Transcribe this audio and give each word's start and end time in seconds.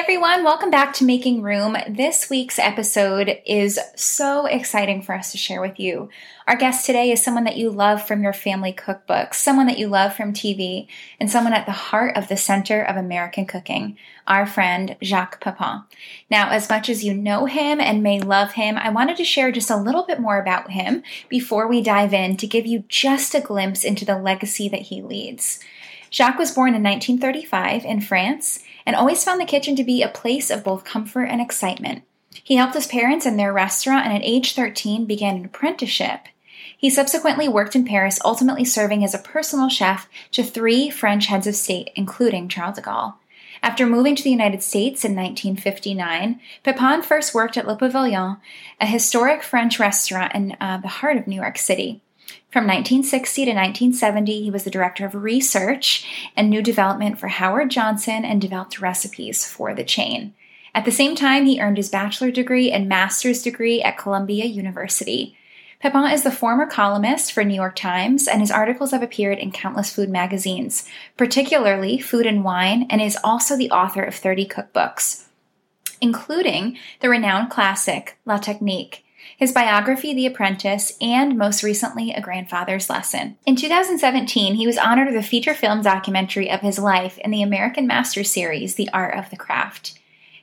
everyone, 0.00 0.42
welcome 0.44 0.70
back 0.70 0.94
to 0.94 1.04
Making 1.04 1.42
Room. 1.42 1.76
This 1.86 2.30
week's 2.30 2.58
episode 2.58 3.38
is 3.44 3.78
so 3.96 4.46
exciting 4.46 5.02
for 5.02 5.14
us 5.14 5.30
to 5.32 5.36
share 5.36 5.60
with 5.60 5.78
you. 5.78 6.08
Our 6.48 6.56
guest 6.56 6.86
today 6.86 7.12
is 7.12 7.22
someone 7.22 7.44
that 7.44 7.58
you 7.58 7.70
love 7.70 8.06
from 8.06 8.22
your 8.22 8.32
family 8.32 8.72
cookbooks, 8.72 9.34
someone 9.34 9.66
that 9.66 9.76
you 9.76 9.88
love 9.88 10.16
from 10.16 10.32
TV, 10.32 10.86
and 11.20 11.30
someone 11.30 11.52
at 11.52 11.66
the 11.66 11.72
heart 11.72 12.16
of 12.16 12.28
the 12.28 12.38
center 12.38 12.82
of 12.82 12.96
American 12.96 13.44
cooking, 13.44 13.98
our 14.26 14.46
friend 14.46 14.96
Jacques 15.02 15.38
Pepin. 15.38 15.82
Now, 16.30 16.48
as 16.48 16.70
much 16.70 16.88
as 16.88 17.04
you 17.04 17.12
know 17.12 17.44
him 17.44 17.78
and 17.78 18.02
may 18.02 18.20
love 18.20 18.52
him, 18.52 18.78
I 18.78 18.88
wanted 18.88 19.18
to 19.18 19.24
share 19.24 19.52
just 19.52 19.68
a 19.68 19.76
little 19.76 20.06
bit 20.06 20.18
more 20.18 20.40
about 20.40 20.70
him 20.70 21.02
before 21.28 21.68
we 21.68 21.82
dive 21.82 22.14
in 22.14 22.38
to 22.38 22.46
give 22.46 22.64
you 22.64 22.84
just 22.88 23.34
a 23.34 23.40
glimpse 23.42 23.84
into 23.84 24.06
the 24.06 24.18
legacy 24.18 24.66
that 24.70 24.80
he 24.80 25.02
leads. 25.02 25.60
Jacques 26.10 26.38
was 26.38 26.52
born 26.52 26.74
in 26.74 26.82
1935 26.82 27.84
in 27.84 28.00
France 28.00 28.64
and 28.90 28.96
always 28.96 29.22
found 29.22 29.40
the 29.40 29.44
kitchen 29.44 29.76
to 29.76 29.84
be 29.84 30.02
a 30.02 30.08
place 30.08 30.50
of 30.50 30.64
both 30.64 30.82
comfort 30.82 31.26
and 31.26 31.40
excitement. 31.40 32.02
He 32.42 32.56
helped 32.56 32.74
his 32.74 32.88
parents 32.88 33.24
in 33.24 33.36
their 33.36 33.52
restaurant 33.52 34.04
and 34.04 34.12
at 34.12 34.24
age 34.24 34.56
13 34.56 35.04
began 35.04 35.36
an 35.36 35.44
apprenticeship. 35.44 36.22
He 36.76 36.90
subsequently 36.90 37.46
worked 37.46 37.76
in 37.76 37.84
Paris, 37.84 38.18
ultimately 38.24 38.64
serving 38.64 39.04
as 39.04 39.14
a 39.14 39.18
personal 39.18 39.68
chef 39.68 40.08
to 40.32 40.42
three 40.42 40.90
French 40.90 41.26
heads 41.26 41.46
of 41.46 41.54
state, 41.54 41.90
including 41.94 42.48
Charles 42.48 42.74
de 42.74 42.82
Gaulle. 42.82 43.14
After 43.62 43.86
moving 43.86 44.16
to 44.16 44.24
the 44.24 44.30
United 44.30 44.60
States 44.60 45.04
in 45.04 45.14
1959, 45.14 46.40
Pepin 46.64 47.02
first 47.02 47.32
worked 47.32 47.56
at 47.56 47.68
Le 47.68 47.76
Pavillon, 47.76 48.40
a 48.80 48.86
historic 48.86 49.44
French 49.44 49.78
restaurant 49.78 50.34
in 50.34 50.56
uh, 50.60 50.78
the 50.78 50.88
heart 50.88 51.16
of 51.16 51.28
New 51.28 51.36
York 51.36 51.58
City. 51.58 52.00
From 52.50 52.64
1960 52.64 53.44
to 53.44 53.50
1970, 53.50 54.42
he 54.42 54.50
was 54.50 54.64
the 54.64 54.70
director 54.70 55.06
of 55.06 55.14
research 55.14 56.04
and 56.36 56.50
new 56.50 56.62
development 56.62 57.16
for 57.16 57.28
Howard 57.28 57.70
Johnson 57.70 58.24
and 58.24 58.40
developed 58.40 58.80
recipes 58.80 59.46
for 59.46 59.72
the 59.72 59.84
chain. 59.84 60.34
At 60.74 60.84
the 60.84 60.90
same 60.90 61.14
time, 61.14 61.46
he 61.46 61.60
earned 61.60 61.76
his 61.76 61.88
bachelor 61.88 62.32
degree 62.32 62.72
and 62.72 62.88
master's 62.88 63.42
degree 63.42 63.80
at 63.80 63.98
Columbia 63.98 64.46
University. 64.46 65.36
Pepin 65.78 66.10
is 66.10 66.24
the 66.24 66.32
former 66.32 66.66
columnist 66.66 67.32
for 67.32 67.44
New 67.44 67.54
York 67.54 67.76
Times, 67.76 68.26
and 68.26 68.40
his 68.40 68.50
articles 68.50 68.90
have 68.90 69.02
appeared 69.02 69.38
in 69.38 69.52
countless 69.52 69.94
food 69.94 70.10
magazines, 70.10 70.88
particularly 71.16 71.98
Food 71.98 72.26
and 72.26 72.42
Wine, 72.42 72.84
and 72.90 73.00
is 73.00 73.16
also 73.22 73.56
the 73.56 73.70
author 73.70 74.02
of 74.02 74.16
30 74.16 74.46
cookbooks, 74.46 75.26
including 76.00 76.76
the 76.98 77.08
renowned 77.08 77.48
classic 77.48 78.18
La 78.26 78.38
Technique 78.38 79.04
his 79.40 79.52
biography, 79.52 80.12
The 80.12 80.26
Apprentice, 80.26 80.92
and 81.00 81.38
most 81.38 81.62
recently, 81.62 82.12
A 82.12 82.20
Grandfather's 82.20 82.90
Lesson. 82.90 83.38
In 83.46 83.56
2017, 83.56 84.54
he 84.54 84.66
was 84.66 84.76
honored 84.76 85.08
with 85.08 85.16
a 85.16 85.26
feature 85.26 85.54
film 85.54 85.80
documentary 85.80 86.50
of 86.50 86.60
his 86.60 86.78
life 86.78 87.16
in 87.16 87.30
the 87.30 87.42
American 87.42 87.86
Master 87.86 88.22
series, 88.22 88.74
The 88.74 88.90
Art 88.92 89.16
of 89.16 89.30
the 89.30 89.36
Craft. 89.36 89.98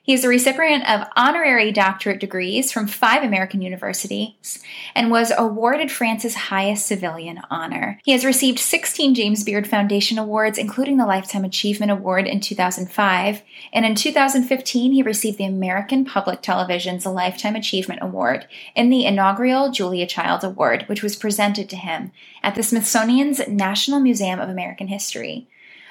He 0.07 0.13
is 0.13 0.23
a 0.23 0.29
recipient 0.29 0.89
of 0.89 1.05
honorary 1.17 1.73
doctorate 1.73 2.21
degrees 2.21 2.71
from 2.71 2.87
five 2.87 3.23
American 3.23 3.61
universities 3.61 4.63
and 4.95 5.11
was 5.11 5.33
awarded 5.37 5.91
France's 5.91 6.33
highest 6.33 6.87
civilian 6.87 7.41
honor. 7.51 7.99
He 8.05 8.13
has 8.13 8.23
received 8.23 8.57
16 8.57 9.15
James 9.15 9.43
Beard 9.43 9.67
Foundation 9.67 10.17
awards, 10.17 10.57
including 10.57 10.95
the 10.95 11.05
Lifetime 11.05 11.43
Achievement 11.43 11.91
Award 11.91 12.25
in 12.25 12.39
2005, 12.39 13.41
and 13.73 13.85
in 13.85 13.95
2015 13.95 14.93
he 14.93 15.03
received 15.03 15.37
the 15.37 15.43
American 15.43 16.05
Public 16.05 16.41
Television's 16.41 17.05
Lifetime 17.05 17.57
Achievement 17.57 18.01
Award 18.01 18.47
in 18.77 18.89
the 18.89 19.05
inaugural 19.05 19.71
Julia 19.71 20.07
Child 20.07 20.45
Award, 20.45 20.83
which 20.87 21.03
was 21.03 21.17
presented 21.17 21.69
to 21.69 21.75
him 21.75 22.13
at 22.41 22.55
the 22.55 22.63
Smithsonian's 22.63 23.45
National 23.45 23.99
Museum 23.99 24.39
of 24.39 24.47
American 24.47 24.87
History. 24.87 25.49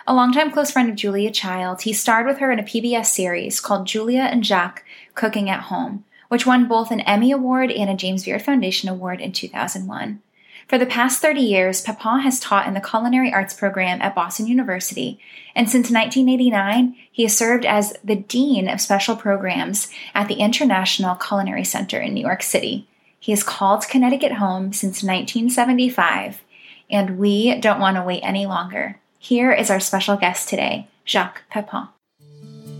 A 0.08 0.14
longtime 0.14 0.52
close 0.52 0.70
friend 0.70 0.88
of 0.88 0.94
Julia 0.94 1.32
Child, 1.32 1.82
he 1.82 1.92
starred 1.92 2.26
with 2.26 2.38
her 2.38 2.52
in 2.52 2.60
a 2.60 2.62
PBS 2.62 3.06
series 3.06 3.58
called 3.58 3.88
Julia 3.88 4.20
and 4.20 4.46
Jacques 4.46 4.84
Cooking 5.16 5.50
at 5.50 5.62
Home, 5.62 6.04
which 6.28 6.46
won 6.46 6.68
both 6.68 6.92
an 6.92 7.00
Emmy 7.00 7.32
Award 7.32 7.72
and 7.72 7.90
a 7.90 7.94
James 7.96 8.24
Beard 8.24 8.42
Foundation 8.42 8.88
Award 8.88 9.20
in 9.20 9.32
2001. 9.32 10.22
For 10.68 10.78
the 10.78 10.86
past 10.86 11.20
30 11.20 11.40
years, 11.40 11.80
Pepin 11.80 12.20
has 12.20 12.38
taught 12.38 12.68
in 12.68 12.74
the 12.74 12.80
Culinary 12.80 13.32
Arts 13.32 13.52
program 13.52 14.00
at 14.00 14.14
Boston 14.14 14.46
University, 14.46 15.18
and 15.56 15.68
since 15.68 15.90
1989, 15.90 16.94
he 17.10 17.24
has 17.24 17.36
served 17.36 17.66
as 17.66 17.92
the 18.04 18.14
Dean 18.14 18.68
of 18.68 18.80
Special 18.80 19.16
Programs 19.16 19.90
at 20.14 20.28
the 20.28 20.34
International 20.34 21.16
Culinary 21.16 21.64
Center 21.64 22.00
in 22.00 22.14
New 22.14 22.24
York 22.24 22.44
City. 22.44 22.86
He 23.18 23.32
has 23.32 23.42
called 23.42 23.88
Connecticut 23.88 24.32
home 24.34 24.72
since 24.72 25.02
1975, 25.02 26.44
and 26.88 27.18
we 27.18 27.58
don't 27.58 27.80
want 27.80 27.96
to 27.96 28.04
wait 28.04 28.20
any 28.22 28.46
longer. 28.46 29.00
Here 29.26 29.50
is 29.50 29.70
our 29.70 29.80
special 29.80 30.16
guest 30.16 30.48
today, 30.48 30.86
Jacques 31.04 31.42
Pepin. 31.50 31.88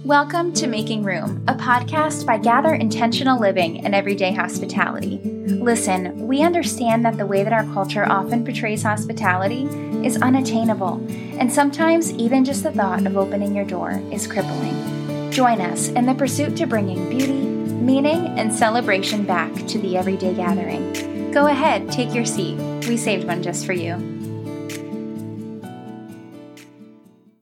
Welcome 0.05 0.53
to 0.53 0.69
Making 0.69 1.03
Room, 1.03 1.45
a 1.49 1.55
podcast 1.55 2.25
by 2.25 2.39
Gather 2.39 2.73
Intentional 2.73 3.41
Living 3.41 3.85
and 3.85 3.97
Everyday 3.97 4.33
Hospitality. 4.33 5.19
Listen, 5.25 6.29
we 6.29 6.45
understand 6.45 7.05
that 7.05 7.19
the 7.19 7.27
way 7.27 7.43
that 7.43 7.53
our 7.53 7.65
culture 7.75 8.09
often 8.09 8.45
portrays 8.45 8.85
hospitality 8.85 9.65
is 10.07 10.23
unattainable, 10.23 11.05
and 11.41 11.53
sometimes 11.53 12.13
even 12.13 12.45
just 12.45 12.63
the 12.63 12.71
thought 12.71 13.05
of 13.07 13.17
opening 13.17 13.53
your 13.53 13.65
door 13.65 14.01
is 14.13 14.29
crippling. 14.29 15.33
Join 15.33 15.61
us 15.61 15.89
in 15.89 16.07
the 16.07 16.15
pursuit 16.15 16.57
to 16.59 16.67
bringing 16.69 17.09
beauty, 17.09 17.43
meaning, 17.43 18.39
and 18.39 18.55
celebration 18.55 19.25
back 19.25 19.53
to 19.67 19.81
the 19.81 19.97
everyday 19.97 20.33
gathering. 20.33 21.33
Go 21.33 21.49
ahead, 21.49 21.91
take 21.91 22.15
your 22.15 22.25
seat. 22.25 22.57
We 22.87 22.97
saved 22.97 23.27
one 23.27 23.43
just 23.43 23.67
for 23.67 23.73
you. 23.73 24.16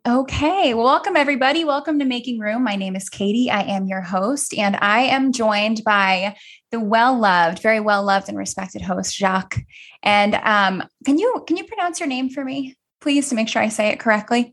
Okay, 0.07 0.75
welcome 0.75 1.17
everybody. 1.17 1.65
Welcome 1.65 1.99
to 1.99 2.05
Making 2.05 2.39
Room. 2.39 2.63
My 2.63 2.77
name 2.77 2.95
is 2.95 3.09
Katie. 3.09 3.51
I 3.51 3.63
am 3.63 3.87
your 3.87 4.03
host, 4.03 4.53
and 4.53 4.77
I 4.77 5.01
am 5.05 5.33
joined 5.33 5.83
by 5.83 6.37
the 6.71 6.79
well-loved, 6.79 7.63
very 7.63 7.81
well-loved 7.81 8.29
and 8.29 8.37
respected 8.37 8.83
host 8.83 9.17
Jacques. 9.17 9.57
And 10.03 10.35
um, 10.35 10.87
can 11.07 11.19
you 11.19 11.43
can 11.47 11.57
you 11.57 11.65
pronounce 11.65 12.01
your 12.01 12.07
name 12.07 12.29
for 12.29 12.45
me, 12.45 12.77
please, 13.01 13.31
to 13.31 13.35
make 13.35 13.49
sure 13.49 13.63
I 13.63 13.69
say 13.69 13.89
it 13.89 13.99
correctly? 13.99 14.53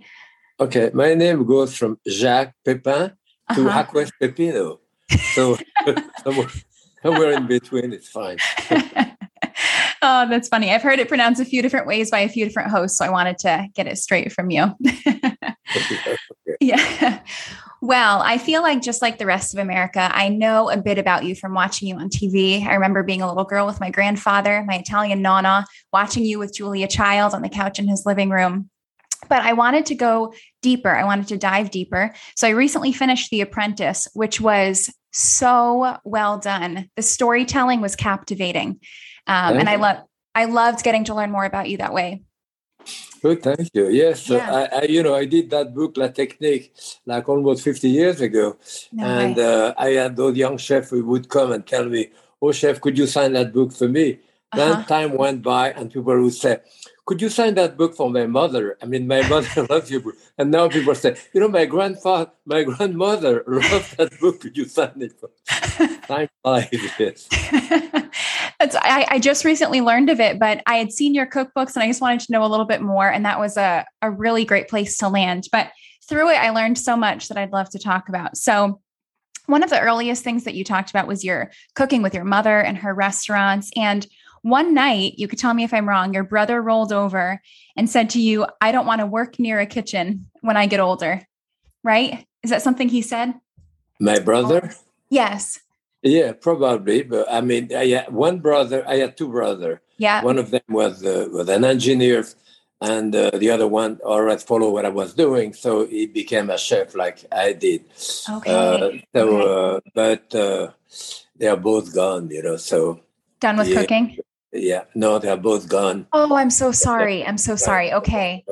Okay, 0.58 0.90
my 0.94 1.16
name 1.16 1.46
goes 1.46 1.76
from 1.76 2.00
Jacques 2.08 2.54
Pepin 2.64 3.10
to 3.10 3.14
uh-huh. 3.50 3.84
Jacques 3.94 4.14
Pepino, 4.22 4.78
so 5.36 5.58
somewhere, 6.24 6.48
somewhere 7.04 7.32
in 7.34 7.48
between, 7.48 7.92
it's 7.92 8.08
fine. 8.08 8.38
oh, 10.02 10.28
that's 10.30 10.48
funny. 10.48 10.72
I've 10.72 10.82
heard 10.82 11.00
it 11.00 11.08
pronounced 11.08 11.42
a 11.42 11.46
few 11.46 11.62
different 11.62 11.88
ways 11.88 12.12
by 12.12 12.20
a 12.20 12.30
few 12.30 12.46
different 12.46 12.72
hosts, 12.72 12.98
so 12.98 13.06
I 13.06 13.10
wanted 13.10 13.38
to 13.40 13.68
get 13.76 13.88
it 13.88 13.98
straight 13.98 14.32
from 14.32 14.50
you. 14.50 14.76
yeah. 16.60 17.20
Well, 17.84 18.22
I 18.22 18.38
feel 18.38 18.62
like 18.62 18.84
just 18.84 19.02
like 19.02 19.18
the 19.18 19.26
rest 19.26 19.54
of 19.54 19.60
America, 19.60 20.08
I 20.14 20.30
know 20.30 20.70
a 20.70 20.78
bit 20.78 21.00
about 21.00 21.26
you 21.26 21.34
from 21.34 21.56
watching 21.56 21.88
you 21.88 21.96
on 21.96 22.10
TV. 22.10 22.64
I 22.64 22.76
remember 22.76 23.02
being 23.02 23.24
a 23.24 23.28
little 23.28 23.44
girl 23.44 23.66
with 23.66 23.80
my 23.80 23.90
grandfather, 23.90 24.64
my 24.68 24.76
Italian 24.76 25.24
nonna, 25.24 25.66
watching 25.92 26.24
you 26.24 26.38
with 26.38 26.54
Julia 26.54 26.88
Child 26.88 27.34
on 27.34 27.42
the 27.42 27.50
couch 27.50 27.80
in 27.80 27.88
his 27.88 28.06
living 28.06 28.30
room. 28.30 28.70
But 29.30 29.42
I 29.42 29.54
wanted 29.54 29.88
to 29.88 29.96
go 29.96 30.34
deeper. 30.62 30.96
I 30.96 31.06
wanted 31.06 31.28
to 31.30 31.38
dive 31.38 31.72
deeper. 31.72 32.14
So 32.36 32.48
I 32.48 32.52
recently 32.52 32.92
finished 32.92 33.32
The 33.32 33.42
Apprentice, 33.42 34.08
which 34.14 34.40
was 34.40 34.94
so 35.12 35.98
well 36.04 36.38
done. 36.38 36.90
The 36.96 37.02
storytelling 37.02 37.82
was 37.82 37.96
captivating. 37.96 38.80
Um, 39.28 39.58
and 39.58 39.70
I 39.70 39.76
love 39.76 39.98
I 40.34 40.46
loved 40.46 40.84
getting 40.84 41.04
to 41.06 41.16
learn 41.16 41.32
more 41.32 41.46
about 41.46 41.70
you 41.70 41.78
that 41.78 41.94
way. 41.94 42.24
Good, 43.22 43.44
thank 43.44 43.70
you. 43.74 43.90
Yes, 43.90 44.30
yeah. 44.30 44.68
I, 44.72 44.80
I, 44.80 44.84
you 44.84 45.04
know, 45.04 45.14
I 45.14 45.26
did 45.26 45.52
that 45.52 45.76
book, 45.76 45.96
La 45.96 46.08
Technique, 46.08 46.74
like 47.06 47.30
almost 47.30 47.64
50 47.64 47.88
years 47.88 48.20
ago. 48.20 48.58
No 48.92 49.06
and 49.06 49.38
uh, 49.38 49.76
I 49.78 49.90
had 49.90 50.16
those 50.16 50.36
young 50.36 50.58
chefs 50.58 50.90
who 50.90 51.06
would 51.06 51.30
come 51.30 51.52
and 51.52 51.66
tell 51.66 51.86
me, 51.86 52.10
oh, 52.42 52.52
chef, 52.52 52.82
could 52.82 52.98
you 52.98 53.06
sign 53.06 53.34
that 53.34 53.54
book 53.54 53.74
for 53.74 53.88
me? 53.88 54.14
Uh-huh. 54.52 54.58
Then 54.58 54.86
time 54.86 55.18
went 55.18 55.44
by 55.44 55.72
and 55.72 55.92
people 55.92 56.20
would 56.20 56.34
say, 56.34 56.62
could 57.12 57.22
you 57.22 57.28
sign 57.28 57.56
that 57.56 57.76
book 57.76 57.94
for 57.94 58.10
my 58.10 58.26
mother? 58.26 58.78
I 58.82 58.86
mean, 58.86 59.06
my 59.06 59.28
mother 59.28 59.68
loves 59.70 59.92
your 59.92 60.00
book. 60.00 60.16
And 60.38 60.50
now 60.50 60.70
people 60.70 60.96
say, 60.96 61.18
you 61.34 61.42
know, 61.42 61.50
my 61.50 61.66
grandfather, 61.66 62.32
my 62.46 62.64
grandmother 62.64 63.44
loved 63.48 63.98
that 63.98 64.18
book. 64.22 64.40
Could 64.40 64.56
you 64.56 64.64
sign 64.64 64.94
it 64.96 65.20
for 65.20 65.30
Time 66.08 66.30
flies, 66.42 66.70
yes. 66.98 67.28
I, 68.62 69.08
I, 69.10 69.20
just 69.20 69.44
recently 69.44 69.82
learned 69.82 70.10
of 70.10 70.22
it, 70.22 70.40
but 70.40 70.64
I 70.66 70.78
had 70.78 70.94
seen 70.94 71.14
your 71.14 71.26
cookbooks 71.26 71.76
and 71.76 71.84
I 71.84 71.88
just 71.88 72.00
wanted 72.00 72.22
to 72.22 72.32
know 72.32 72.46
a 72.46 72.48
little 72.48 72.66
bit 72.66 72.82
more. 72.82 73.12
And 73.12 73.26
that 73.26 73.40
was 73.40 73.58
a, 73.58 73.86
a 74.02 74.10
really 74.10 74.46
great 74.46 74.70
place 74.70 74.96
to 74.98 75.10
land. 75.10 75.50
But 75.52 75.70
through 76.08 76.30
it, 76.30 76.38
I 76.38 76.52
learned 76.52 76.78
so 76.78 76.96
much 76.96 77.28
that 77.28 77.38
I'd 77.38 77.52
love 77.52 77.70
to 77.72 77.80
talk 77.80 78.08
about. 78.08 78.38
So, 78.38 78.80
one 79.48 79.64
of 79.64 79.70
the 79.70 79.82
earliest 79.82 80.24
things 80.24 80.46
that 80.46 80.54
you 80.54 80.64
talked 80.64 80.92
about 80.92 81.08
was 81.08 81.26
your 81.26 81.52
cooking 81.76 82.04
with 82.04 82.14
your 82.14 82.24
mother 82.24 82.62
and 82.62 82.78
her 82.78 82.94
restaurants. 82.94 83.70
And 83.76 84.08
one 84.42 84.74
night, 84.74 85.14
you 85.18 85.28
could 85.28 85.40
tell 85.40 85.54
me 85.54 85.64
if 85.64 85.74
I'm 85.74 85.88
wrong, 85.88 86.14
your 86.14 86.24
brother 86.24 86.62
rolled 86.62 86.92
over 86.92 87.42
and 87.76 87.90
said 87.90 88.10
to 88.12 88.22
you, 88.22 88.46
I 88.60 88.72
don't 88.72 88.86
want 88.86 89.02
to 89.02 89.06
work 89.06 89.40
near 89.40 89.60
a 89.60 89.66
kitchen 89.66 90.28
when 90.42 90.58
I 90.58 90.66
get 90.66 90.80
older. 90.80 91.22
Right? 91.84 92.26
Is 92.44 92.50
that 92.50 92.62
something 92.62 92.90
he 92.90 93.02
said? 93.02 93.34
My 94.00 94.20
brother? 94.20 94.74
Yes. 95.10 95.60
Yeah, 96.02 96.34
probably. 96.34 97.04
But 97.04 97.32
I 97.32 97.42
mean, 97.42 97.76
I 97.76 97.88
had 97.88 98.12
one 98.12 98.40
brother. 98.40 98.88
I 98.88 98.98
had 98.98 99.18
two 99.18 99.30
brothers. 99.30 99.80
Yeah. 99.98 100.24
One 100.24 100.40
of 100.40 100.50
them 100.50 100.62
was 100.70 101.06
uh, 101.06 101.28
was 101.32 101.50
an 101.50 101.64
engineer 101.64 102.26
and 102.82 103.16
uh, 103.16 103.30
the 103.32 103.52
other 103.52 103.68
one 103.68 104.00
always 104.04 104.42
followed 104.42 104.72
what 104.72 104.86
I 104.86 104.90
was 104.90 105.14
doing, 105.14 105.54
so 105.54 105.86
he 105.86 106.08
became 106.08 106.50
a 106.50 106.58
chef 106.58 106.96
like 106.96 107.24
I 107.32 107.54
did. 107.54 107.86
Okay. 108.28 108.52
Uh, 108.52 108.90
so, 109.14 109.38
okay. 109.38 109.78
Uh, 109.78 109.80
but 109.94 110.36
uh, 110.36 110.72
they 111.38 111.48
are 111.48 111.58
both 111.58 111.94
gone, 111.94 112.30
you 112.32 112.42
know. 112.42 112.58
So 112.58 113.02
done 113.40 113.58
with 113.58 113.70
yeah, 113.70 113.82
cooking. 113.82 114.18
Yeah, 114.54 114.84
no, 114.96 115.20
they 115.20 115.30
are 115.30 115.38
both 115.38 115.70
gone. 115.70 116.08
Oh, 116.12 116.36
I'm 116.36 116.50
so 116.50 116.72
sorry. 116.72 117.26
I'm 117.26 117.38
so 117.38 117.56
sorry. 117.56 117.94
Okay. 117.94 118.44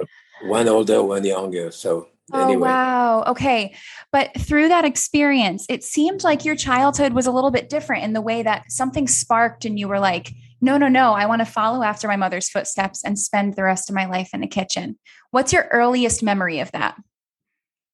One 0.43 0.67
older, 0.67 1.03
one 1.03 1.25
younger. 1.25 1.71
So 1.71 2.07
Oh, 2.31 2.43
anyway. 2.43 2.67
wow. 2.67 3.23
Okay. 3.27 3.75
But 4.11 4.39
through 4.39 4.67
that 4.69 4.85
experience, 4.85 5.65
it 5.67 5.83
seemed 5.83 6.23
like 6.23 6.45
your 6.45 6.55
childhood 6.55 7.13
was 7.13 7.25
a 7.25 7.31
little 7.31 7.51
bit 7.51 7.69
different 7.69 8.03
in 8.03 8.13
the 8.13 8.21
way 8.21 8.43
that 8.43 8.71
something 8.71 9.07
sparked 9.07 9.65
and 9.65 9.79
you 9.79 9.87
were 9.87 9.99
like, 9.99 10.31
no, 10.61 10.77
no, 10.77 10.87
no, 10.87 11.13
I 11.13 11.25
want 11.25 11.39
to 11.39 11.45
follow 11.45 11.83
after 11.83 12.07
my 12.07 12.17
mother's 12.17 12.49
footsteps 12.49 13.03
and 13.03 13.17
spend 13.17 13.55
the 13.55 13.63
rest 13.63 13.89
of 13.89 13.95
my 13.95 14.05
life 14.05 14.29
in 14.33 14.41
the 14.41 14.47
kitchen. 14.47 14.99
What's 15.31 15.53
your 15.53 15.67
earliest 15.71 16.21
memory 16.21 16.59
of 16.59 16.71
that? 16.73 16.97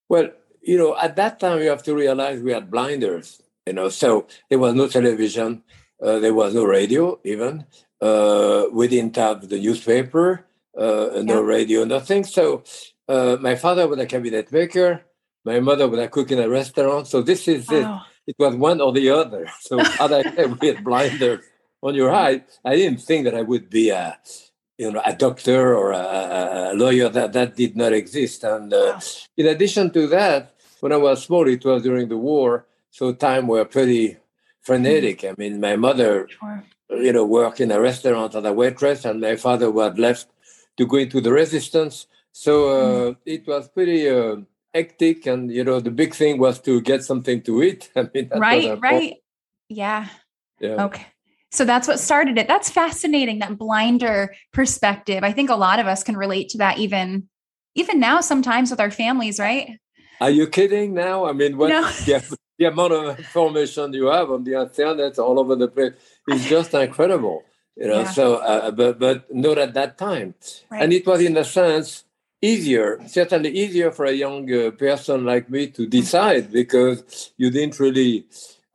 Well, 0.09 0.31
you 0.61 0.77
know, 0.77 0.97
at 0.97 1.15
that 1.15 1.39
time, 1.39 1.61
you 1.61 1.69
have 1.69 1.83
to 1.83 1.95
realize 1.95 2.41
we 2.41 2.51
had 2.51 2.71
blinders, 2.71 3.41
you 3.65 3.73
know, 3.73 3.89
so 3.89 4.27
there 4.49 4.59
was 4.59 4.73
no 4.73 4.87
television, 4.87 5.63
uh, 6.03 6.19
there 6.19 6.33
was 6.33 6.53
no 6.55 6.65
radio 6.65 7.19
even. 7.23 7.65
Uh, 8.01 8.65
we 8.71 8.87
didn't 8.87 9.15
have 9.15 9.47
the 9.47 9.59
newspaper, 9.59 10.45
uh, 10.77 11.21
no 11.23 11.41
yeah. 11.41 11.47
radio, 11.55 11.83
nothing. 11.85 12.23
So 12.23 12.63
uh, 13.07 13.37
my 13.39 13.55
father 13.55 13.87
was 13.87 13.99
a 13.99 14.05
cabinet 14.05 14.51
maker. 14.51 15.01
My 15.43 15.59
mother 15.59 15.87
was 15.87 15.99
a 15.99 16.07
cook 16.07 16.31
in 16.31 16.39
a 16.39 16.49
restaurant. 16.49 17.07
So 17.07 17.21
this 17.21 17.47
is 17.47 17.69
wow. 17.69 18.01
it. 18.27 18.31
It 18.31 18.35
was 18.39 18.55
one 18.55 18.81
or 18.81 18.91
the 18.91 19.09
other. 19.11 19.47
So 19.61 19.79
as 19.79 20.11
I 20.11 20.23
said, 20.23 20.57
had 20.61 20.83
blinders 20.83 21.45
on 21.81 21.93
your 21.95 22.13
eye. 22.13 22.43
I 22.63 22.75
didn't 22.75 23.01
think 23.01 23.25
that 23.25 23.35
I 23.35 23.41
would 23.41 23.69
be 23.69 23.89
a, 23.89 24.17
you 24.77 24.91
know, 24.91 25.01
a 25.05 25.13
doctor 25.13 25.75
or 25.75 25.91
a, 25.91 26.71
a 26.71 26.73
lawyer. 26.73 27.09
That 27.09 27.33
that 27.33 27.55
did 27.55 27.77
not 27.77 27.93
exist. 27.93 28.43
And 28.43 28.73
uh, 28.73 28.93
wow. 28.95 28.99
in 29.37 29.45
addition 29.47 29.91
to 29.91 30.07
that, 30.07 30.55
when 30.79 30.91
I 30.91 30.97
was 30.97 31.23
small, 31.23 31.47
it 31.47 31.63
was 31.63 31.83
during 31.83 32.09
the 32.09 32.17
war, 32.17 32.67
so 32.89 33.13
time 33.13 33.47
were 33.47 33.65
pretty 33.65 34.17
frenetic. 34.61 35.21
Mm. 35.21 35.29
I 35.29 35.35
mean, 35.37 35.59
my 35.59 35.75
mother, 35.75 36.27
sure. 36.27 36.63
You 36.89 37.11
know, 37.11 37.25
work 37.25 37.59
in 37.59 37.71
a 37.71 37.79
restaurant 37.79 38.35
as 38.35 38.43
a 38.43 38.53
waitress, 38.53 39.05
and 39.05 39.21
my 39.21 39.35
father 39.35 39.71
was 39.71 39.97
left 39.97 40.27
to 40.77 40.85
go 40.85 40.97
into 40.97 41.21
the 41.21 41.31
resistance. 41.31 42.07
So 42.31 42.69
uh, 42.69 43.11
mm. 43.11 43.17
it 43.25 43.47
was 43.47 43.67
pretty 43.69 44.09
uh, 44.09 44.37
hectic, 44.73 45.25
and 45.25 45.51
you 45.51 45.63
know 45.63 45.79
the 45.79 45.91
big 45.91 46.13
thing 46.13 46.37
was 46.37 46.59
to 46.61 46.81
get 46.81 47.03
something 47.03 47.41
to 47.43 47.63
eat. 47.63 47.89
I 47.95 48.09
mean, 48.13 48.29
right, 48.35 48.79
right, 48.81 49.15
yeah. 49.69 50.07
Yeah. 50.59 50.85
Okay. 50.85 51.05
So 51.51 51.63
that's 51.63 51.87
what 51.87 51.99
started 51.99 52.37
it. 52.37 52.47
That's 52.47 52.69
fascinating. 52.69 53.39
That 53.39 53.57
blinder 53.57 54.35
perspective. 54.51 55.23
I 55.23 55.31
think 55.31 55.49
a 55.49 55.55
lot 55.55 55.79
of 55.79 55.87
us 55.87 56.03
can 56.03 56.17
relate 56.17 56.49
to 56.49 56.57
that, 56.59 56.77
even 56.77 57.29
even 57.75 57.99
now. 57.99 58.21
Sometimes 58.21 58.71
with 58.71 58.79
our 58.79 58.91
families, 58.91 59.39
right? 59.39 59.79
Are 60.21 60.29
you 60.29 60.47
kidding? 60.47 60.93
Now, 60.93 61.25
I 61.25 61.33
mean, 61.33 61.57
what 61.57 61.69
no. 61.69 61.83
the, 62.05 62.37
the 62.57 62.65
amount 62.65 62.93
of 62.93 63.19
information 63.19 63.93
you 63.93 64.05
have 64.07 64.31
on 64.31 64.43
the 64.43 64.61
internet 64.61 65.19
all 65.19 65.39
over 65.39 65.55
the 65.55 65.67
place 65.67 65.93
is 66.27 66.45
just 66.45 66.73
incredible. 66.73 67.43
You 67.75 67.87
know. 67.87 68.01
Yeah. 68.01 68.11
So, 68.11 68.35
uh, 68.35 68.71
but 68.71 68.99
but 68.99 69.33
not 69.33 69.57
at 69.57 69.73
that 69.73 69.97
time, 69.97 70.33
right. 70.71 70.81
and 70.81 70.93
it 70.93 71.05
was 71.05 71.21
in 71.21 71.35
a 71.35 71.43
sense 71.43 72.05
easier, 72.41 73.01
certainly 73.07 73.49
easier 73.49 73.91
for 73.91 74.05
a 74.05 74.11
young 74.11 74.51
uh, 74.53 74.71
person 74.71 75.25
like 75.25 75.49
me 75.49 75.67
to 75.67 75.87
decide 75.87 76.51
because 76.51 77.33
you 77.37 77.49
didn't 77.49 77.79
really, 77.79 78.25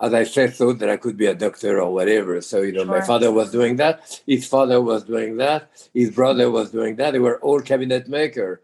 as 0.00 0.12
I 0.12 0.24
said, 0.24 0.54
thought 0.54 0.78
that 0.80 0.90
I 0.90 0.96
could 0.96 1.16
be 1.16 1.26
a 1.26 1.34
doctor 1.34 1.80
or 1.80 1.92
whatever. 1.92 2.40
So, 2.40 2.62
you 2.62 2.72
know, 2.72 2.84
sure. 2.84 2.98
my 2.98 3.02
father 3.02 3.30
was 3.30 3.50
doing 3.52 3.76
that. 3.76 4.20
His 4.26 4.46
father 4.46 4.80
was 4.80 5.04
doing 5.04 5.36
that. 5.36 5.70
His 5.94 6.10
brother 6.10 6.50
was 6.50 6.70
doing 6.70 6.96
that. 6.96 7.12
They 7.12 7.18
were 7.18 7.38
all 7.40 7.60
cabinet 7.60 8.08
maker, 8.08 8.60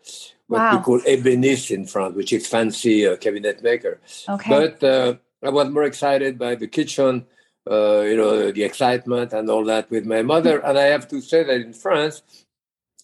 what 0.49 0.59
wow. 0.59 0.77
we 0.77 0.83
call 0.83 1.01
ébéniste 1.01 1.73
in 1.73 1.87
France, 1.87 2.15
which 2.15 2.33
is 2.33 2.47
fancy 2.47 3.07
uh, 3.07 3.17
cabinet 3.17 3.63
maker. 3.63 4.01
Okay. 4.29 4.51
But 4.51 4.85
uh, 4.85 5.15
I 5.43 5.51
was 5.51 5.69
more 5.69 5.85
excited 5.85 6.39
by 6.39 6.55
the 6.55 6.69
kitchen, 6.69 7.27
uh, 7.71 8.01
you 8.01 8.17
know, 8.17 8.51
the 8.53 8.63
excitement 8.63 9.33
and 9.33 9.51
all 9.51 9.65
that 9.65 9.91
with 9.91 10.07
my 10.07 10.23
mother. 10.23 10.61
And 10.65 10.79
I 10.79 10.85
have 10.85 11.09
to 11.09 11.21
say 11.21 11.43
that 11.43 11.61
in 11.61 11.73
France, 11.73 12.23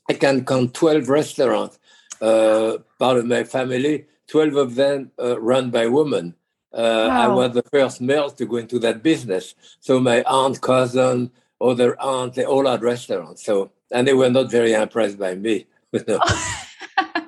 I 0.08 0.14
can 0.14 0.44
count 0.44 0.74
12 0.74 1.08
restaurants 1.08 1.78
uh, 2.20 2.78
part 2.98 3.18
of 3.18 3.26
my 3.26 3.44
family, 3.44 4.06
12 4.28 4.56
of 4.56 4.74
them 4.76 5.10
uh, 5.20 5.40
run 5.40 5.70
by 5.70 5.86
women. 5.86 6.34
Uh, 6.72 7.06
wow. 7.08 7.22
I 7.22 7.28
was 7.28 7.52
the 7.52 7.62
first 7.64 8.00
male 8.00 8.30
to 8.30 8.46
go 8.46 8.56
into 8.56 8.78
that 8.78 9.02
business. 9.02 9.54
So 9.80 10.00
my 10.00 10.22
aunt, 10.22 10.60
cousin, 10.60 11.30
other 11.60 12.00
aunt, 12.00 12.34
they 12.34 12.44
all 12.44 12.66
had 12.66 12.82
restaurants. 12.82 13.44
So, 13.44 13.72
and 13.90 14.06
they 14.06 14.14
were 14.14 14.30
not 14.30 14.50
very 14.50 14.72
impressed 14.72 15.18
by 15.18 15.34
me. 15.34 15.66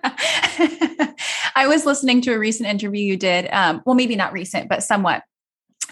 I 1.65 1.67
was 1.67 1.87
listening 1.87 2.21
to 2.23 2.35
a 2.35 2.39
recent 2.39 2.69
interview 2.69 3.03
you 3.03 3.17
did. 3.17 3.49
Um, 3.51 3.81
well, 3.87 3.95
maybe 3.95 4.17
not 4.17 4.35
recent, 4.35 4.69
but 4.69 4.83
somewhat 4.83 5.23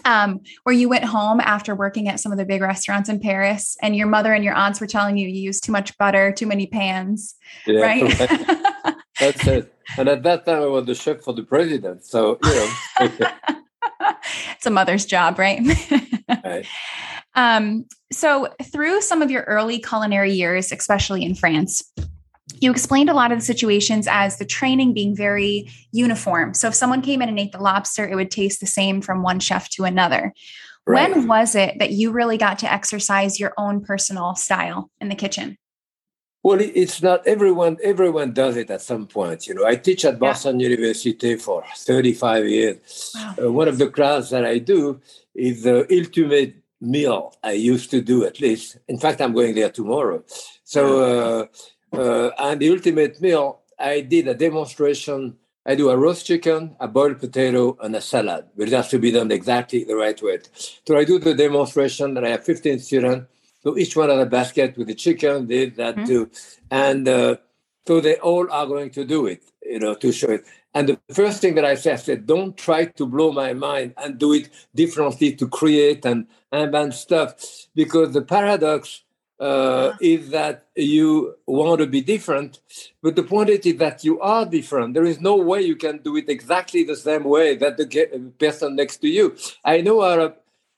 um, 0.05 0.41
where 0.65 0.75
you 0.75 0.87
went 0.87 1.05
home 1.05 1.41
after 1.41 1.75
working 1.75 2.09
at 2.09 2.21
some 2.21 2.31
of 2.31 2.37
the 2.37 2.45
big 2.45 2.61
restaurants 2.61 3.09
in 3.09 3.21
Paris, 3.21 3.79
and 3.81 3.97
your 3.97 4.07
mother 4.07 4.35
and 4.35 4.45
your 4.45 4.53
aunts 4.53 4.83
were 4.83 4.87
telling 4.87 5.17
you 5.17 5.27
you 5.27 5.41
use 5.41 5.63
too 5.63 5.73
much 5.73 5.97
butter, 5.97 6.31
too 6.31 6.45
many 6.45 6.67
pans, 6.67 7.37
yeah, 7.67 7.81
right? 7.81 8.21
right. 8.21 8.97
That's 9.21 9.47
it. 9.47 9.75
And 9.97 10.11
at 10.11 10.23
that 10.25 10.45
time, 10.45 10.63
I 10.63 10.67
was 10.67 10.85
the 10.85 10.95
chef 10.95 11.23
for 11.23 11.33
the 11.33 11.43
president, 11.43 12.05
so 12.05 12.39
you 12.45 12.55
know, 12.55 12.75
it's 14.53 14.67
a 14.67 14.71
mother's 14.71 15.07
job, 15.07 15.39
right? 15.39 15.61
right. 16.45 16.67
Um, 17.35 17.87
so, 18.13 18.47
through 18.63 19.01
some 19.01 19.23
of 19.23 19.31
your 19.31 19.45
early 19.45 19.79
culinary 19.79 20.33
years, 20.33 20.71
especially 20.71 21.25
in 21.25 21.35
France, 21.35 21.83
you 22.63 22.71
explained 22.71 23.11
a 23.11 23.15
lot 23.15 23.33
of 23.33 23.39
the 23.39 23.45
situations 23.45 24.07
as 24.09 24.39
the 24.39 24.45
training 24.45 24.95
being 24.95 25.17
very 25.17 25.69
uniform. 25.91 26.55
So 26.55 26.69
if 26.69 26.75
someone 26.75 27.03
came 27.03 27.21
in 27.21 27.29
and 27.29 27.39
ate 27.39 27.53
the 27.53 27.59
lobster, 27.59 28.09
it 28.09 28.15
would 28.15 28.31
taste 28.31 28.61
the 28.61 28.67
same 28.67 29.03
from 29.03 29.23
one 29.23 29.41
chef 29.41 29.69
to 29.71 29.85
another. 29.85 30.33
Right. 30.87 31.11
When 31.11 31.27
was 31.27 31.55
it 31.57 31.79
that 31.81 31.91
you 31.91 32.13
really 32.13 32.39
got 32.39 32.61
to 32.61 32.73
exercise 32.73 33.41
your 33.41 33.53
own 33.59 33.83
personal 33.85 34.37
style 34.37 34.91
in 35.01 35.09
the 35.09 35.17
kitchen? 35.17 35.59
Well, 36.45 36.59
it's 36.61 37.03
not 37.03 37.27
everyone. 37.27 37.79
Everyone 37.83 38.33
does 38.33 38.57
it 38.57 38.71
at 38.71 38.83
some 38.83 39.07
point. 39.07 39.47
You 39.47 39.55
know, 39.55 39.65
I 39.65 39.77
teach 39.77 40.05
at 40.05 40.19
Boston 40.19 40.59
yeah. 40.59 40.69
University 40.71 41.37
for 41.37 41.65
35 41.77 42.49
years. 42.49 43.13
Wow. 43.15 43.35
Uh, 43.45 43.53
one 43.53 43.69
of 43.69 43.79
the 43.79 43.89
classes 43.89 44.31
that 44.31 44.45
I 44.45 44.59
do 44.59 45.01
is 45.35 45.63
the 45.63 45.87
ultimate 45.91 46.57
meal. 46.81 47.35
I 47.45 47.53
used 47.53 47.91
to 47.93 48.01
do 48.01 48.25
at 48.25 48.41
least. 48.41 48.79
In 48.89 48.99
fact, 48.99 49.21
I'm 49.21 49.33
going 49.33 49.57
there 49.57 49.71
tomorrow. 49.71 50.23
So. 50.63 51.01
Uh, 51.01 51.43
uh, 51.43 51.47
and 51.93 52.61
the 52.61 52.71
ultimate 52.71 53.21
meal, 53.21 53.61
I 53.79 54.01
did 54.01 54.29
a 54.29 54.35
demonstration. 54.35 55.37
I 55.65 55.75
do 55.75 55.91
a 55.91 55.97
roast 55.97 56.27
chicken, 56.27 56.77
a 56.81 56.89
boiled 56.89 57.21
potato, 57.21 57.77
and 57.81 57.95
a 57.95 58.01
salad. 58.01 58.47
It 58.57 58.71
has 58.71 58.89
to 58.89 58.99
be 58.99 59.13
done 59.13 59.31
exactly 59.31 59.85
the 59.85 59.95
right 59.95 60.21
way. 60.21 60.41
So 60.87 60.97
I 60.97 61.05
do 61.05 61.19
the 61.19 61.35
demonstration, 61.35 62.17
and 62.17 62.27
I 62.27 62.31
have 62.31 62.45
15 62.45 62.81
students. 62.81 63.27
So 63.63 63.79
each 63.79 63.97
one 63.97 64.09
has 64.09 64.19
a 64.19 64.27
basket 64.27 64.77
with 64.77 64.89
the 64.89 64.95
chicken, 64.95 65.47
did 65.47 65.77
that 65.77 65.95
mm-hmm. 65.95 66.07
too. 66.07 66.31
And 66.71 67.07
uh, 67.07 67.37
so 67.87 68.01
they 68.01 68.17
all 68.17 68.51
are 68.51 68.67
going 68.67 68.91
to 68.91 69.05
do 69.05 69.27
it, 69.27 69.43
you 69.63 69.79
know, 69.79 69.95
to 69.95 70.13
show 70.13 70.31
it. 70.31 70.45
And 70.75 70.89
the 70.89 71.01
first 71.13 71.41
thing 71.41 71.55
that 71.57 71.65
I 71.65 71.75
said, 71.75 71.95
I 71.95 71.97
said, 71.97 72.27
don't 72.27 72.57
try 72.57 72.87
to 72.87 73.07
blow 73.07 73.31
my 73.31 73.53
mind 73.53 73.95
and 73.99 74.19
do 74.19 74.33
it 74.33 74.49
differently 74.75 75.35
to 75.37 75.47
create 75.47 76.05
and 76.05 76.27
and 76.51 76.95
stuff. 76.95 77.35
Because 77.75 78.13
the 78.13 78.23
paradox 78.23 79.03
uh, 79.43 79.97
is 80.01 80.31
that 80.31 80.67
you 80.77 81.35
want 81.47 81.81
to 81.81 81.87
be 81.87 82.01
different. 82.01 82.61
But 83.03 83.17
the 83.17 83.25
point 83.25 83.51
is 83.51 83.77
that 83.79 84.05
you 84.05 84.21
are 84.21 84.47
different. 84.47 84.95
There 84.95 85.05
is 85.05 85.21
no 85.21 85.35
way 85.37 85.63
you 85.63 85.75
can 85.75 85.99
do 85.99 86.17
it 86.17 86.29
exactly 86.29 86.85
the 86.85 86.95
same 86.95 87.25
way 87.25 87.57
that 87.57 87.77
the 87.77 88.33
person 88.39 88.77
next 88.77 88.99
to 88.99 89.09
you. 89.09 89.37
I 89.65 89.81
know 89.81 90.01
uh, 90.01 90.33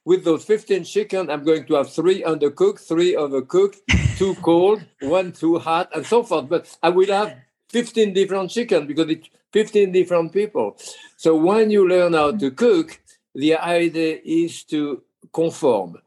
with 0.06 0.24
those 0.24 0.44
15 0.44 0.84
chicken, 0.84 1.30
I'm 1.30 1.44
going 1.44 1.66
to 1.66 1.74
have 1.74 1.92
three 1.92 2.22
undercooked, 2.22 2.80
three 2.80 3.14
overcooked, 3.14 3.80
two 4.16 4.34
cold, 4.42 4.82
one 5.00 5.32
too 5.32 5.58
hot, 5.58 5.90
and 5.94 6.06
so 6.06 6.22
forth. 6.22 6.48
But 6.48 6.74
I 6.82 6.88
will 6.88 7.12
have 7.12 7.36
15 7.68 8.14
different 8.14 8.50
chicken 8.50 8.86
because 8.86 9.10
it's 9.10 9.28
15 9.52 9.92
different 9.92 10.32
people. 10.32 10.78
So 11.18 11.36
when 11.36 11.70
you 11.70 11.86
learn 11.86 12.14
how 12.14 12.32
to 12.32 12.50
cook, 12.50 12.98
the 13.34 13.56
idea 13.56 14.20
is 14.24 14.64
to 14.64 15.02
conform 15.34 15.98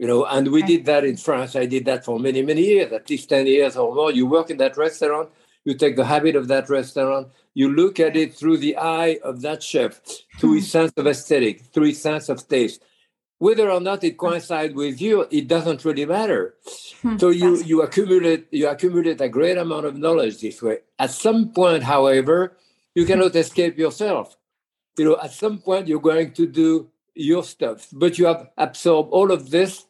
you 0.00 0.06
know 0.06 0.24
and 0.24 0.50
we 0.50 0.62
did 0.62 0.86
that 0.86 1.04
in 1.04 1.16
france. 1.16 1.54
I 1.54 1.66
did 1.66 1.84
that 1.84 2.04
for 2.06 2.18
many 2.18 2.42
many 2.42 2.62
years 2.62 2.90
at 2.90 3.08
least 3.10 3.28
10 3.28 3.46
years 3.46 3.76
or 3.76 3.94
more. 3.94 4.10
You 4.10 4.26
work 4.26 4.48
in 4.50 4.56
that 4.56 4.76
restaurant 4.78 5.28
you 5.64 5.74
take 5.74 5.94
the 5.94 6.06
habit 6.06 6.34
of 6.36 6.48
that 6.48 6.70
restaurant 6.70 7.28
you 7.52 7.68
look 7.70 8.00
at 8.00 8.16
it 8.16 8.34
through 8.34 8.56
the 8.56 8.78
eye 8.78 9.18
of 9.22 9.42
that 9.42 9.62
chef 9.62 10.00
through 10.38 10.50
hmm. 10.50 10.56
his 10.56 10.70
sense 10.70 10.92
of 10.96 11.06
aesthetic 11.06 11.60
through 11.72 11.88
his 11.92 12.00
sense 12.00 12.28
of 12.30 12.48
taste. 12.48 12.82
Whether 13.38 13.70
or 13.70 13.80
not 13.80 14.02
it 14.04 14.12
hmm. 14.12 14.24
coincides 14.24 14.74
with 14.74 15.02
you 15.02 15.26
it 15.30 15.46
doesn't 15.48 15.84
really 15.84 16.06
matter. 16.06 16.54
Hmm. 17.02 17.18
so 17.18 17.28
you 17.28 17.62
you 17.62 17.82
accumulate 17.82 18.48
you 18.50 18.68
accumulate 18.68 19.20
a 19.20 19.28
great 19.28 19.58
amount 19.58 19.84
of 19.84 19.98
knowledge 19.98 20.40
this 20.40 20.62
way. 20.62 20.78
At 20.98 21.10
some 21.10 21.52
point 21.52 21.82
however 21.82 22.56
you 22.94 23.02
hmm. 23.02 23.08
cannot 23.10 23.36
escape 23.36 23.76
yourself. 23.76 24.34
You 24.96 25.04
know 25.04 25.18
at 25.22 25.32
some 25.32 25.58
point 25.58 25.88
you're 25.88 26.08
going 26.12 26.32
to 26.40 26.46
do 26.46 26.88
your 27.14 27.44
stuff 27.44 27.88
but 27.92 28.18
you 28.18 28.24
have 28.24 28.48
absorbed 28.56 29.10
all 29.12 29.30
of 29.30 29.50
this 29.50 29.84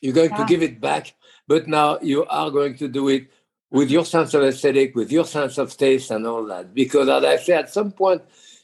you're 0.00 0.14
going 0.14 0.30
yeah. 0.30 0.36
to 0.38 0.44
give 0.44 0.62
it 0.62 0.80
back, 0.80 1.14
but 1.46 1.68
now 1.68 1.98
you 2.00 2.24
are 2.26 2.50
going 2.50 2.76
to 2.78 2.88
do 2.88 3.08
it 3.08 3.28
with 3.70 3.90
your 3.90 4.04
sense 4.04 4.34
of 4.34 4.42
aesthetic, 4.42 4.94
with 4.94 5.12
your 5.12 5.24
sense 5.24 5.58
of 5.58 5.76
taste, 5.76 6.10
and 6.10 6.26
all 6.26 6.44
that. 6.46 6.74
Because, 6.74 7.08
as 7.08 7.24
I 7.24 7.36
say, 7.36 7.52
at 7.54 7.72
some 7.72 7.92
point, 7.92 8.22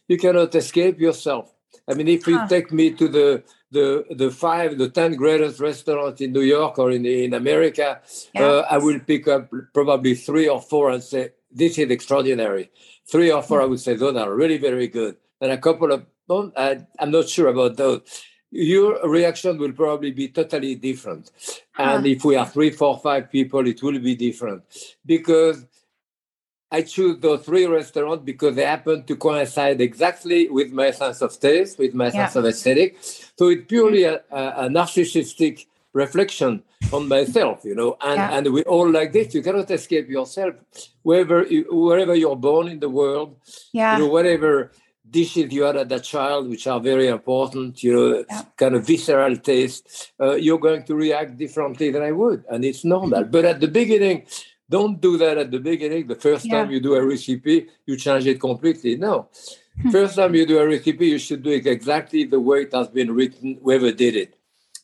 you 0.08 0.18
cannot 0.18 0.54
escape 0.54 1.00
yourself. 1.00 1.52
I 1.88 1.94
mean, 1.94 2.08
if 2.08 2.26
you 2.26 2.38
huh. 2.38 2.48
take 2.48 2.72
me 2.72 2.90
to 2.92 3.08
the 3.08 3.42
the 3.70 4.04
the 4.10 4.30
five, 4.30 4.78
the 4.78 4.88
ten 4.88 5.14
greatest 5.14 5.60
restaurants 5.60 6.20
in 6.20 6.32
New 6.32 6.42
York 6.42 6.78
or 6.78 6.90
in 6.90 7.06
in 7.06 7.34
America, 7.34 8.00
yeah. 8.34 8.42
uh, 8.42 8.66
I 8.70 8.78
will 8.78 9.00
pick 9.00 9.28
up 9.28 9.50
probably 9.74 10.14
three 10.14 10.48
or 10.48 10.60
four 10.60 10.90
and 10.90 11.02
say 11.02 11.30
this 11.50 11.78
is 11.78 11.90
extraordinary. 11.90 12.70
Three 13.10 13.30
or 13.30 13.42
four, 13.42 13.62
I 13.62 13.66
would 13.66 13.80
say 13.80 13.94
those 13.94 14.16
are 14.16 14.34
really 14.34 14.58
very 14.58 14.88
good, 14.88 15.16
and 15.40 15.52
a 15.52 15.58
couple 15.58 15.92
of 15.92 16.06
I, 16.56 16.84
I'm 16.98 17.12
not 17.12 17.28
sure 17.28 17.48
about 17.48 17.76
those 17.76 18.00
your 18.56 19.08
reaction 19.08 19.58
will 19.58 19.72
probably 19.72 20.10
be 20.10 20.28
totally 20.28 20.75
different. 20.75 21.30
And 21.76 22.06
if 22.06 22.25
we 22.25 22.36
are 22.36 22.46
three, 22.46 22.70
four, 22.70 22.98
five 22.98 23.30
people, 23.30 23.66
it 23.66 23.82
will 23.82 23.98
be 23.98 24.14
different. 24.14 24.62
Because 25.04 25.66
I 26.70 26.82
choose 26.82 27.18
those 27.20 27.44
three 27.44 27.66
restaurants 27.66 28.25
because 28.25 28.56
they 28.56 28.64
happen 28.64 29.04
to 29.04 29.16
coincide 29.16 29.80
exactly 29.80 30.48
with 30.48 30.72
my 30.72 30.90
sense 30.90 31.20
of 31.22 31.38
taste, 31.38 31.78
with 31.78 31.94
my 31.94 32.06
yeah. 32.06 32.12
sense 32.12 32.36
of 32.36 32.46
aesthetic. 32.46 32.96
So 33.00 33.48
it's 33.48 33.66
purely 33.66 34.04
a, 34.04 34.22
a, 34.30 34.68
narcissistic 34.68 35.66
reflection 35.92 36.62
on 36.92 37.08
myself, 37.08 37.60
you 37.64 37.75
know. 37.75 37.96
And 38.00 38.16
yeah. 38.16 38.36
and 38.36 38.52
we 38.52 38.62
all 38.64 38.90
like 38.90 39.12
this. 39.12 39.34
You 39.34 39.42
cannot 39.42 39.70
escape 39.70 40.08
yourself, 40.08 40.54
wherever 41.02 41.44
you, 41.44 41.66
wherever 41.70 42.14
you're 42.14 42.36
born 42.36 42.68
in 42.68 42.80
the 42.80 42.90
world. 42.90 43.36
Yeah. 43.72 43.96
You 43.96 44.04
know, 44.04 44.10
whatever 44.10 44.72
dishes 45.10 45.52
you 45.52 45.62
had 45.62 45.76
as 45.76 45.90
a 45.90 46.00
child, 46.00 46.48
which 46.48 46.66
are 46.66 46.80
very 46.80 47.08
important, 47.08 47.82
you 47.82 47.92
know, 47.94 48.25
yeah. 48.28 48.42
kind 48.56 48.75
of 48.75 48.86
visceral 48.86 49.36
taste, 49.36 50.12
uh, 50.20 50.34
you're 50.34 50.58
going 50.58 50.82
to 50.84 50.94
react 50.94 51.36
differently 51.36 51.90
than 51.90 52.02
I 52.02 52.12
would. 52.12 52.44
And 52.48 52.64
it's 52.64 52.84
normal. 52.84 53.20
Mm-hmm. 53.20 53.30
But 53.30 53.44
at 53.44 53.60
the 53.60 53.68
beginning, 53.68 54.26
don't 54.68 55.00
do 55.00 55.16
that 55.18 55.38
at 55.38 55.50
the 55.50 55.58
beginning. 55.58 56.06
The 56.06 56.16
first 56.16 56.46
yeah. 56.46 56.62
time 56.62 56.70
you 56.70 56.80
do 56.80 56.94
a 56.94 57.04
recipe, 57.04 57.68
you 57.86 57.96
change 57.96 58.26
it 58.26 58.40
completely. 58.40 58.96
No. 58.96 59.28
Hmm. 59.80 59.90
First 59.90 60.16
time 60.16 60.34
you 60.34 60.46
do 60.46 60.58
a 60.58 60.66
recipe, 60.66 61.06
you 61.06 61.18
should 61.18 61.42
do 61.42 61.50
it 61.50 61.66
exactly 61.66 62.25
the 62.25 62.40
way 62.40 62.62
it 62.62 62.72
has 62.72 62.88
been 62.88 63.14
written, 63.14 63.58
whoever 63.62 63.92
did 63.92 64.16
it. 64.16 64.34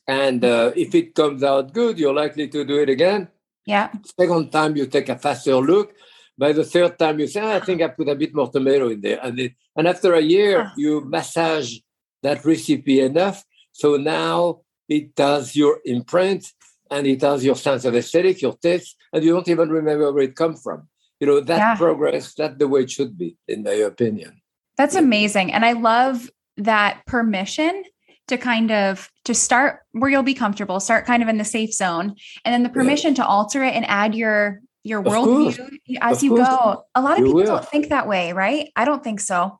And 0.06 0.44
uh, 0.44 0.72
if 0.76 0.94
it 0.94 1.14
comes 1.14 1.42
out 1.42 1.72
good, 1.72 1.98
you're 1.98 2.14
likely 2.14 2.48
to 2.48 2.64
do 2.64 2.80
it 2.80 2.88
again. 2.88 3.28
Yeah. 3.64 3.90
Second 4.18 4.50
time, 4.50 4.76
you 4.76 4.86
take 4.86 5.08
a 5.08 5.16
faster 5.16 5.56
look 5.56 5.94
by 6.42 6.52
the 6.52 6.64
third 6.64 6.98
time 6.98 7.20
you 7.20 7.28
say, 7.28 7.40
oh, 7.40 7.52
I 7.52 7.60
think 7.60 7.80
I 7.80 7.86
put 7.86 8.08
a 8.08 8.16
bit 8.16 8.34
more 8.34 8.50
tomato 8.50 8.88
in 8.88 9.00
there. 9.00 9.20
And, 9.22 9.38
it, 9.38 9.52
and 9.76 9.86
after 9.86 10.12
a 10.14 10.20
year, 10.20 10.62
ah. 10.62 10.72
you 10.76 11.00
massage 11.02 11.78
that 12.24 12.44
recipe 12.44 12.98
enough. 12.98 13.44
So 13.70 13.94
now 13.96 14.62
it 14.88 15.14
does 15.14 15.54
your 15.54 15.78
imprint 15.84 16.44
and 16.90 17.06
it 17.06 17.20
has 17.20 17.44
your 17.44 17.54
sense 17.54 17.84
of 17.84 17.94
aesthetic, 17.94 18.42
your 18.42 18.56
taste, 18.56 18.96
and 19.12 19.22
you 19.22 19.32
don't 19.32 19.48
even 19.48 19.70
remember 19.70 20.12
where 20.12 20.24
it 20.24 20.34
come 20.34 20.56
from. 20.56 20.88
You 21.20 21.28
know, 21.28 21.38
that 21.38 21.58
yeah. 21.58 21.76
progress, 21.76 22.34
that's 22.34 22.58
the 22.58 22.66
way 22.66 22.80
it 22.80 22.90
should 22.90 23.16
be, 23.16 23.36
in 23.46 23.62
my 23.62 23.78
opinion. 23.92 24.42
That's 24.76 24.96
amazing. 24.96 25.52
And 25.52 25.64
I 25.64 25.74
love 25.74 26.28
that 26.56 27.06
permission 27.06 27.84
to 28.26 28.36
kind 28.36 28.72
of 28.72 29.08
to 29.26 29.32
start 29.32 29.82
where 29.92 30.10
you'll 30.10 30.24
be 30.24 30.34
comfortable, 30.34 30.80
start 30.80 31.06
kind 31.06 31.22
of 31.22 31.28
in 31.28 31.38
the 31.38 31.44
safe 31.44 31.72
zone, 31.72 32.16
and 32.44 32.52
then 32.52 32.64
the 32.64 32.68
permission 32.68 33.10
yeah. 33.10 33.22
to 33.22 33.26
alter 33.26 33.62
it 33.62 33.74
and 33.74 33.84
add 33.86 34.16
your 34.16 34.60
your 34.84 35.02
worldview 35.02 35.98
as 36.00 36.18
of 36.18 36.22
you 36.22 36.30
course. 36.36 36.48
go. 36.48 36.84
A 36.94 37.02
lot 37.02 37.12
of 37.14 37.18
you 37.20 37.24
people 37.26 37.34
will. 37.34 37.46
don't 37.46 37.68
think 37.68 37.88
that 37.88 38.08
way, 38.08 38.32
right? 38.32 38.70
I 38.76 38.84
don't 38.84 39.02
think 39.02 39.20
so. 39.20 39.58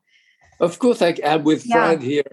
Of 0.59 0.79
course, 0.79 1.01
I, 1.01 1.15
am 1.23 1.43
with 1.43 1.65
yeah. 1.65 1.87
friend 1.87 2.03
here, 2.03 2.23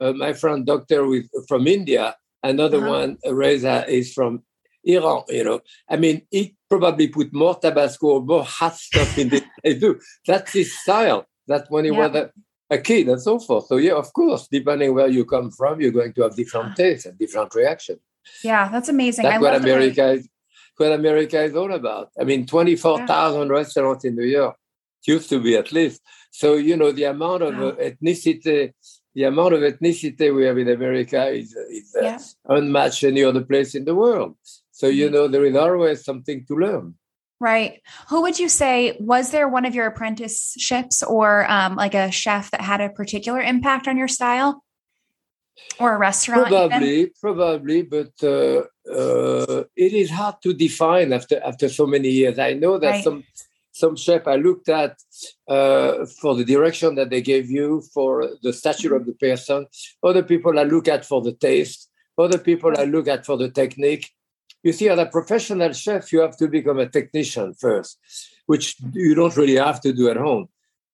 uh, 0.00 0.12
my 0.12 0.32
friend 0.32 0.66
doctor 0.66 1.06
with 1.06 1.28
from 1.48 1.66
India. 1.66 2.16
Another 2.42 2.78
uh-huh. 2.78 2.88
one, 2.88 3.18
Reza, 3.26 3.84
is 3.88 4.12
from 4.12 4.42
Iran. 4.84 5.24
You 5.28 5.44
know, 5.44 5.60
I 5.88 5.96
mean, 5.96 6.22
he 6.30 6.56
probably 6.68 7.08
put 7.08 7.32
more 7.32 7.58
Tabasco, 7.58 8.20
more 8.20 8.44
hot 8.44 8.76
stuff 8.76 9.18
in 9.18 9.34
it. 9.34 9.44
I 9.64 9.72
do. 9.74 10.00
That's 10.26 10.52
his 10.52 10.78
style. 10.80 11.26
That's 11.46 11.68
when 11.70 11.84
he 11.84 11.90
yeah. 11.90 12.06
was 12.06 12.14
a, 12.14 12.30
a, 12.70 12.78
kid 12.78 13.08
and 13.08 13.20
so 13.20 13.38
forth. 13.40 13.66
So 13.66 13.76
yeah, 13.76 13.94
of 13.94 14.12
course, 14.12 14.48
depending 14.50 14.94
where 14.94 15.08
you 15.08 15.24
come 15.24 15.50
from, 15.50 15.80
you're 15.80 15.90
going 15.90 16.14
to 16.14 16.22
have 16.22 16.36
different 16.36 16.76
tastes 16.76 17.06
and 17.06 17.18
different 17.18 17.54
reaction. 17.54 17.98
Yeah, 18.44 18.68
that's 18.68 18.88
amazing. 18.88 19.24
That's 19.24 19.36
I 19.36 19.38
what 19.38 19.56
America 19.56 20.12
is 20.12 20.28
what 20.80 20.92
America 20.92 21.42
is 21.42 21.54
all 21.54 21.72
about. 21.72 22.10
I 22.18 22.24
mean, 22.24 22.46
24,000 22.46 23.06
yeah. 23.06 23.52
restaurants 23.52 24.04
in 24.04 24.16
New 24.16 24.24
York. 24.24 24.56
It 25.02 25.12
used 25.12 25.28
to 25.28 25.40
be 25.40 25.56
at 25.56 25.72
least. 25.72 26.00
So, 26.30 26.54
you 26.54 26.76
know, 26.76 26.90
the 26.90 27.04
amount 27.04 27.42
of 27.42 27.54
uh, 27.54 27.72
ethnicity, 27.76 28.72
the 29.14 29.24
amount 29.24 29.54
of 29.54 29.60
ethnicity 29.60 30.34
we 30.34 30.44
have 30.46 30.58
in 30.58 30.68
America 30.68 31.28
is, 31.28 31.54
is 31.54 31.94
uh, 31.94 32.18
unmatched 32.46 33.04
any 33.04 33.22
other 33.22 33.44
place 33.44 33.74
in 33.74 33.84
the 33.84 33.94
world. 33.94 34.36
So, 34.70 34.86
you 34.86 35.06
mm-hmm. 35.06 35.14
know, 35.14 35.28
there 35.28 35.44
is 35.44 35.56
always 35.56 36.04
something 36.04 36.46
to 36.46 36.54
learn. 36.56 36.94
Right. 37.38 37.80
Who 38.08 38.22
would 38.22 38.38
you 38.38 38.48
say 38.48 38.96
was 39.00 39.30
there 39.30 39.48
one 39.48 39.64
of 39.64 39.74
your 39.74 39.86
apprenticeships 39.86 41.02
or 41.02 41.50
um, 41.50 41.74
like 41.74 41.94
a 41.94 42.10
chef 42.10 42.50
that 42.50 42.60
had 42.60 42.82
a 42.82 42.90
particular 42.90 43.40
impact 43.40 43.88
on 43.88 43.96
your 43.96 44.08
style? 44.08 44.62
or 45.78 45.94
a 45.94 45.98
restaurant 45.98 46.48
probably 46.48 47.00
even? 47.00 47.12
probably 47.20 47.82
but 47.82 48.12
uh, 48.22 48.62
uh, 48.90 49.64
it 49.76 49.92
is 49.92 50.10
hard 50.10 50.36
to 50.42 50.52
define 50.52 51.12
after 51.12 51.40
after 51.42 51.68
so 51.68 51.86
many 51.86 52.08
years 52.08 52.38
i 52.38 52.52
know 52.52 52.78
that 52.78 52.90
right. 52.90 53.04
some 53.04 53.24
some 53.72 53.96
chef 53.96 54.26
i 54.26 54.36
looked 54.36 54.68
at 54.68 54.96
uh, 55.48 56.04
for 56.20 56.34
the 56.34 56.44
direction 56.44 56.94
that 56.94 57.10
they 57.10 57.22
gave 57.22 57.50
you 57.50 57.82
for 57.94 58.28
the 58.42 58.52
stature 58.52 58.94
of 58.94 59.06
the 59.06 59.14
person 59.14 59.66
other 60.02 60.22
people 60.22 60.58
i 60.58 60.62
look 60.62 60.88
at 60.88 61.04
for 61.04 61.20
the 61.22 61.32
taste 61.32 61.88
other 62.18 62.38
people 62.38 62.72
i 62.78 62.84
look 62.84 63.08
at 63.08 63.24
for 63.24 63.36
the 63.36 63.50
technique 63.50 64.10
you 64.62 64.72
see 64.72 64.88
as 64.88 64.98
a 64.98 65.06
professional 65.06 65.72
chef 65.72 66.12
you 66.12 66.20
have 66.20 66.36
to 66.36 66.48
become 66.48 66.78
a 66.78 66.88
technician 66.88 67.54
first 67.54 67.98
which 68.46 68.76
you 68.92 69.14
don't 69.14 69.36
really 69.36 69.56
have 69.56 69.80
to 69.80 69.92
do 69.92 70.10
at 70.10 70.16
home 70.16 70.48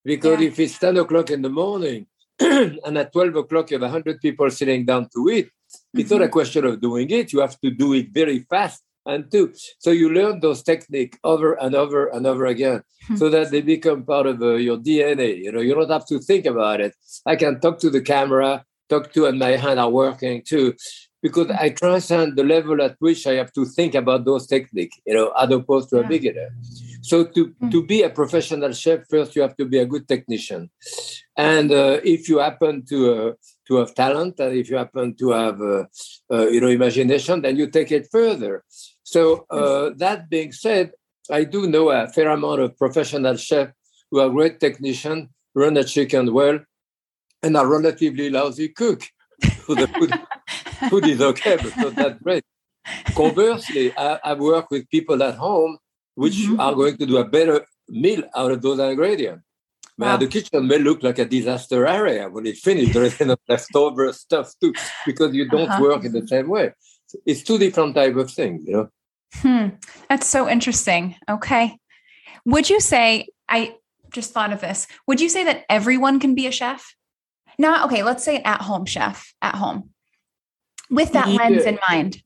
because 0.05 0.41
yeah. 0.41 0.49
if 0.49 0.61
it's 0.61 0.79
10 0.79 0.99
o'clock 0.99 1.31
in 1.31 1.43
the 1.43 1.49
morning 1.49 2.07
and 2.41 2.99
at 2.99 3.13
12 3.13 3.37
o'clock, 3.37 3.71
you 3.71 3.77
have 3.77 3.83
100 3.83 4.21
people 4.21 4.51
sitting 4.51 4.85
down 4.85 5.09
to 5.09 5.31
eat. 5.31 5.51
Mm-hmm. 5.77 6.01
It's 6.01 6.11
not 6.11 6.21
a 6.21 6.25
mm-hmm. 6.25 6.33
question 6.33 6.65
of 6.65 6.81
doing 6.81 7.11
it. 7.11 7.33
You 7.33 7.41
have 7.41 7.59
to 7.61 7.71
do 7.71 7.93
it 7.95 8.09
very 8.13 8.41
fast 8.41 8.83
and 9.07 9.31
too. 9.31 9.53
So 9.79 9.91
you 9.91 10.13
learn 10.13 10.41
those 10.41 10.63
techniques 10.63 11.19
over 11.25 11.55
and 11.55 11.75
over 11.75 12.09
and 12.09 12.27
over 12.27 12.45
again 12.47 12.83
mm-hmm. 13.05 13.17
so 13.17 13.31
that 13.31 13.51
they 13.51 13.63
become 13.63 14.05
part 14.05 14.27
of 14.27 14.43
uh, 14.43 14.55
your 14.55 14.77
DNA. 14.77 15.39
You 15.39 15.53
know, 15.53 15.61
you 15.61 15.75
don't 15.75 15.91
have 15.91 16.07
to 16.07 16.19
think 16.19 16.45
about 16.47 16.81
it. 16.81 16.95
I 17.25 17.37
can 17.37 17.61
talk 17.61 17.79
to 17.81 17.91
the 17.91 18.01
camera, 18.01 18.65
talk 18.89 19.13
to, 19.15 19.27
and 19.27 19.39
my 19.39 19.51
hand 19.51 19.79
are 19.79 19.91
working 19.91 20.43
too, 20.45 20.75
because 21.23 21.51
I 21.51 21.71
transcend 21.71 22.37
the 22.37 22.45
level 22.45 22.83
at 22.83 22.97
which 22.99 23.27
I 23.27 23.35
have 23.35 23.53
to 23.55 23.65
think 23.65 23.95
about 23.95 24.25
those 24.25 24.47
techniques, 24.47 24.97
you 25.07 25.15
know, 25.15 25.31
as 25.31 25.51
opposed 25.51 25.91
to 25.91 25.97
yeah. 25.97 26.03
a 26.05 26.09
beginner. 26.09 26.49
So 27.03 27.25
to, 27.25 27.55
mm. 27.63 27.71
to 27.71 27.87
be 27.87 28.03
a 28.03 28.11
professional 28.11 28.73
chef, 28.73 29.01
first 29.09 29.37
you 29.37 29.43
have 29.43 29.57
to 29.57 29.65
be 29.65 29.79
a 29.79 29.87
good 29.87 30.09
technician. 30.09 30.71
And 31.37 31.71
uh, 31.71 32.01
if 32.03 32.29
you 32.29 32.39
happen 32.39 32.85
to 32.87 33.13
uh, 33.13 33.33
to 33.69 33.77
have 33.77 33.95
talent, 33.95 34.39
and 34.41 34.57
if 34.57 34.71
you 34.71 34.77
happen 34.77 35.15
to 35.17 35.31
have 35.31 35.61
uh, 35.61 35.85
uh 36.33 36.47
you 36.49 36.61
know 36.61 36.69
imagination, 36.69 37.43
then 37.43 37.57
you 37.57 37.67
take 37.69 37.91
it 37.93 38.09
further. 38.11 38.65
So 39.03 39.47
uh, 39.51 39.91
that 39.97 40.29
being 40.29 40.53
said, 40.53 40.93
I 41.31 41.45
do 41.45 41.67
know 41.67 41.91
a 41.91 42.09
fair 42.09 42.29
amount 42.31 42.61
of 42.61 42.77
professional 42.77 43.37
chefs 43.37 43.73
who 44.11 44.21
are 44.21 44.31
great 44.31 44.61
technicians, 44.61 45.29
run 45.55 45.77
a 45.77 45.85
chicken 45.85 46.33
well, 46.33 46.59
and 47.43 47.57
are 47.57 47.67
relatively 47.67 48.31
lousy 48.31 48.69
cook. 48.69 49.03
so 49.67 49.75
the 49.75 49.89
food, 49.89 50.13
food 50.91 51.07
is 51.07 51.21
okay, 51.21 51.57
but 51.57 51.77
not 51.77 51.95
that 51.97 52.23
great. 52.23 52.45
Conversely, 53.15 53.93
I, 53.97 54.19
I 54.25 54.35
work 54.35 54.71
with 54.71 54.89
people 54.91 55.23
at 55.23 55.35
home 55.35 55.79
which 56.17 56.35
mm-hmm. 56.35 56.61
are 56.61 56.75
going 56.75 56.97
to 56.97 57.07
do 57.07 57.19
a 57.19 57.25
better 57.25 57.65
meal 57.89 58.25
out 58.35 58.51
of 58.51 58.61
those 58.63 58.81
ingredients. 58.81 59.45
Wow. 59.99 60.19
The 60.19 60.27
kitchen 60.27 60.67
may 60.67 60.79
look 60.79 61.03
like 61.03 61.19
a 61.19 61.25
disaster 61.25 61.87
area 61.87 62.29
when 62.29 62.47
it's 62.47 62.61
finished. 62.61 62.93
There 62.93 63.05
is 63.05 63.19
enough 63.21 63.41
leftover 63.49 64.13
stuff 64.13 64.53
too, 64.61 64.75
because 65.07 65.35
you 65.35 65.49
don't 65.49 65.71
uh-huh. 65.71 65.83
work 65.83 66.05
in 66.05 66.13
the 66.13 66.27
same 66.27 66.49
way. 66.49 66.73
So 67.07 67.19
it's 67.25 67.43
two 67.43 67.57
different 67.57 67.95
type 67.95 68.17
of 68.17 68.31
things, 68.31 68.65
you 68.67 68.73
know. 68.73 68.89
Hmm. 69.35 69.69
That's 70.09 70.27
so 70.27 70.49
interesting. 70.49 71.17
Okay. 71.29 71.79
Would 72.45 72.69
you 72.69 72.79
say 72.79 73.29
I 73.49 73.77
just 74.13 74.33
thought 74.33 74.53
of 74.53 74.61
this? 74.61 74.87
Would 75.07 75.21
you 75.21 75.29
say 75.29 75.45
that 75.45 75.65
everyone 75.69 76.21
can 76.21 76.35
be 76.35 76.47
a 76.47 76.53
chef? 76.53 76.95
Not 77.59 77.87
okay. 77.87 78.03
Let's 78.03 78.23
say 78.23 78.37
an 78.37 78.43
at-home 78.45 78.85
chef 78.85 79.33
at 79.41 79.55
home, 79.55 79.91
with 80.91 81.13
that 81.13 81.29
yeah. 81.29 81.37
lens 81.37 81.65
in 81.65 81.79
mind 81.89 82.23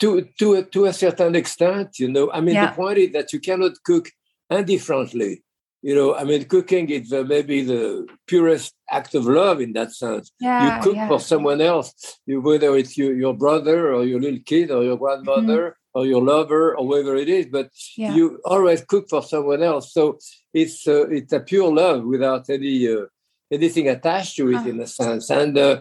to 0.00 0.28
to 0.38 0.54
a, 0.54 0.62
to 0.62 0.84
a 0.86 0.92
certain 0.92 1.34
extent, 1.34 1.98
you 1.98 2.08
know. 2.08 2.30
I 2.30 2.40
mean, 2.40 2.54
yeah. 2.54 2.70
the 2.70 2.76
point 2.76 2.98
is 2.98 3.12
that 3.12 3.32
you 3.32 3.40
cannot 3.40 3.72
cook 3.84 4.10
indifferently. 4.48 5.42
You 5.82 5.94
know, 5.94 6.14
I 6.14 6.24
mean, 6.24 6.44
cooking 6.44 6.90
is 6.90 7.10
uh, 7.12 7.24
maybe 7.26 7.62
the 7.62 8.06
purest 8.26 8.74
act 8.90 9.14
of 9.14 9.24
love 9.24 9.62
in 9.62 9.72
that 9.72 9.92
sense. 9.94 10.30
Yeah, 10.38 10.76
you 10.76 10.82
cook 10.82 10.96
yeah. 10.96 11.08
for 11.08 11.18
someone 11.18 11.62
else, 11.62 12.18
you, 12.26 12.42
whether 12.42 12.76
it's 12.76 12.98
you, 12.98 13.12
your 13.12 13.34
brother 13.34 13.94
or 13.94 14.04
your 14.04 14.20
little 14.20 14.40
kid 14.44 14.70
or 14.70 14.84
your 14.84 14.98
grandmother 14.98 15.62
mm-hmm. 15.70 15.98
or 15.98 16.06
your 16.06 16.22
lover 16.22 16.76
or 16.76 16.86
whatever 16.86 17.16
it 17.16 17.30
is, 17.30 17.46
but 17.46 17.70
yeah. 17.96 18.14
you 18.14 18.40
always 18.44 18.82
cook 18.82 19.08
for 19.08 19.22
someone 19.22 19.62
else. 19.62 19.94
So 19.94 20.18
it's 20.52 20.86
uh, 20.86 21.08
it's 21.08 21.32
a 21.32 21.40
pure 21.40 21.72
love 21.72 22.04
without 22.04 22.50
any 22.50 22.86
uh, 22.86 23.06
anything 23.50 23.88
attached 23.88 24.36
to 24.36 24.50
it 24.50 24.56
huh. 24.56 24.68
in 24.68 24.80
a 24.80 24.86
sense. 24.86 25.30
And 25.30 25.56
uh, 25.56 25.80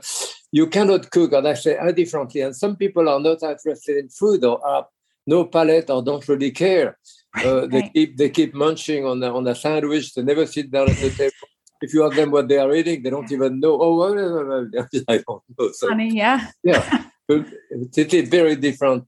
you 0.51 0.67
cannot 0.67 1.11
cook, 1.11 1.33
and 1.33 1.47
I 1.47 1.55
say 1.55 1.77
differently. 1.91 2.41
And 2.41 2.55
some 2.55 2.75
people 2.77 3.09
are 3.09 3.19
not 3.19 3.43
interested 3.43 3.97
in 3.97 4.09
food 4.09 4.43
or 4.45 4.61
have 4.65 4.85
no 5.27 5.45
palate 5.45 5.89
or 5.89 6.01
don't 6.01 6.27
really 6.27 6.51
care. 6.51 6.97
Uh, 7.35 7.67
they 7.67 7.81
right. 7.81 7.93
keep 7.93 8.17
they 8.17 8.29
keep 8.29 8.53
munching 8.53 9.05
on 9.05 9.19
the, 9.19 9.31
on 9.31 9.47
a 9.47 9.55
sandwich. 9.55 10.13
They 10.13 10.23
never 10.23 10.45
sit 10.45 10.71
down 10.71 10.89
at 10.89 10.97
the 10.97 11.09
table. 11.11 11.33
If 11.81 11.93
you 11.93 12.05
ask 12.05 12.15
them 12.15 12.31
what 12.31 12.47
they 12.47 12.57
are 12.57 12.73
eating, 12.73 13.03
they 13.03 13.09
don't 13.09 13.31
even 13.31 13.59
know. 13.59 13.79
Oh, 13.81 14.01
I 15.07 15.17
don't 15.17 15.43
know. 15.57 15.71
So, 15.71 15.87
Funny, 15.87 16.15
yeah. 16.15 16.47
yeah, 16.63 17.05
it 17.29 18.13
is 18.13 18.29
very 18.29 18.55
different. 18.55 19.05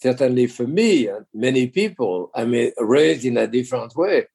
Certainly 0.00 0.46
for 0.48 0.66
me 0.66 1.08
and 1.08 1.26
many 1.34 1.66
people, 1.66 2.30
I 2.32 2.44
mean, 2.44 2.70
raised 2.78 3.24
in 3.24 3.36
a 3.36 3.48
different 3.48 3.96
way. 3.96 4.26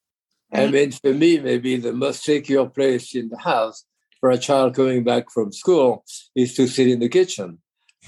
Right. 0.53 0.67
I 0.67 0.72
mean, 0.72 0.91
for 0.91 1.13
me, 1.13 1.39
maybe 1.39 1.77
the 1.77 1.93
most 1.93 2.24
secure 2.24 2.67
place 2.67 3.15
in 3.15 3.29
the 3.29 3.38
house 3.38 3.86
for 4.20 4.29
a 4.29 4.38
child 4.38 4.75
coming 4.75 5.03
back 5.03 5.32
from 5.32 5.53
school 5.53 6.03
is 6.36 6.53
to 6.55 6.67
sit 6.67 6.88
in 6.88 7.00
the 7.00 7.10
kitchen. 7.10 7.60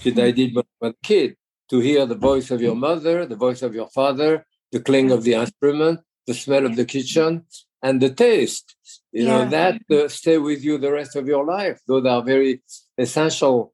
That 0.03 0.19
I 0.19 0.31
did 0.31 0.53
when 0.53 0.65
I 0.81 0.87
was 0.87 0.93
a 0.93 1.07
kid, 1.07 1.37
to 1.69 1.79
hear 1.79 2.05
the 2.05 2.15
voice 2.15 2.51
of 2.51 2.61
your 2.61 2.75
mother, 2.75 3.25
the 3.25 3.37
voice 3.37 3.61
of 3.61 3.73
your 3.73 3.87
father, 3.87 4.45
the 4.75 4.81
cling 4.81 5.09
of 5.11 5.23
the 5.23 5.33
instrument, 5.33 6.01
the 6.27 6.33
smell 6.33 6.65
of 6.65 6.75
the 6.75 6.87
kitchen, 6.95 7.45
and 7.81 8.01
the 8.01 8.11
taste. 8.25 8.67
You 9.13 9.23
yeah. 9.23 9.29
know, 9.31 9.43
that 9.57 9.75
uh, 9.89 10.07
stay 10.09 10.37
with 10.37 10.61
you 10.65 10.77
the 10.77 10.91
rest 10.91 11.15
of 11.15 11.25
your 11.33 11.45
life. 11.45 11.79
Those 11.87 12.05
are 12.05 12.21
very 12.21 12.61
essential 12.97 13.73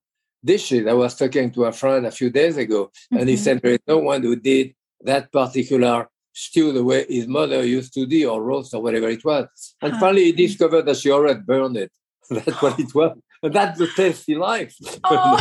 dishes. 0.52 0.86
I 0.86 0.94
was 0.94 1.16
talking 1.16 1.50
to 1.54 1.66
a 1.66 1.72
friend 1.72 2.06
a 2.06 2.12
few 2.20 2.30
days 2.30 2.56
ago, 2.58 2.82
mm-hmm. 2.86 3.18
and 3.18 3.28
he 3.28 3.36
mm-hmm. 3.36 3.44
said 3.44 3.62
there 3.62 3.78
is 3.80 3.88
no 3.88 3.98
one 4.12 4.22
who 4.22 4.36
did 4.36 4.76
that 5.02 5.32
particular 5.32 6.08
stew 6.34 6.72
the 6.72 6.84
way 6.84 7.06
his 7.10 7.28
mother 7.28 7.66
used 7.66 7.94
to 7.96 8.06
do, 8.06 8.30
or 8.30 8.44
roast, 8.44 8.74
or 8.76 8.82
whatever 8.84 9.10
it 9.10 9.26
was. 9.26 9.48
And 9.82 9.98
finally, 9.98 10.26
he 10.26 10.34
discovered 10.34 10.84
that 10.84 10.98
she 10.98 11.10
already 11.10 11.42
burned 11.42 11.78
it. 11.78 11.92
That's 12.30 12.62
what 12.62 12.80
it 12.80 12.94
was. 12.94 13.18
And 13.44 13.56
that's 13.56 13.80
the 13.80 13.88
taste 13.88 14.26
he 14.28 14.36
likes. 14.36 14.76
Oh. 15.04 15.36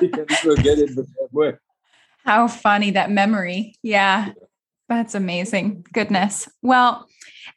he 0.00 0.08
can 0.08 0.26
forget 0.48 0.76
it 0.84 0.94
the 0.94 1.06
same 1.14 1.32
way. 1.32 1.52
How 2.26 2.46
funny 2.46 2.90
that 2.90 3.10
memory. 3.10 3.74
Yeah. 3.82 4.32
That's 4.88 5.14
amazing. 5.14 5.86
Goodness. 5.92 6.48
Well, 6.62 7.08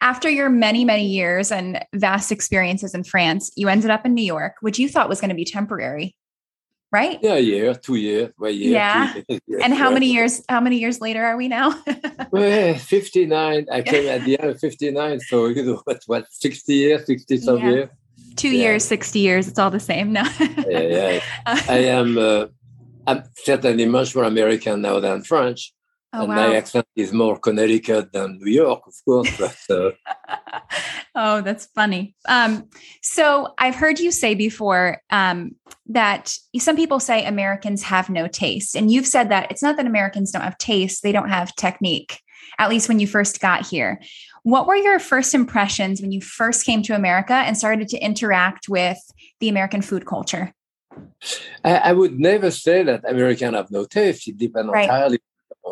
after 0.01 0.29
your 0.29 0.49
many, 0.49 0.85
many 0.85 1.05
years 1.05 1.51
and 1.51 1.83
vast 1.93 2.31
experiences 2.31 2.93
in 2.93 3.03
France, 3.03 3.51
you 3.55 3.67
ended 3.67 3.89
up 3.89 4.05
in 4.05 4.13
New 4.13 4.23
York, 4.23 4.55
which 4.61 4.79
you 4.79 4.89
thought 4.89 5.09
was 5.09 5.19
going 5.21 5.29
to 5.29 5.35
be 5.35 5.45
temporary, 5.45 6.15
right? 6.91 7.19
Yeah, 7.21 7.35
a 7.35 7.39
year, 7.39 7.73
two 7.75 7.95
years, 7.95 8.31
one 8.37 8.53
year. 8.53 8.71
Yeah. 8.71 9.13
Years, 9.27 9.41
and 9.63 9.73
how 9.73 9.91
many 9.91 10.07
years? 10.07 10.43
How 10.49 10.59
many 10.59 10.77
years 10.77 11.01
later 11.01 11.23
are 11.23 11.37
we 11.37 11.47
now? 11.47 11.81
well, 12.31 12.75
fifty 12.75 13.25
nine. 13.25 13.67
I 13.71 13.81
came 13.81 14.07
at 14.07 14.25
the 14.25 14.39
end 14.39 14.51
of 14.51 14.59
fifty 14.59 14.91
nine, 14.91 15.19
so 15.19 15.47
you 15.47 15.63
know 15.63 15.81
what? 15.85 16.03
What 16.07 16.25
sixty 16.31 16.75
years, 16.75 17.05
sixty 17.05 17.37
some 17.37 17.59
yeah. 17.59 17.69
years. 17.69 17.89
Two 18.35 18.49
yeah. 18.49 18.63
years, 18.63 18.83
sixty 18.83 19.19
years. 19.19 19.47
It's 19.47 19.59
all 19.59 19.71
the 19.71 19.79
same 19.79 20.11
now. 20.13 20.29
yeah, 20.39 20.79
yeah. 20.79 21.19
I 21.45 21.77
am. 21.99 22.17
Uh, 22.17 22.47
I'm 23.07 23.23
certainly 23.35 23.85
much 23.85 24.15
more 24.15 24.25
American 24.25 24.81
now 24.81 24.99
than 24.99 25.23
French. 25.23 25.73
Oh, 26.15 26.21
and 26.21 26.29
wow. 26.29 26.35
my 26.35 26.55
accent 26.55 26.87
is 26.95 27.11
more 27.11 27.37
Connecticut 27.37 28.13
than 28.13 28.39
New 28.39 28.51
York, 28.51 28.83
of 28.87 28.93
course. 29.03 29.29
But, 29.37 29.57
uh... 29.69 29.91
oh, 31.15 31.41
that's 31.41 31.65
funny. 31.65 32.15
Um, 32.27 32.69
so 33.01 33.53
I've 33.57 33.75
heard 33.75 33.99
you 33.99 34.11
say 34.11 34.33
before 34.33 35.01
um, 35.09 35.55
that 35.87 36.33
some 36.57 36.77
people 36.77 37.01
say 37.01 37.25
Americans 37.25 37.83
have 37.83 38.09
no 38.09 38.27
taste. 38.27 38.75
And 38.75 38.89
you've 38.89 39.07
said 39.07 39.29
that 39.29 39.51
it's 39.51 39.61
not 39.61 39.75
that 39.75 39.85
Americans 39.85 40.31
don't 40.31 40.43
have 40.43 40.57
taste, 40.57 41.03
they 41.03 41.11
don't 41.11 41.29
have 41.29 41.53
technique, 41.55 42.19
at 42.59 42.69
least 42.69 42.87
when 42.87 42.99
you 42.99 43.07
first 43.07 43.41
got 43.41 43.67
here. 43.67 43.99
What 44.43 44.67
were 44.67 44.75
your 44.77 44.99
first 44.99 45.33
impressions 45.33 46.01
when 46.01 46.13
you 46.13 46.21
first 46.21 46.65
came 46.65 46.81
to 46.83 46.95
America 46.95 47.33
and 47.33 47.57
started 47.57 47.89
to 47.89 47.97
interact 47.97 48.69
with 48.69 48.99
the 49.41 49.49
American 49.49 49.81
food 49.81 50.05
culture? 50.05 50.53
I, 51.63 51.75
I 51.75 51.91
would 51.91 52.17
never 52.17 52.51
say 52.51 52.83
that 52.83 53.03
Americans 53.09 53.55
have 53.55 53.71
no 53.71 53.83
taste. 53.83 54.29
It 54.29 54.37
depends 54.37 54.69
right. 54.69 54.83
entirely 54.83 55.19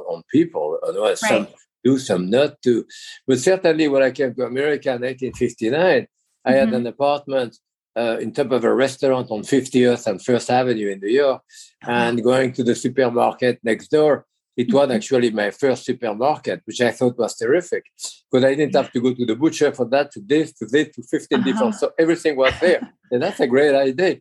on, 0.07 0.24
people. 0.31 0.77
Right. 0.98 1.17
Some 1.17 1.48
do, 1.83 1.98
some 1.98 2.29
not 2.29 2.62
do. 2.62 2.86
But 3.27 3.39
certainly 3.39 3.88
when 3.88 4.03
I 4.03 4.12
came 4.12 4.33
to 4.36 4.45
America 4.45 4.89
in 4.89 5.01
1959, 5.01 6.01
mm-hmm. 6.01 6.50
I 6.50 6.51
had 6.51 6.67
mm-hmm. 6.67 6.75
an 6.75 6.88
apartment 6.88 7.57
uh, 7.95 8.17
in 8.19 8.31
top 8.31 8.51
of 8.51 8.63
a 8.63 8.74
restaurant 8.74 9.29
on 9.29 9.41
50th 9.41 10.07
and 10.07 10.24
First 10.24 10.50
Avenue 10.50 10.89
in 10.89 11.00
New 11.00 11.10
York, 11.10 11.41
uh-huh. 11.83 11.91
and 11.91 12.24
going 12.24 12.53
to 12.53 12.63
the 12.63 12.75
supermarket 12.75 13.60
next 13.63 13.89
door. 13.89 14.25
It 14.56 14.71
was 14.71 14.84
mm-hmm. 14.84 14.95
actually 14.95 15.32
my 15.32 15.49
first 15.49 15.84
supermarket, 15.86 16.62
which 16.65 16.80
I 16.82 16.91
thought 16.91 17.17
was 17.17 17.36
terrific 17.36 17.86
because 18.32 18.45
I 18.45 18.54
didn't 18.54 18.75
have 18.75 18.91
to 18.91 19.01
go 19.01 19.13
to 19.13 19.25
the 19.25 19.36
butcher 19.36 19.71
for 19.73 19.86
that, 19.86 20.12
to 20.12 20.21
this, 20.21 20.54
to 20.54 20.65
this, 20.65 20.89
to 20.95 21.04
15 21.04 21.39
uh-huh. 21.39 21.45
different. 21.45 21.75
So 21.75 21.91
everything 21.97 22.36
was 22.36 22.54
there. 22.62 22.93
and 23.12 23.23
that's 23.23 23.39
a 23.39 23.47
great 23.47 23.73
idea. 23.73 24.17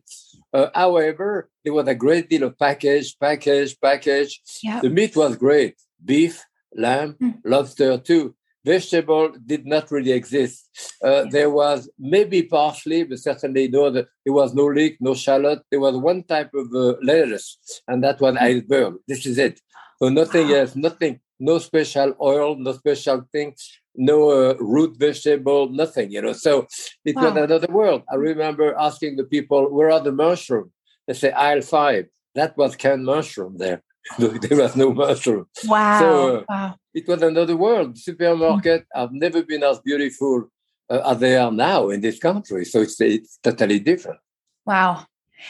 Uh, 0.53 0.69
however, 0.75 1.49
there 1.63 1.73
was 1.73 1.87
a 1.87 1.95
great 1.95 2.29
deal 2.29 2.43
of 2.43 2.57
package, 2.59 3.17
package, 3.19 3.75
package. 3.81 4.41
Yep. 4.61 4.83
The 4.83 4.89
meat 4.89 5.15
was 5.15 5.35
great 5.35 5.75
beef, 6.03 6.43
lamb, 6.75 7.15
mm. 7.21 7.37
lobster 7.45 7.97
too. 7.97 8.35
Vegetable 8.65 9.33
did 9.45 9.65
not 9.65 9.91
really 9.91 10.13
exist. 10.13 10.69
Uh, 11.03 11.25
there 11.29 11.49
was 11.49 11.89
maybe 11.99 12.43
parsley, 12.43 13.03
but 13.03 13.19
certainly 13.19 13.67
no. 13.67 13.91
there 13.91 14.07
was 14.25 14.53
no 14.53 14.65
leek, 14.67 14.97
no 15.01 15.13
shallot. 15.13 15.61
There 15.69 15.81
was 15.81 15.97
one 15.97 16.23
type 16.23 16.51
of 16.53 16.67
uh, 16.73 16.95
lettuce, 17.01 17.57
and 17.89 18.01
that 18.05 18.21
was 18.21 18.37
hmm. 18.37 18.43
iceberg. 18.43 18.95
This 19.05 19.25
is 19.25 19.37
it. 19.37 19.59
So 20.01 20.07
nothing 20.09 20.47
wow. 20.49 20.55
else, 20.55 20.75
nothing, 20.77 21.19
no 21.39 21.57
special 21.57 22.15
oil, 22.21 22.55
no 22.55 22.71
special 22.71 23.27
thing, 23.33 23.53
no 23.95 24.31
uh, 24.31 24.55
root 24.59 24.97
vegetable, 24.97 25.69
nothing, 25.69 26.11
you 26.11 26.21
know. 26.21 26.33
So 26.33 26.67
it 27.05 27.15
wow. 27.15 27.29
was 27.29 27.43
another 27.43 27.71
world. 27.71 28.03
I 28.11 28.15
remember 28.15 28.75
asking 28.77 29.17
the 29.17 29.23
people, 29.23 29.71
where 29.71 29.91
are 29.91 29.99
the 29.99 30.11
mushrooms? 30.11 30.71
They 31.07 31.13
say 31.13 31.31
aisle 31.31 31.61
five. 31.61 32.05
That 32.35 32.57
was 32.57 32.75
canned 32.75 33.05
mushroom 33.05 33.57
there. 33.57 33.83
there 34.17 34.57
was 34.57 34.75
no 34.75 34.93
mushroom. 34.93 35.45
Wow. 35.65 35.99
So 35.99 36.37
uh, 36.37 36.43
wow. 36.49 36.75
it 36.93 37.07
was 37.07 37.21
another 37.21 37.55
world. 37.55 37.97
Supermarket 37.97 38.81
mm-hmm. 38.81 38.99
have 38.99 39.11
never 39.11 39.43
been 39.43 39.63
as 39.63 39.79
beautiful 39.79 40.49
uh, 40.89 41.01
as 41.05 41.19
they 41.19 41.37
are 41.37 41.51
now 41.51 41.89
in 41.89 42.01
this 42.01 42.19
country. 42.19 42.65
So 42.65 42.81
it's, 42.81 42.99
it's 42.99 43.39
totally 43.43 43.79
different. 43.79 44.19
Wow. 44.65 45.05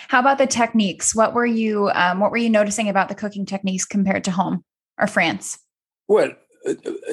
How 0.07 0.19
about 0.19 0.37
the 0.37 0.47
techniques? 0.47 1.15
What 1.15 1.33
were 1.33 1.45
you 1.45 1.89
um, 1.93 2.19
what 2.19 2.31
were 2.31 2.37
you 2.37 2.49
noticing 2.49 2.89
about 2.89 3.09
the 3.09 3.15
cooking 3.15 3.45
techniques 3.45 3.85
compared 3.85 4.23
to 4.25 4.31
home 4.31 4.63
or 4.97 5.07
France? 5.07 5.59
Well, 6.07 6.31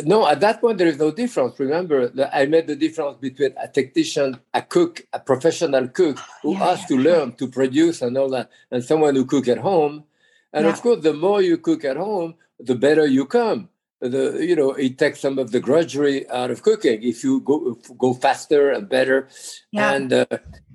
no, 0.05 0.27
at 0.29 0.41
that 0.41 0.61
point 0.61 0.79
there 0.79 0.87
is 0.87 0.99
no 0.99 1.11
difference. 1.11 1.59
Remember, 1.59 2.13
I 2.33 2.47
made 2.47 2.67
the 2.67 2.77
difference 2.77 3.19
between 3.19 3.55
a 3.61 3.69
technician, 3.69 4.39
a 4.55 4.63
cook, 4.63 5.07
a 5.13 5.19
professional 5.19 5.89
cook 5.89 6.19
who 6.43 6.53
yeah, 6.53 6.67
has 6.67 6.81
yeah, 6.81 6.87
to 6.87 6.99
learn 6.99 7.33
to 7.33 7.49
produce 7.49 8.03
and 8.03 8.17
all 8.17 8.29
that, 8.31 8.51
and 8.71 8.85
someone 8.85 9.17
who 9.17 9.25
cook 9.25 9.49
at 9.49 9.59
home. 9.59 10.05
And 10.53 10.65
yeah. 10.65 10.73
of 10.73 10.81
course, 10.81 11.03
the 11.03 11.15
more 11.15 11.43
you 11.43 11.59
cook 11.59 11.85
at 11.85 11.97
home, 11.97 12.35
the 12.59 12.75
better 12.75 13.07
you 13.07 13.27
come. 13.27 13.69
The 14.01 14.39
you 14.41 14.57
know 14.57 14.73
it 14.73 14.97
takes 14.97 15.21
some 15.21 15.39
of 15.39 15.51
the 15.51 15.61
grudgery 15.61 16.29
out 16.31 16.51
of 16.51 16.63
cooking 16.63 17.03
if 17.03 17.23
you 17.23 17.41
go 17.41 17.77
go 17.99 18.15
faster 18.15 18.71
and 18.71 18.89
better, 18.89 19.29
and 19.75 20.11
uh, 20.11 20.25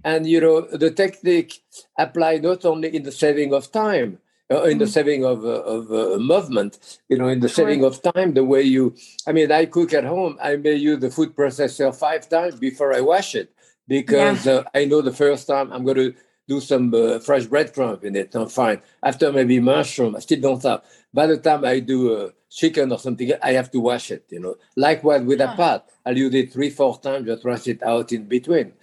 and 0.03 0.27
you 0.27 0.39
know 0.39 0.61
the 0.61 0.91
technique 0.91 1.63
apply 1.97 2.37
not 2.37 2.65
only 2.65 2.95
in 2.95 3.01
the 3.01 3.11
saving 3.11 3.51
of 3.51 3.71
time, 3.71 4.19
uh, 4.51 4.63
in 4.63 4.77
the 4.77 4.85
mm-hmm. 4.85 4.91
saving 4.91 5.25
of, 5.25 5.43
uh, 5.43 5.61
of 5.63 5.91
uh, 5.91 6.17
movement, 6.19 6.99
you 7.09 7.17
know, 7.17 7.27
in 7.27 7.39
the 7.39 7.49
saving 7.49 7.83
of 7.83 8.01
time, 8.01 8.33
the 8.33 8.43
way 8.43 8.61
you, 8.61 8.95
I 9.27 9.31
mean, 9.31 9.51
I 9.51 9.65
cook 9.65 9.93
at 9.93 10.03
home, 10.03 10.37
I 10.41 10.55
may 10.55 10.75
use 10.75 10.99
the 10.99 11.09
food 11.09 11.35
processor 11.35 11.95
five 11.95 12.29
times 12.29 12.55
before 12.55 12.93
I 12.93 13.01
wash 13.01 13.35
it 13.35 13.51
because 13.87 14.45
yeah. 14.45 14.53
uh, 14.53 14.63
I 14.73 14.85
know 14.85 15.01
the 15.01 15.13
first 15.13 15.47
time 15.47 15.71
I'm 15.71 15.83
going 15.83 15.97
to 15.97 16.13
do 16.47 16.61
some 16.61 16.93
uh, 16.93 17.19
fresh 17.19 17.45
breadcrumb 17.45 18.03
in 18.03 18.15
it. 18.15 18.35
I'm 18.35 18.47
fine. 18.47 18.81
After 19.01 19.31
maybe 19.31 19.59
mushroom, 19.59 20.15
I 20.15 20.19
still 20.19 20.41
don't 20.41 20.61
have. 20.63 20.83
By 21.11 21.27
the 21.27 21.37
time 21.37 21.65
I 21.65 21.79
do 21.79 22.15
uh, 22.15 22.29
chicken 22.49 22.91
or 22.91 22.99
something, 22.99 23.31
I 23.41 23.53
have 23.53 23.71
to 23.71 23.79
wash 23.79 24.11
it, 24.11 24.25
you 24.29 24.39
know. 24.39 24.55
Likewise 24.75 25.23
with 25.23 25.41
a 25.41 25.53
pot, 25.55 25.89
I'll 26.05 26.17
use 26.17 26.33
it 26.35 26.53
three, 26.53 26.69
four 26.69 26.99
times, 26.99 27.25
just 27.25 27.43
wash 27.43 27.67
it 27.67 27.81
out 27.81 28.11
in 28.11 28.25
between. 28.25 28.73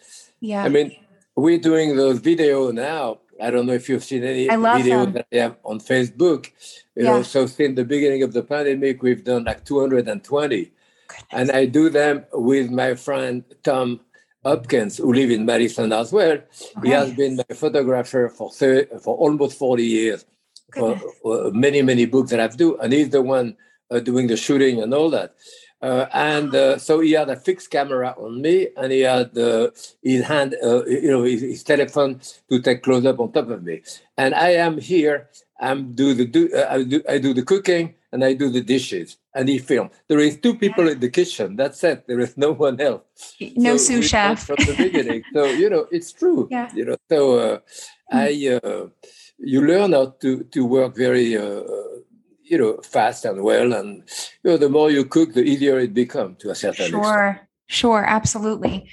Yeah. 0.40 0.64
I 0.64 0.68
mean, 0.68 0.96
we're 1.36 1.58
doing 1.58 1.96
those 1.96 2.18
video 2.18 2.72
now 2.72 3.18
I 3.40 3.50
don't 3.50 3.66
know 3.66 3.72
if 3.72 3.88
you've 3.88 4.04
seen 4.04 4.24
any 4.24 4.48
video 4.48 5.04
them. 5.04 5.12
that 5.14 5.26
I 5.32 5.36
have 5.36 5.56
on 5.64 5.80
Facebook. 5.80 6.50
You 6.94 7.04
yeah. 7.04 7.12
know, 7.12 7.22
so 7.22 7.46
since 7.46 7.76
the 7.76 7.84
beginning 7.84 8.22
of 8.22 8.32
the 8.32 8.42
pandemic, 8.42 9.02
we've 9.02 9.24
done 9.24 9.44
like 9.44 9.64
220. 9.64 10.56
Goodness. 10.56 10.72
And 11.30 11.50
I 11.50 11.66
do 11.66 11.88
them 11.88 12.24
with 12.32 12.70
my 12.70 12.94
friend 12.94 13.44
Tom 13.62 14.00
Hopkins, 14.44 14.98
who 14.98 15.12
live 15.12 15.30
in 15.30 15.46
Madison 15.46 15.92
as 15.92 16.12
well. 16.12 16.32
Okay. 16.32 16.48
He 16.84 16.90
has 16.90 17.12
been 17.14 17.36
my 17.36 17.54
photographer 17.54 18.28
for 18.28 18.50
30, 18.50 18.98
for 18.98 19.16
almost 19.16 19.58
40 19.58 19.84
years, 19.84 20.24
Goodness. 20.70 21.02
for 21.22 21.46
uh, 21.46 21.50
many, 21.50 21.82
many 21.82 22.06
books 22.06 22.30
that 22.30 22.40
I've 22.40 22.56
do. 22.56 22.76
And 22.78 22.92
he's 22.92 23.10
the 23.10 23.22
one 23.22 23.56
uh, 23.90 24.00
doing 24.00 24.26
the 24.26 24.36
shooting 24.36 24.82
and 24.82 24.92
all 24.92 25.10
that. 25.10 25.34
Uh, 25.82 26.06
and 26.14 26.54
uh, 26.54 26.78
so 26.78 27.00
he 27.00 27.10
had 27.12 27.28
a 27.28 27.34
fixed 27.34 27.68
camera 27.68 28.14
on 28.16 28.40
me, 28.40 28.68
and 28.76 28.92
he 28.92 29.00
had 29.00 29.36
uh, 29.36 29.68
his 30.00 30.24
hand, 30.24 30.54
uh, 30.62 30.84
you 30.86 31.10
know, 31.10 31.24
his, 31.24 31.42
his, 31.42 31.64
telephone 31.64 32.20
to 32.48 32.60
take 32.60 32.84
close 32.84 33.04
up 33.04 33.18
on 33.18 33.32
top 33.32 33.48
of 33.48 33.64
me. 33.64 33.82
And 34.16 34.32
I 34.32 34.50
am 34.50 34.78
here. 34.78 35.28
I'm 35.60 35.92
do 35.92 36.14
the 36.14 36.24
do, 36.24 36.50
uh, 36.54 36.68
I 36.70 36.84
do 36.84 37.02
I 37.08 37.18
do 37.18 37.34
the 37.34 37.42
cooking 37.42 37.94
and 38.12 38.24
I 38.24 38.32
do 38.34 38.48
the 38.48 38.60
dishes, 38.60 39.16
and 39.34 39.48
he 39.48 39.58
film. 39.58 39.90
There 40.06 40.20
is 40.20 40.38
two 40.38 40.54
people 40.54 40.86
in 40.86 41.00
the 41.00 41.10
kitchen. 41.10 41.56
That's 41.56 41.82
it. 41.82 42.06
There 42.06 42.20
is 42.20 42.36
no 42.36 42.52
one 42.52 42.80
else. 42.80 43.34
No 43.56 43.76
so 43.76 43.94
sous 43.94 44.08
chef 44.08 44.46
from 44.46 44.56
the 44.58 44.74
beginning. 44.76 45.24
so 45.34 45.46
you 45.46 45.68
know, 45.68 45.86
it's 45.90 46.12
true. 46.12 46.46
Yeah. 46.50 46.70
You 46.74 46.84
know, 46.84 46.96
so 47.10 47.20
mm. 47.38 47.62
I 48.12 48.28
you 49.38 49.60
learn 49.66 49.92
how 49.92 50.14
to 50.20 50.44
to 50.44 50.64
work 50.64 50.96
very 50.96 51.36
you 52.52 52.58
know, 52.58 52.76
fast 52.82 53.24
and 53.24 53.42
well. 53.42 53.72
And 53.72 54.04
you 54.44 54.50
know, 54.50 54.56
the 54.58 54.68
more 54.68 54.90
you 54.90 55.06
cook, 55.06 55.32
the 55.32 55.42
easier 55.42 55.78
it 55.78 55.94
becomes 55.94 56.36
to 56.42 56.50
a 56.50 56.54
certain 56.54 56.90
sure. 56.90 56.98
extent. 56.98 57.06
Sure, 57.06 57.48
sure, 57.66 58.04
absolutely. 58.04 58.90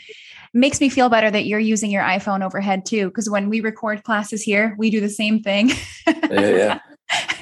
makes 0.54 0.80
me 0.80 0.88
feel 0.88 1.10
better 1.10 1.30
that 1.30 1.46
you're 1.46 1.60
using 1.60 1.92
your 1.92 2.02
iPhone 2.02 2.42
overhead 2.42 2.86
too, 2.86 3.10
because 3.10 3.30
when 3.30 3.50
we 3.50 3.60
record 3.60 4.04
classes 4.04 4.42
here, 4.42 4.76
we 4.78 4.90
do 4.90 5.02
the 5.02 5.10
same 5.10 5.44
thing. 5.44 5.72
yeah. 6.08 6.80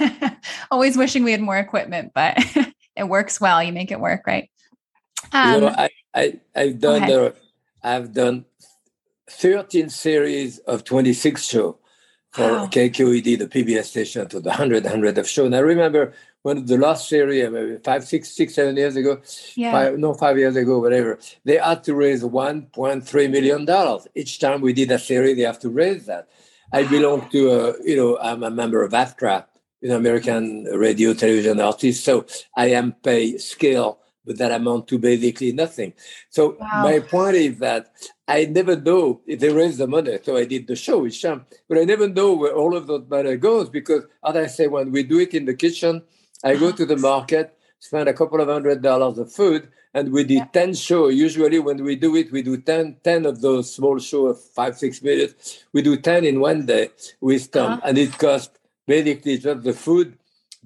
yeah. 0.01 0.35
Always 0.71 0.97
wishing 0.97 1.23
we 1.23 1.31
had 1.31 1.41
more 1.41 1.59
equipment, 1.59 2.13
but 2.15 2.43
it 2.95 3.07
works 3.07 3.39
well. 3.39 3.61
You 3.61 3.71
make 3.71 3.91
it 3.91 3.99
work, 3.99 4.25
right? 4.25 4.49
Um, 5.31 5.53
you 5.53 5.61
know, 5.61 5.67
I, 5.67 5.89
I 6.15 6.39
I've 6.55 6.79
done 6.79 7.03
uh, 7.03 7.31
I've 7.83 8.11
done 8.11 8.45
13 9.29 9.89
series 9.89 10.57
of 10.59 10.83
26 10.83 11.43
shows 11.43 11.75
for 12.31 12.51
wow. 12.51 12.67
KQED, 12.67 13.39
the 13.39 13.47
PBS 13.47 13.85
station, 13.85 14.27
to 14.29 14.39
the 14.39 14.49
100, 14.49 14.83
100 14.83 15.17
of 15.17 15.27
shows. 15.27 15.47
And 15.47 15.55
I 15.55 15.59
remember 15.59 16.13
when 16.43 16.65
the 16.65 16.77
last 16.77 17.09
series, 17.09 17.45
uh, 17.45 17.49
maybe 17.49 17.77
five, 17.77 18.03
six, 18.05 18.29
six, 18.29 18.55
seven 18.55 18.77
years 18.77 18.95
ago, 18.95 19.21
yeah. 19.55 19.71
five, 19.71 19.97
no, 19.97 20.13
five 20.13 20.37
years 20.37 20.55
ago, 20.55 20.79
whatever, 20.79 21.19
they 21.43 21.57
had 21.57 21.83
to 21.85 21.95
raise 21.95 22.23
$1.3 22.23 23.31
million. 23.31 24.01
Each 24.15 24.39
time 24.39 24.61
we 24.61 24.73
did 24.73 24.91
a 24.91 24.99
series, 24.99 25.35
they 25.35 25.43
have 25.43 25.59
to 25.59 25.69
raise 25.69 26.05
that. 26.05 26.27
I 26.71 26.83
belong 26.83 27.29
to, 27.29 27.51
a, 27.51 27.83
you 27.83 27.95
know, 27.95 28.17
I'm 28.19 28.43
a 28.43 28.51
member 28.51 28.83
of 28.83 28.91
AFTRA, 28.91 29.45
you 29.81 29.89
know, 29.89 29.97
American 29.97 30.65
Radio 30.65 31.13
Television 31.13 31.59
Artists. 31.59 32.03
So 32.03 32.25
I 32.55 32.67
am 32.67 32.93
paid 32.93 33.41
scale 33.41 33.99
but 34.27 34.37
that 34.37 34.51
amount 34.51 34.87
to 34.89 34.99
basically 34.99 35.53
nothing. 35.53 35.93
So 36.29 36.57
wow. 36.59 36.83
my 36.83 36.99
point 36.99 37.37
is 37.37 37.57
that 37.59 37.93
I 38.27 38.45
never 38.45 38.75
know 38.75 39.21
if 39.25 39.39
they 39.39 39.49
raise 39.49 39.77
the 39.77 39.87
money. 39.87 40.19
So 40.21 40.35
I 40.35 40.45
did 40.45 40.67
the 40.67 40.75
show 40.75 40.99
with 40.99 41.15
Sham, 41.15 41.45
but 41.69 41.77
I 41.77 41.85
never 41.85 42.07
know 42.09 42.33
where 42.33 42.53
all 42.53 42.75
of 42.75 42.87
that 42.87 43.09
money 43.09 43.37
goes 43.37 43.69
because, 43.69 44.03
as 44.23 44.35
I 44.35 44.47
say, 44.47 44.67
when 44.67 44.91
we 44.91 45.03
do 45.03 45.19
it 45.19 45.33
in 45.33 45.45
the 45.45 45.53
kitchen, 45.53 46.03
I 46.43 46.57
go 46.57 46.71
to 46.71 46.85
the 46.85 46.97
market, 46.97 47.57
spend 47.79 48.09
a 48.09 48.13
couple 48.13 48.41
of 48.41 48.49
hundred 48.49 48.81
dollars 48.81 49.17
of 49.17 49.31
food, 49.31 49.69
and 49.93 50.11
we 50.11 50.23
did 50.23 50.35
yeah. 50.35 50.45
10 50.53 50.73
shows. 50.75 51.15
Usually 51.15 51.59
when 51.59 51.83
we 51.83 51.95
do 51.95 52.15
it, 52.15 52.31
we 52.31 52.41
do 52.41 52.57
10, 52.57 52.97
10 53.03 53.25
of 53.25 53.41
those 53.41 53.73
small 53.73 53.97
shows 53.97 54.31
of 54.31 54.43
five, 54.43 54.77
six 54.77 55.01
minutes. 55.01 55.63
We 55.73 55.81
do 55.81 55.97
10 55.97 56.25
in 56.25 56.39
one 56.39 56.65
day 56.65 56.89
with 57.21 57.49
Tom, 57.49 57.73
uh-huh. 57.73 57.81
and 57.85 57.97
it 57.97 58.17
costs 58.17 58.59
basically 58.85 59.37
just 59.37 59.63
the 59.63 59.73
food 59.73 60.17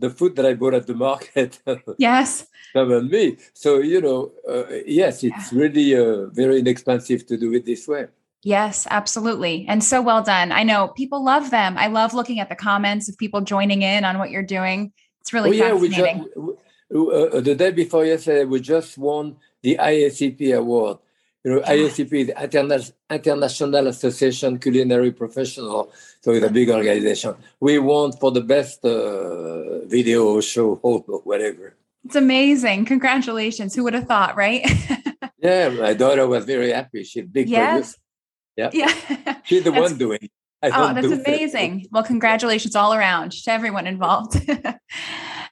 the 0.01 0.09
food 0.09 0.35
that 0.35 0.45
I 0.45 0.53
bought 0.53 0.73
at 0.73 0.87
the 0.87 0.95
market. 0.95 1.59
yes. 1.97 2.47
Covered 2.73 3.09
me. 3.09 3.37
So, 3.53 3.79
you 3.79 4.01
know, 4.01 4.31
uh, 4.49 4.65
yes, 4.85 5.23
it's 5.23 5.53
yeah. 5.53 5.59
really 5.59 5.95
uh, 5.95 6.25
very 6.27 6.59
inexpensive 6.59 7.25
to 7.27 7.37
do 7.37 7.53
it 7.53 7.65
this 7.65 7.87
way. 7.87 8.07
Yes, 8.43 8.87
absolutely. 8.89 9.65
And 9.69 9.83
so 9.83 10.01
well 10.01 10.23
done. 10.23 10.51
I 10.51 10.63
know 10.63 10.87
people 10.87 11.23
love 11.23 11.51
them. 11.51 11.77
I 11.77 11.87
love 11.87 12.13
looking 12.13 12.39
at 12.39 12.49
the 12.49 12.55
comments 12.55 13.07
of 13.07 13.17
people 13.17 13.41
joining 13.41 13.83
in 13.83 14.03
on 14.03 14.17
what 14.17 14.31
you're 14.31 14.41
doing. 14.41 14.91
It's 15.21 15.31
really 15.31 15.61
oh, 15.61 15.77
fascinating. 15.79 16.25
Yeah, 16.35 16.41
we 16.41 16.55
just, 16.55 17.35
uh, 17.35 17.39
the 17.39 17.55
day 17.55 17.71
before 17.71 18.03
yesterday, 18.05 18.45
we 18.45 18.59
just 18.59 18.97
won 18.97 19.37
the 19.61 19.77
IACP 19.77 20.57
award 20.57 20.97
you 21.43 21.51
know. 21.51 21.61
IACP, 21.61 22.27
the 22.27 22.33
Interna- 22.33 22.91
International 23.09 23.87
Association 23.87 24.59
Culinary 24.59 25.11
Professional, 25.11 25.91
so 26.21 26.31
it's 26.31 26.45
a 26.45 26.49
big 26.49 26.69
organization. 26.69 27.35
We 27.59 27.79
want 27.79 28.19
for 28.19 28.31
the 28.31 28.41
best 28.41 28.83
uh, 28.85 29.85
video 29.85 30.39
show 30.41 30.79
or 30.81 30.99
whatever. 31.23 31.75
It's 32.03 32.15
amazing. 32.15 32.85
Congratulations. 32.85 33.75
Who 33.75 33.83
would 33.83 33.93
have 33.93 34.07
thought, 34.07 34.35
right? 34.35 34.65
yeah, 35.39 35.69
my 35.69 35.93
daughter 35.93 36.27
was 36.27 36.45
very 36.45 36.71
happy. 36.71 37.03
She's 37.03 37.25
big. 37.25 37.47
Yes. 37.47 37.95
Yeah. 38.57 38.69
Yeah. 38.73 39.37
She's 39.43 39.63
the 39.63 39.71
one 39.71 39.97
doing. 39.97 40.29
oh, 40.63 40.93
that's 40.93 41.07
amazing. 41.07 41.81
It. 41.81 41.87
Well, 41.91 42.03
congratulations 42.03 42.75
all 42.75 42.93
around 42.93 43.31
to 43.31 43.51
everyone 43.51 43.87
involved. 43.87 44.35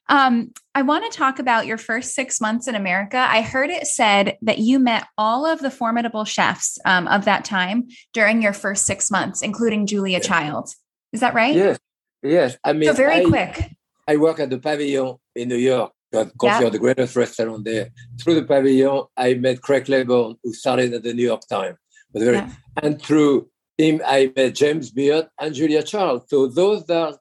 Um, 0.09 0.51
I 0.73 0.81
want 0.81 1.09
to 1.09 1.17
talk 1.17 1.39
about 1.39 1.67
your 1.67 1.77
first 1.77 2.15
six 2.15 2.41
months 2.41 2.67
in 2.67 2.75
America. 2.75 3.17
I 3.17 3.41
heard 3.41 3.69
it 3.69 3.85
said 3.85 4.37
that 4.41 4.57
you 4.57 4.79
met 4.79 5.07
all 5.17 5.45
of 5.45 5.59
the 5.59 5.69
formidable 5.69 6.25
chefs 6.25 6.79
um, 6.83 7.07
of 7.07 7.25
that 7.25 7.45
time 7.45 7.87
during 8.11 8.41
your 8.41 8.53
first 8.53 8.85
six 8.85 9.11
months, 9.11 9.41
including 9.41 9.85
Julia. 9.85 10.19
Child. 10.19 10.69
Is 11.13 11.21
that 11.21 11.33
right? 11.33 11.55
Yes. 11.55 11.79
Yes. 12.23 12.57
I 12.63 12.73
mean, 12.73 12.89
so 12.89 12.93
very 12.93 13.21
I, 13.21 13.25
quick. 13.25 13.71
I 14.07 14.17
work 14.17 14.39
at 14.39 14.49
the 14.49 14.57
Pavilion 14.57 15.15
in 15.35 15.47
New 15.47 15.55
York. 15.55 15.91
Got 16.11 16.35
coffee 16.37 16.63
yeah. 16.63 16.69
the 16.71 16.79
greatest 16.79 17.15
restaurant 17.15 17.63
there. 17.63 17.89
Through 18.19 18.35
the 18.35 18.43
Pavilion, 18.43 19.03
I 19.15 19.35
met 19.35 19.61
Craig 19.61 19.85
Claiborne, 19.85 20.35
who 20.43 20.53
started 20.53 20.93
at 20.93 21.03
the 21.03 21.13
New 21.13 21.23
York 21.23 21.41
Times. 21.47 21.77
Very, 22.13 22.37
yeah. 22.37 22.51
And 22.81 22.99
through 22.99 23.49
him, 23.77 24.01
I 24.05 24.31
met 24.35 24.55
James 24.55 24.89
Beard 24.89 25.27
and 25.39 25.53
Julia 25.53 25.83
Child. 25.83 26.27
So 26.27 26.47
those 26.47 26.85
that 26.87 27.17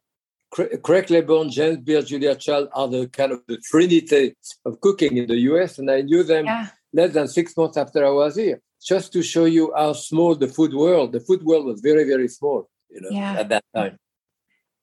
Craig 0.51 1.07
Claiborne, 1.07 1.51
James 1.51 1.79
Beard, 1.79 2.07
Julia 2.07 2.35
Child 2.35 2.69
are 2.73 2.89
the 2.89 3.07
kind 3.09 3.33
of 3.33 3.43
the 3.47 3.59
trinity 3.59 4.35
of 4.65 4.81
cooking 4.81 5.17
in 5.17 5.27
the 5.27 5.37
US. 5.53 5.79
And 5.79 5.91
I 5.91 6.01
knew 6.03 6.23
them 6.23 6.47
yeah. 6.47 6.69
less 6.93 7.13
than 7.13 7.29
six 7.29 7.57
months 7.57 7.77
after 7.77 8.05
I 8.05 8.11
was 8.11 8.37
here, 8.37 8.61
just 8.83 9.13
to 9.13 9.23
show 9.23 9.45
you 9.45 9.73
how 9.77 9.93
small 9.93 10.35
the 10.35 10.49
food 10.49 10.73
world, 10.73 11.13
the 11.13 11.21
food 11.21 11.43
world 11.43 11.67
was 11.67 11.81
very, 11.81 12.05
very 12.05 12.29
small, 12.29 12.69
you 12.89 13.01
know, 13.01 13.11
yeah. 13.11 13.35
at 13.35 13.49
that 13.51 13.65
time. 13.75 13.99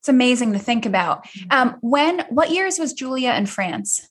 It's 0.01 0.09
amazing 0.09 0.53
to 0.53 0.59
think 0.59 0.85
about. 0.85 1.25
Um, 1.49 1.77
when, 1.81 2.25
what 2.29 2.51
years 2.51 2.77
was 2.77 2.93
Julia 2.93 3.33
in 3.33 3.47
France? 3.47 4.07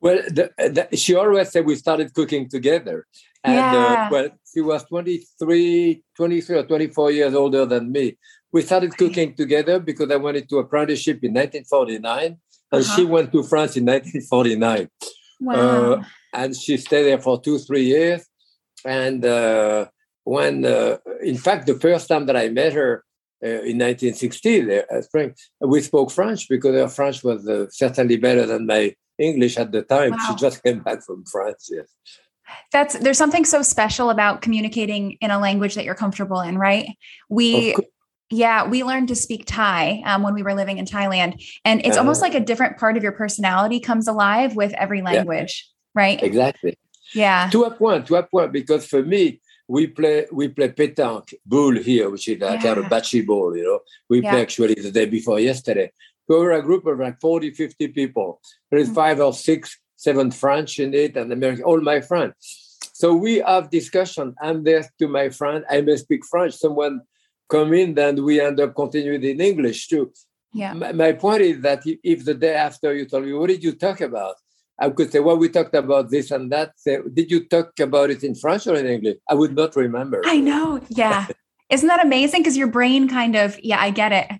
Well, 0.00 0.22
the, 0.28 0.50
the, 0.56 0.96
she 0.96 1.14
always 1.14 1.50
said 1.50 1.66
we 1.66 1.74
started 1.74 2.14
cooking 2.14 2.48
together. 2.48 3.06
And 3.44 3.58
uh, 3.58 3.58
yeah. 3.58 4.06
uh, 4.06 4.08
well, 4.10 4.28
she 4.52 4.60
was 4.62 4.84
23, 4.84 6.02
23 6.16 6.56
or 6.56 6.62
24 6.64 7.10
years 7.10 7.34
older 7.34 7.66
than 7.66 7.92
me 7.92 8.16
we 8.52 8.62
started 8.62 8.96
cooking 8.96 9.34
together 9.34 9.78
because 9.78 10.10
I 10.10 10.16
wanted 10.16 10.48
to 10.48 10.58
apprenticeship 10.58 11.22
in 11.22 11.32
1949, 11.34 12.24
and 12.26 12.38
uh-huh. 12.72 12.96
she 12.96 13.04
went 13.04 13.32
to 13.32 13.42
France 13.42 13.76
in 13.76 13.84
1949. 13.84 14.88
Wow. 15.40 15.54
Uh, 15.54 16.02
and 16.32 16.56
she 16.56 16.76
stayed 16.76 17.04
there 17.04 17.20
for 17.20 17.40
two, 17.40 17.58
three 17.58 17.84
years. 17.84 18.26
And 18.84 19.24
uh, 19.24 19.86
when, 20.24 20.64
uh, 20.64 20.98
in 21.22 21.36
fact, 21.36 21.66
the 21.66 21.74
first 21.74 22.08
time 22.08 22.26
that 22.26 22.36
I 22.36 22.48
met 22.48 22.72
her 22.72 23.04
uh, 23.42 23.48
in 23.48 23.78
1960, 23.78 24.60
there, 24.62 24.92
uh, 24.92 25.02
spring, 25.02 25.34
we 25.60 25.80
spoke 25.80 26.10
French 26.10 26.48
because 26.48 26.74
her 26.74 26.88
French 26.88 27.22
was 27.22 27.48
uh, 27.48 27.66
certainly 27.70 28.16
better 28.16 28.46
than 28.46 28.66
my 28.66 28.94
English 29.18 29.56
at 29.56 29.72
the 29.72 29.82
time. 29.82 30.12
Wow. 30.12 30.26
She 30.28 30.34
just 30.36 30.62
came 30.62 30.80
back 30.80 31.02
from 31.04 31.24
France. 31.30 31.70
Yes 31.70 31.86
that's 32.72 32.98
there's 32.98 33.18
something 33.18 33.44
so 33.44 33.60
special 33.60 34.08
about 34.08 34.40
communicating 34.40 35.18
in 35.20 35.30
a 35.30 35.38
language 35.38 35.74
that 35.74 35.84
you're 35.84 35.94
comfortable 35.94 36.40
in 36.40 36.56
right 36.56 36.96
we 37.28 37.74
yeah, 38.30 38.66
we 38.66 38.84
learned 38.84 39.08
to 39.08 39.16
speak 39.16 39.44
Thai 39.46 40.02
um, 40.04 40.22
when 40.22 40.34
we 40.34 40.42
were 40.42 40.54
living 40.54 40.78
in 40.78 40.84
Thailand, 40.84 41.42
and 41.64 41.84
it's 41.84 41.96
uh, 41.96 42.00
almost 42.00 42.20
like 42.20 42.34
a 42.34 42.40
different 42.40 42.76
part 42.76 42.96
of 42.96 43.02
your 43.02 43.12
personality 43.12 43.80
comes 43.80 44.06
alive 44.06 44.54
with 44.54 44.72
every 44.74 45.00
language, 45.02 45.66
yeah, 45.94 46.02
right? 46.02 46.22
Exactly. 46.22 46.78
Yeah. 47.14 47.48
To 47.52 47.64
a 47.64 47.70
point, 47.70 48.06
to 48.08 48.16
a 48.16 48.22
point, 48.22 48.52
because 48.52 48.86
for 48.86 49.02
me, 49.02 49.40
we 49.66 49.86
play 49.86 50.26
we 50.30 50.48
play 50.48 50.68
pétanque 50.68 51.34
boule 51.46 51.76
here, 51.76 52.10
which 52.10 52.28
is 52.28 52.36
a 52.36 52.52
yeah. 52.52 52.62
kind 52.62 52.78
of 52.78 52.86
bocce 52.86 53.26
ball. 53.26 53.56
You 53.56 53.64
know, 53.64 53.80
we 54.10 54.22
yeah. 54.22 54.32
play 54.32 54.42
actually 54.42 54.74
the 54.74 54.90
day 54.90 55.06
before 55.06 55.40
yesterday. 55.40 55.90
We 56.28 56.36
were 56.36 56.52
a 56.52 56.62
group 56.62 56.84
of 56.86 56.98
like 56.98 57.20
40, 57.20 57.52
50 57.52 57.88
people. 57.88 58.40
There 58.70 58.78
is 58.78 58.88
mm-hmm. 58.88 58.94
five 58.94 59.20
or 59.20 59.32
six, 59.32 59.78
seven 59.96 60.30
French 60.30 60.78
in 60.78 60.92
it, 60.92 61.16
and 61.16 61.32
American, 61.32 61.64
all 61.64 61.80
my 61.80 62.02
friends. 62.02 62.34
So 62.92 63.14
we 63.14 63.36
have 63.36 63.70
discussion. 63.70 64.34
I'm 64.42 64.64
there 64.64 64.84
to 64.98 65.08
my 65.08 65.30
friend. 65.30 65.64
I 65.70 65.80
may 65.80 65.96
speak 65.96 66.26
French. 66.26 66.54
Someone 66.54 67.00
come 67.48 67.72
in, 67.74 67.94
then 67.94 68.22
we 68.24 68.40
end 68.40 68.60
up 68.60 68.74
continuing 68.74 69.22
in 69.22 69.40
English 69.40 69.88
too. 69.88 70.12
Yeah. 70.52 70.72
My, 70.72 70.92
my 70.92 71.12
point 71.12 71.42
is 71.42 71.60
that 71.62 71.82
if 71.84 72.24
the 72.24 72.34
day 72.34 72.54
after 72.54 72.94
you 72.94 73.06
told 73.06 73.24
me, 73.24 73.32
what 73.32 73.48
did 73.48 73.62
you 73.62 73.72
talk 73.72 74.00
about? 74.00 74.36
I 74.78 74.90
could 74.90 75.10
say, 75.10 75.18
well, 75.18 75.36
we 75.36 75.48
talked 75.48 75.74
about 75.74 76.10
this 76.10 76.30
and 76.30 76.50
that. 76.52 76.72
Say, 76.76 76.98
did 77.12 77.30
you 77.30 77.44
talk 77.48 77.78
about 77.80 78.10
it 78.10 78.22
in 78.22 78.34
French 78.34 78.66
or 78.66 78.76
in 78.76 78.86
English? 78.86 79.16
I 79.28 79.34
would 79.34 79.54
not 79.54 79.74
remember. 79.74 80.22
I 80.24 80.38
know. 80.38 80.80
Yeah. 80.88 81.26
Isn't 81.70 81.88
that 81.88 82.04
amazing? 82.04 82.40
Because 82.40 82.56
your 82.56 82.68
brain 82.68 83.08
kind 83.08 83.36
of, 83.36 83.58
yeah, 83.62 83.80
I 83.80 83.90
get 83.90 84.12
it. 84.12 84.30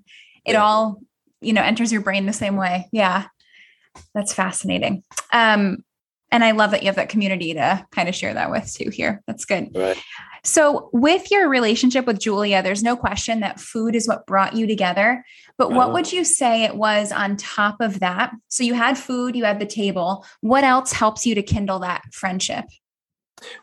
It 0.44 0.52
yeah. 0.52 0.62
all, 0.62 1.00
you 1.40 1.52
know, 1.52 1.62
enters 1.62 1.92
your 1.92 2.00
brain 2.00 2.26
the 2.26 2.32
same 2.32 2.56
way. 2.56 2.88
Yeah. 2.92 3.26
That's 4.14 4.32
fascinating. 4.32 5.02
Um, 5.32 5.84
and 6.30 6.44
I 6.44 6.50
love 6.52 6.72
that 6.72 6.82
you 6.82 6.86
have 6.86 6.96
that 6.96 7.08
community 7.08 7.54
to 7.54 7.86
kind 7.90 8.08
of 8.08 8.14
share 8.14 8.34
that 8.34 8.50
with 8.50 8.72
too 8.72 8.90
here. 8.90 9.22
That's 9.26 9.44
good. 9.44 9.70
Right. 9.74 9.96
So, 10.44 10.88
with 10.92 11.30
your 11.30 11.48
relationship 11.48 12.06
with 12.06 12.20
Julia, 12.20 12.62
there's 12.62 12.82
no 12.82 12.96
question 12.96 13.40
that 13.40 13.60
food 13.60 13.94
is 13.94 14.06
what 14.06 14.26
brought 14.26 14.54
you 14.54 14.66
together. 14.66 15.24
But 15.56 15.72
what 15.72 15.92
would 15.92 16.12
you 16.12 16.24
say 16.24 16.62
it 16.62 16.76
was 16.76 17.10
on 17.10 17.36
top 17.36 17.80
of 17.80 18.00
that? 18.00 18.32
So, 18.48 18.62
you 18.62 18.74
had 18.74 18.96
food, 18.96 19.34
you 19.34 19.44
had 19.44 19.58
the 19.58 19.66
table. 19.66 20.24
What 20.40 20.64
else 20.64 20.92
helps 20.92 21.26
you 21.26 21.34
to 21.34 21.42
kindle 21.42 21.80
that 21.80 22.04
friendship? 22.12 22.66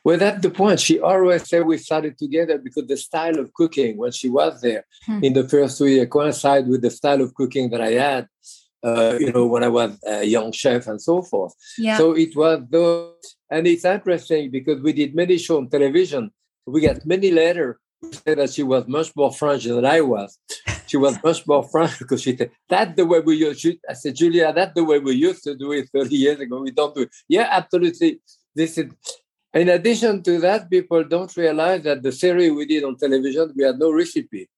Well, 0.04 0.18
that's 0.18 0.42
the 0.42 0.50
point. 0.50 0.80
She 0.80 1.00
always 1.00 1.48
said 1.48 1.66
we 1.66 1.78
started 1.78 2.18
together 2.18 2.58
because 2.58 2.88
the 2.88 2.98
style 2.98 3.40
of 3.40 3.54
cooking 3.54 3.98
when 3.98 4.12
she 4.12 4.30
was 4.30 4.62
there 4.62 4.86
hmm. 5.06 5.24
in 5.24 5.34
the 5.34 5.48
first 5.48 5.78
two 5.78 5.88
years 5.88 6.08
coincided 6.10 6.70
with 6.70 6.82
the 6.82 6.90
style 6.90 7.22
of 7.22 7.34
cooking 7.34 7.70
that 7.72 7.82
I 7.82 7.92
had, 7.92 8.28
uh, 8.86 9.18
you 9.20 9.32
know, 9.32 9.46
when 9.46 9.64
I 9.64 9.68
was 9.70 9.98
a 10.08 10.24
young 10.24 10.52
chef 10.52 10.88
and 10.88 11.02
so 11.02 11.22
forth. 11.22 11.54
Yeah. 11.78 11.98
So 11.98 12.16
it 12.16 12.36
was 12.36 12.62
those, 12.70 13.36
and 13.50 13.66
it's 13.66 13.86
interesting 13.86 14.52
because 14.52 14.82
we 14.82 14.94
did 14.94 15.16
many 15.16 15.38
shows 15.38 15.58
on 15.58 15.70
television 15.70 16.32
we 16.66 16.82
got 16.82 17.06
many 17.06 17.32
letters 17.32 17.78
say 18.12 18.36
that 18.36 18.52
she 18.52 18.64
was 18.64 18.88
much 18.88 19.16
more 19.16 19.32
French 19.32 19.64
than 19.64 19.86
I 19.86 20.02
was. 20.02 20.38
She 20.88 20.98
was 20.98 21.18
much 21.24 21.46
more 21.48 21.64
frank 21.72 21.98
because 21.98 22.22
she 22.22 22.36
said, 22.36 22.52
That's 22.70 22.96
the 22.96 23.06
way 23.06 23.20
we 23.20 23.38
used 23.38 23.62
to. 23.64 23.78
I 23.90 23.94
said, 23.94 24.16
Julia, 24.16 24.54
that's 24.54 24.74
the 24.76 24.84
way 24.84 25.00
we 25.00 25.14
used 25.14 25.44
to 25.44 25.56
do 25.56 25.72
it 25.72 25.90
30 25.94 26.16
years 26.16 26.40
ago. 26.40 26.62
We 26.62 26.72
don't 26.72 26.94
do 26.94 27.04
it. 27.04 27.10
Yeah, 27.28 27.48
absolutely. 27.52 28.20
This 28.54 28.78
is 28.78 28.92
in 29.54 29.70
addition 29.70 30.22
to 30.24 30.38
that, 30.40 30.70
people 30.70 31.04
don't 31.06 31.36
realize 31.38 31.84
that 31.84 32.04
the 32.04 32.12
series 32.12 32.52
we 32.52 32.66
did 32.66 32.84
on 32.84 32.98
television, 32.98 33.54
we 33.56 33.64
had 33.64 33.80
no 33.80 33.90
recipe. 33.92 34.50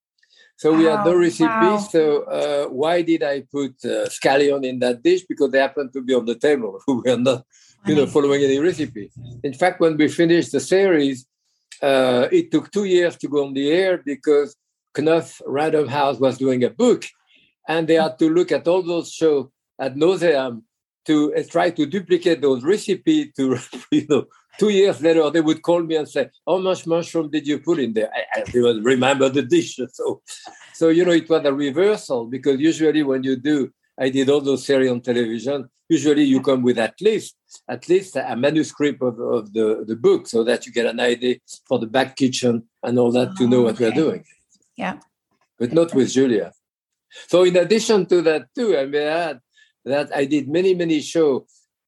So 0.58 0.74
we 0.74 0.84
had 0.84 1.04
no 1.04 1.14
recipe. 1.14 1.44
Wow. 1.44 1.78
So 1.78 2.22
uh, 2.24 2.66
why 2.66 3.02
did 3.02 3.22
I 3.22 3.42
put 3.42 3.76
uh, 3.84 4.10
scallion 4.10 4.66
in 4.66 4.80
that 4.80 5.04
dish? 5.04 5.22
Because 5.22 5.52
they 5.52 5.60
happened 5.60 5.92
to 5.92 6.02
be 6.02 6.14
on 6.14 6.24
the 6.26 6.34
table. 6.34 6.80
we 6.88 6.94
were 6.94 7.16
not, 7.16 7.44
you 7.86 7.94
know, 7.94 8.06
following 8.06 8.42
any 8.42 8.58
recipe. 8.58 9.12
In 9.44 9.54
fact, 9.54 9.80
when 9.80 9.96
we 9.96 10.08
finished 10.08 10.50
the 10.50 10.58
series, 10.58 11.26
uh, 11.80 12.26
it 12.32 12.50
took 12.50 12.72
two 12.72 12.86
years 12.86 13.16
to 13.18 13.28
go 13.28 13.46
on 13.46 13.54
the 13.54 13.70
air 13.70 13.98
because 14.04 14.56
Knopf 14.96 15.40
Random 15.46 15.86
House 15.86 16.18
was 16.18 16.38
doing 16.38 16.64
a 16.64 16.70
book, 16.70 17.04
and 17.68 17.86
they 17.86 17.94
had 17.94 18.18
to 18.18 18.28
look 18.28 18.50
at 18.50 18.66
all 18.66 18.82
those 18.82 19.12
shows 19.12 19.46
ad 19.80 19.96
nauseam 19.96 20.64
to 21.04 21.32
uh, 21.36 21.42
try 21.48 21.70
to 21.70 21.86
duplicate 21.86 22.42
those 22.42 22.64
recipes 22.64 23.32
to 23.36 23.56
you 23.92 24.06
know 24.08 24.24
two 24.58 24.70
years 24.70 25.00
later 25.00 25.30
they 25.30 25.40
would 25.40 25.62
call 25.62 25.82
me 25.82 25.96
and 25.96 26.08
say 26.08 26.28
how 26.46 26.58
much 26.58 26.86
mushroom 26.86 27.30
did 27.30 27.46
you 27.46 27.58
put 27.60 27.78
in 27.78 27.92
there? 27.92 28.10
I, 28.12 28.40
I 28.40 28.42
didn't 28.42 28.82
remember 28.82 29.28
the 29.28 29.42
dish. 29.42 29.78
So 29.92 30.22
so 30.78 30.90
you 30.90 31.04
know 31.04 31.12
it 31.12 31.28
was 31.28 31.44
a 31.44 31.52
reversal 31.52 32.26
because 32.26 32.60
usually 32.60 33.02
when 33.02 33.24
you 33.24 33.34
do 33.36 33.56
i 33.98 34.08
did 34.08 34.30
all 34.30 34.40
those 34.40 34.64
series 34.64 34.90
on 34.90 35.00
television 35.00 35.68
usually 35.88 36.22
you 36.22 36.40
come 36.40 36.62
with 36.62 36.78
at 36.78 36.96
least 37.00 37.34
at 37.68 37.88
least 37.88 38.14
a 38.16 38.36
manuscript 38.36 39.02
of, 39.02 39.18
of 39.18 39.52
the, 39.52 39.84
the 39.90 39.96
book 39.96 40.28
so 40.28 40.44
that 40.44 40.64
you 40.64 40.70
get 40.72 40.86
an 40.86 41.00
idea 41.00 41.36
for 41.66 41.78
the 41.80 41.86
back 41.86 42.14
kitchen 42.14 42.62
and 42.84 42.98
all 42.98 43.10
that 43.10 43.30
oh, 43.32 43.34
to 43.38 43.48
know 43.48 43.60
oh, 43.60 43.62
what 43.64 43.74
okay. 43.74 43.88
we're 43.88 44.02
doing. 44.04 44.24
Yeah. 44.76 44.98
But 45.58 45.72
not 45.72 45.92
with 45.94 46.12
julia. 46.12 46.52
So 47.26 47.42
in 47.42 47.56
addition 47.56 48.06
to 48.06 48.22
that 48.22 48.42
too 48.54 48.76
i 48.78 48.84
may 48.84 49.06
add 49.06 49.40
that 49.84 50.14
i 50.14 50.24
did 50.24 50.48
many 50.48 50.74
many 50.74 51.00
shows 51.00 51.42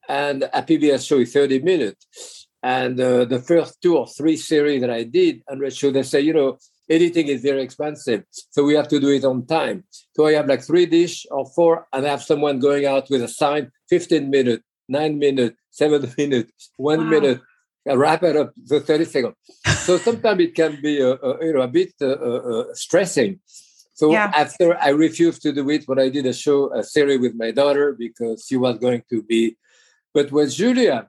and 0.09 0.43
a 0.43 0.63
pbs 0.63 1.07
show 1.07 1.19
is 1.19 1.33
30 1.33 1.61
minutes 1.61 2.40
and 2.63 3.01
uh, 3.01 3.25
the 3.25 3.41
first 3.41 3.81
two 3.81 3.97
or 3.97 4.07
three 4.07 4.37
series 4.37 4.81
that 4.83 4.91
I 4.91 5.05
did, 5.05 5.43
and 5.49 5.73
so 5.73 5.91
they 5.91 6.03
say, 6.03 6.21
you 6.21 6.35
know, 6.35 6.59
editing 6.89 7.29
is 7.29 7.43
very 7.43 7.63
expensive, 7.63 8.25
so 8.51 8.65
we 8.65 8.75
have 8.75 8.89
to 8.89 9.01
do 9.01 9.09
it 9.09 9.25
on 9.25 9.47
time. 9.47 9.85
So 10.15 10.27
I 10.27 10.33
have 10.33 10.47
like 10.47 10.63
three 10.63 10.87
dish 10.87 11.27
or 11.31 11.47
four, 11.47 11.87
and 11.93 12.07
I 12.07 12.11
have 12.11 12.23
someone 12.23 12.59
going 12.59 12.87
out 12.87 13.09
with 13.09 13.23
a 13.23 13.29
sign, 13.29 13.71
15 13.89 14.29
minutes, 14.29 14.65
nine 14.89 15.19
minutes, 15.19 15.57
seven 15.71 16.13
minutes, 16.19 16.71
one 16.77 17.05
wow. 17.05 17.11
minute. 17.11 17.41
I 17.89 17.95
wrap 17.95 18.23
it 18.23 18.37
up 18.37 18.53
the 18.57 18.81
30 18.81 19.05
seconds. 19.07 19.35
So 19.85 19.97
sometimes 20.09 20.41
it 20.41 20.55
can 20.55 20.81
be, 20.83 21.03
uh, 21.03 21.17
uh, 21.23 21.39
you 21.41 21.55
know, 21.55 21.63
a 21.63 21.69
bit 21.69 21.95
uh, 22.03 22.09
uh, 22.09 22.11
uh, 22.13 22.65
stressing. 22.75 23.41
So 23.95 24.13
yeah. 24.13 24.31
after 24.35 24.77
I 24.79 24.91
refused 24.91 25.43
to 25.43 25.53
do 25.53 25.69
it, 25.71 25.85
but 25.87 25.99
I 25.99 26.09
did 26.09 26.27
a 26.27 26.33
show, 26.33 26.75
a 26.75 26.83
series 26.83 27.21
with 27.21 27.35
my 27.35 27.51
daughter 27.51 27.93
because 27.99 28.45
she 28.47 28.57
was 28.57 28.79
going 28.79 29.03
to 29.11 29.23
be. 29.23 29.57
But 30.13 30.31
with 30.33 30.53
Julia, 30.53 31.09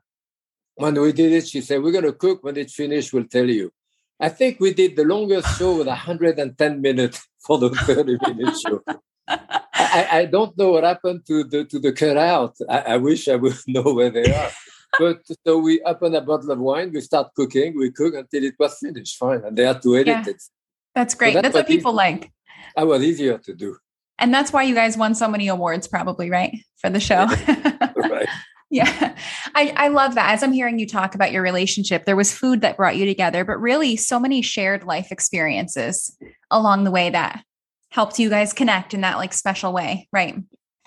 when 0.81 0.99
we 0.99 1.11
did 1.11 1.31
it, 1.31 1.47
she 1.47 1.61
said, 1.61 1.81
We're 1.81 1.91
going 1.91 2.05
to 2.05 2.13
cook. 2.13 2.43
When 2.43 2.57
it's 2.57 2.73
finished, 2.73 3.13
we'll 3.13 3.25
tell 3.25 3.49
you. 3.49 3.71
I 4.19 4.29
think 4.29 4.59
we 4.59 4.73
did 4.73 4.95
the 4.95 5.03
longest 5.03 5.57
show 5.57 5.77
with 5.77 5.87
110 5.87 6.81
minutes 6.81 7.27
for 7.45 7.57
the 7.57 7.69
30 7.69 8.17
minute 8.21 8.55
show. 8.57 8.83
I, 9.27 10.07
I, 10.11 10.25
don't 10.25 10.55
know 10.57 10.71
what 10.73 10.83
happened 10.83 11.25
to 11.27 11.43
the 11.43 11.65
to 11.65 11.79
the 11.79 11.91
cutout. 11.91 12.55
I, 12.69 12.79
I 12.79 12.97
wish 12.97 13.27
I 13.27 13.35
would 13.35 13.55
know 13.67 13.81
where 13.81 14.09
they 14.09 14.31
are. 14.33 14.51
but 14.99 15.21
so 15.45 15.57
we 15.57 15.81
open 15.81 16.13
a 16.15 16.21
bottle 16.21 16.51
of 16.51 16.59
wine, 16.59 16.91
we 16.93 17.01
start 17.01 17.33
cooking, 17.35 17.77
we 17.77 17.91
cook 17.91 18.13
until 18.13 18.43
it 18.43 18.55
was 18.59 18.77
finished. 18.77 19.17
Fine. 19.17 19.43
And 19.45 19.57
they 19.57 19.65
had 19.65 19.81
to 19.81 19.95
edit 19.95 20.07
yeah. 20.07 20.23
it. 20.27 20.43
That's 20.93 21.15
great. 21.15 21.33
So 21.33 21.41
that's, 21.41 21.53
that's 21.53 21.63
what 21.63 21.67
people 21.67 21.91
easy. 21.91 21.97
like. 21.97 22.31
That 22.75 22.87
was 22.87 23.01
easier 23.01 23.37
to 23.37 23.53
do. 23.53 23.77
And 24.19 24.33
that's 24.33 24.53
why 24.53 24.63
you 24.63 24.75
guys 24.75 24.97
won 24.97 25.15
so 25.15 25.27
many 25.27 25.47
awards, 25.47 25.87
probably, 25.87 26.29
right? 26.29 26.55
For 26.77 26.89
the 26.89 26.99
show. 26.99 27.27
Right. 27.95 28.27
Yeah. 28.71 29.15
I, 29.53 29.73
I 29.75 29.87
love 29.89 30.15
that. 30.15 30.31
As 30.31 30.41
I'm 30.41 30.53
hearing 30.53 30.79
you 30.79 30.87
talk 30.87 31.13
about 31.13 31.33
your 31.33 31.43
relationship, 31.43 32.05
there 32.05 32.15
was 32.15 32.33
food 32.33 32.61
that 32.61 32.77
brought 32.77 32.95
you 32.95 33.05
together, 33.05 33.43
but 33.43 33.59
really 33.59 33.97
so 33.97 34.17
many 34.17 34.41
shared 34.41 34.85
life 34.85 35.11
experiences 35.11 36.17
along 36.49 36.85
the 36.85 36.91
way 36.91 37.09
that 37.09 37.43
helped 37.89 38.17
you 38.17 38.29
guys 38.29 38.53
connect 38.53 38.93
in 38.93 39.01
that 39.01 39.17
like 39.17 39.33
special 39.33 39.73
way. 39.73 40.07
Right. 40.13 40.35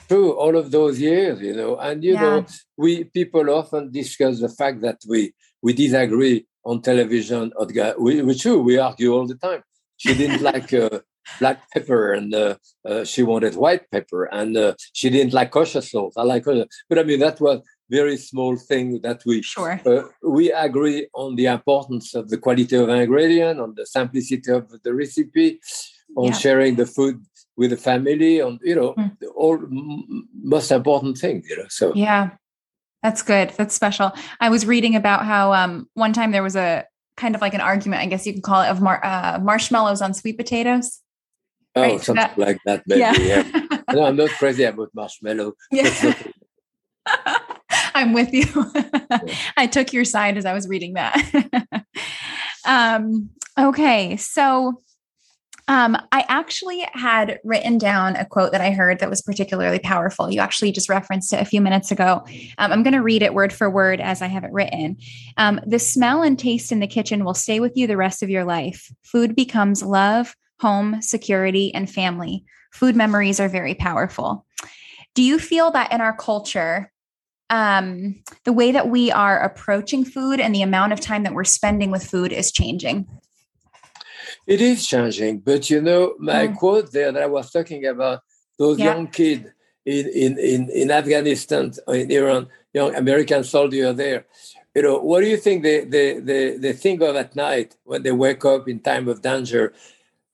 Through 0.08 0.32
All 0.32 0.56
of 0.56 0.70
those 0.70 0.98
years, 0.98 1.40
you 1.40 1.54
know, 1.54 1.76
and 1.76 2.02
you 2.02 2.14
yeah. 2.14 2.20
know, 2.20 2.46
we 2.76 3.04
people 3.04 3.48
often 3.50 3.90
discuss 3.90 4.40
the 4.40 4.48
fact 4.48 4.80
that 4.80 4.98
we 5.06 5.32
we 5.62 5.72
disagree 5.72 6.46
on 6.64 6.82
television. 6.82 7.52
We, 7.98 8.22
we 8.22 8.34
true. 8.34 8.60
We 8.60 8.78
argue 8.78 9.14
all 9.14 9.26
the 9.26 9.36
time. 9.36 9.62
She 9.96 10.14
didn't 10.14 10.42
like 10.52 10.72
uh, 10.74 11.00
black 11.38 11.70
pepper 11.70 12.12
and 12.12 12.34
uh, 12.34 12.56
uh, 12.84 13.04
she 13.04 13.22
wanted 13.22 13.56
white 13.56 13.90
pepper 13.90 14.24
and 14.24 14.56
uh, 14.56 14.74
she 14.92 15.10
didn't 15.10 15.32
like 15.32 15.50
kosher 15.50 15.80
salt. 15.80 16.14
I 16.16 16.22
like 16.22 16.44
kosher. 16.44 16.66
But 16.88 16.98
I 16.98 17.02
mean, 17.02 17.20
that 17.20 17.40
was 17.40 17.60
very 17.90 18.16
small 18.16 18.56
thing 18.56 19.00
that 19.02 19.22
we 19.26 19.42
sure. 19.42 19.80
Uh, 19.84 20.04
we 20.22 20.52
agree 20.52 21.08
on 21.14 21.36
the 21.36 21.46
importance 21.46 22.14
of 22.14 22.28
the 22.28 22.38
quality 22.38 22.76
of 22.76 22.88
ingredient, 22.88 23.60
on 23.60 23.74
the 23.76 23.86
simplicity 23.86 24.50
of 24.50 24.70
the 24.82 24.94
recipe, 24.94 25.60
on 26.16 26.26
yeah. 26.26 26.32
sharing 26.32 26.76
the 26.76 26.86
food 26.86 27.22
with 27.56 27.70
the 27.70 27.76
family, 27.76 28.40
on 28.40 28.58
you 28.62 28.74
know 28.74 28.94
mm. 28.94 29.12
all 29.36 29.58
most 30.42 30.70
important 30.70 31.18
thing. 31.18 31.42
You 31.48 31.58
know, 31.58 31.66
so 31.68 31.92
yeah, 31.94 32.30
that's 33.02 33.22
good. 33.22 33.50
That's 33.50 33.74
special. 33.74 34.12
I 34.40 34.48
was 34.48 34.66
reading 34.66 34.96
about 34.96 35.24
how 35.24 35.52
um, 35.52 35.88
one 35.94 36.12
time 36.12 36.32
there 36.32 36.42
was 36.42 36.56
a 36.56 36.86
kind 37.16 37.34
of 37.34 37.40
like 37.40 37.54
an 37.54 37.60
argument, 37.60 38.02
I 38.02 38.06
guess 38.06 38.26
you 38.26 38.32
could 38.32 38.42
call 38.42 38.62
it, 38.62 38.68
of 38.68 38.80
mar- 38.80 39.04
uh, 39.04 39.38
marshmallows 39.40 40.02
on 40.02 40.14
sweet 40.14 40.36
potatoes. 40.36 41.00
Oh, 41.76 41.82
right? 41.82 42.00
something 42.00 42.14
that, 42.22 42.38
like 42.38 42.58
that, 42.66 42.82
maybe. 42.86 43.00
Yeah. 43.00 43.14
yeah. 43.16 43.80
no, 43.92 44.04
I'm 44.04 44.16
not 44.16 44.30
crazy 44.30 44.64
about 44.64 44.90
marshmallow. 44.94 45.54
Yeah. 45.70 46.14
I'm 47.96 48.12
with 48.12 48.32
you. 48.32 48.46
I 49.56 49.66
took 49.66 49.92
your 49.92 50.04
side 50.04 50.36
as 50.36 50.44
I 50.44 50.52
was 50.52 50.68
reading 50.68 50.94
that. 50.94 51.84
um, 52.66 53.30
okay, 53.58 54.16
so 54.16 54.82
um, 55.68 55.96
I 56.12 56.24
actually 56.28 56.84
had 56.92 57.38
written 57.44 57.78
down 57.78 58.16
a 58.16 58.26
quote 58.26 58.52
that 58.52 58.60
I 58.60 58.72
heard 58.72 58.98
that 58.98 59.08
was 59.08 59.22
particularly 59.22 59.78
powerful. 59.78 60.30
You 60.30 60.40
actually 60.40 60.72
just 60.72 60.90
referenced 60.90 61.32
it 61.32 61.40
a 61.40 61.46
few 61.46 61.60
minutes 61.60 61.90
ago. 61.90 62.22
Um, 62.58 62.72
I'm 62.72 62.82
going 62.82 62.94
to 62.94 63.02
read 63.02 63.22
it 63.22 63.32
word 63.32 63.52
for 63.52 63.70
word 63.70 64.00
as 64.00 64.20
I 64.20 64.26
have 64.26 64.44
it 64.44 64.52
written. 64.52 64.96
Um, 65.36 65.60
the 65.64 65.78
smell 65.78 66.22
and 66.22 66.38
taste 66.38 66.72
in 66.72 66.80
the 66.80 66.86
kitchen 66.86 67.24
will 67.24 67.32
stay 67.32 67.60
with 67.60 67.76
you 67.76 67.86
the 67.86 67.96
rest 67.96 68.22
of 68.22 68.28
your 68.28 68.44
life. 68.44 68.92
Food 69.04 69.34
becomes 69.34 69.82
love, 69.82 70.34
home, 70.60 71.00
security, 71.00 71.72
and 71.74 71.88
family. 71.88 72.44
Food 72.72 72.96
memories 72.96 73.40
are 73.40 73.48
very 73.48 73.74
powerful. 73.74 74.44
Do 75.14 75.22
you 75.22 75.38
feel 75.38 75.70
that 75.70 75.92
in 75.92 76.00
our 76.00 76.14
culture, 76.14 76.90
um, 77.50 78.22
the 78.44 78.52
way 78.52 78.72
that 78.72 78.88
we 78.88 79.10
are 79.10 79.38
approaching 79.40 80.04
food 80.04 80.40
and 80.40 80.54
the 80.54 80.62
amount 80.62 80.92
of 80.92 81.00
time 81.00 81.22
that 81.24 81.34
we're 81.34 81.44
spending 81.44 81.90
with 81.90 82.04
food 82.04 82.32
is 82.32 82.50
changing? 82.50 83.06
It 84.46 84.60
is 84.60 84.86
changing, 84.86 85.40
but 85.40 85.70
you 85.70 85.80
know, 85.80 86.14
my 86.18 86.48
mm. 86.48 86.56
quote 86.56 86.92
there 86.92 87.12
that 87.12 87.22
I 87.22 87.26
was 87.26 87.50
talking 87.50 87.86
about 87.86 88.22
those 88.58 88.78
yeah. 88.78 88.94
young 88.94 89.06
kids 89.08 89.48
in, 89.84 90.08
in, 90.08 90.38
in, 90.38 90.70
in 90.70 90.90
Afghanistan, 90.90 91.72
in 91.88 92.10
Iran, 92.10 92.48
young 92.72 92.94
American 92.94 93.44
soldier 93.44 93.92
there. 93.92 94.26
You 94.74 94.82
know, 94.82 94.98
what 94.98 95.20
do 95.20 95.28
you 95.28 95.36
think 95.36 95.62
they, 95.62 95.84
they, 95.84 96.18
they, 96.18 96.56
they 96.56 96.72
think 96.72 97.00
of 97.00 97.14
at 97.16 97.36
night 97.36 97.76
when 97.84 98.02
they 98.02 98.12
wake 98.12 98.44
up 98.44 98.68
in 98.68 98.80
time 98.80 99.08
of 99.08 99.22
danger? 99.22 99.72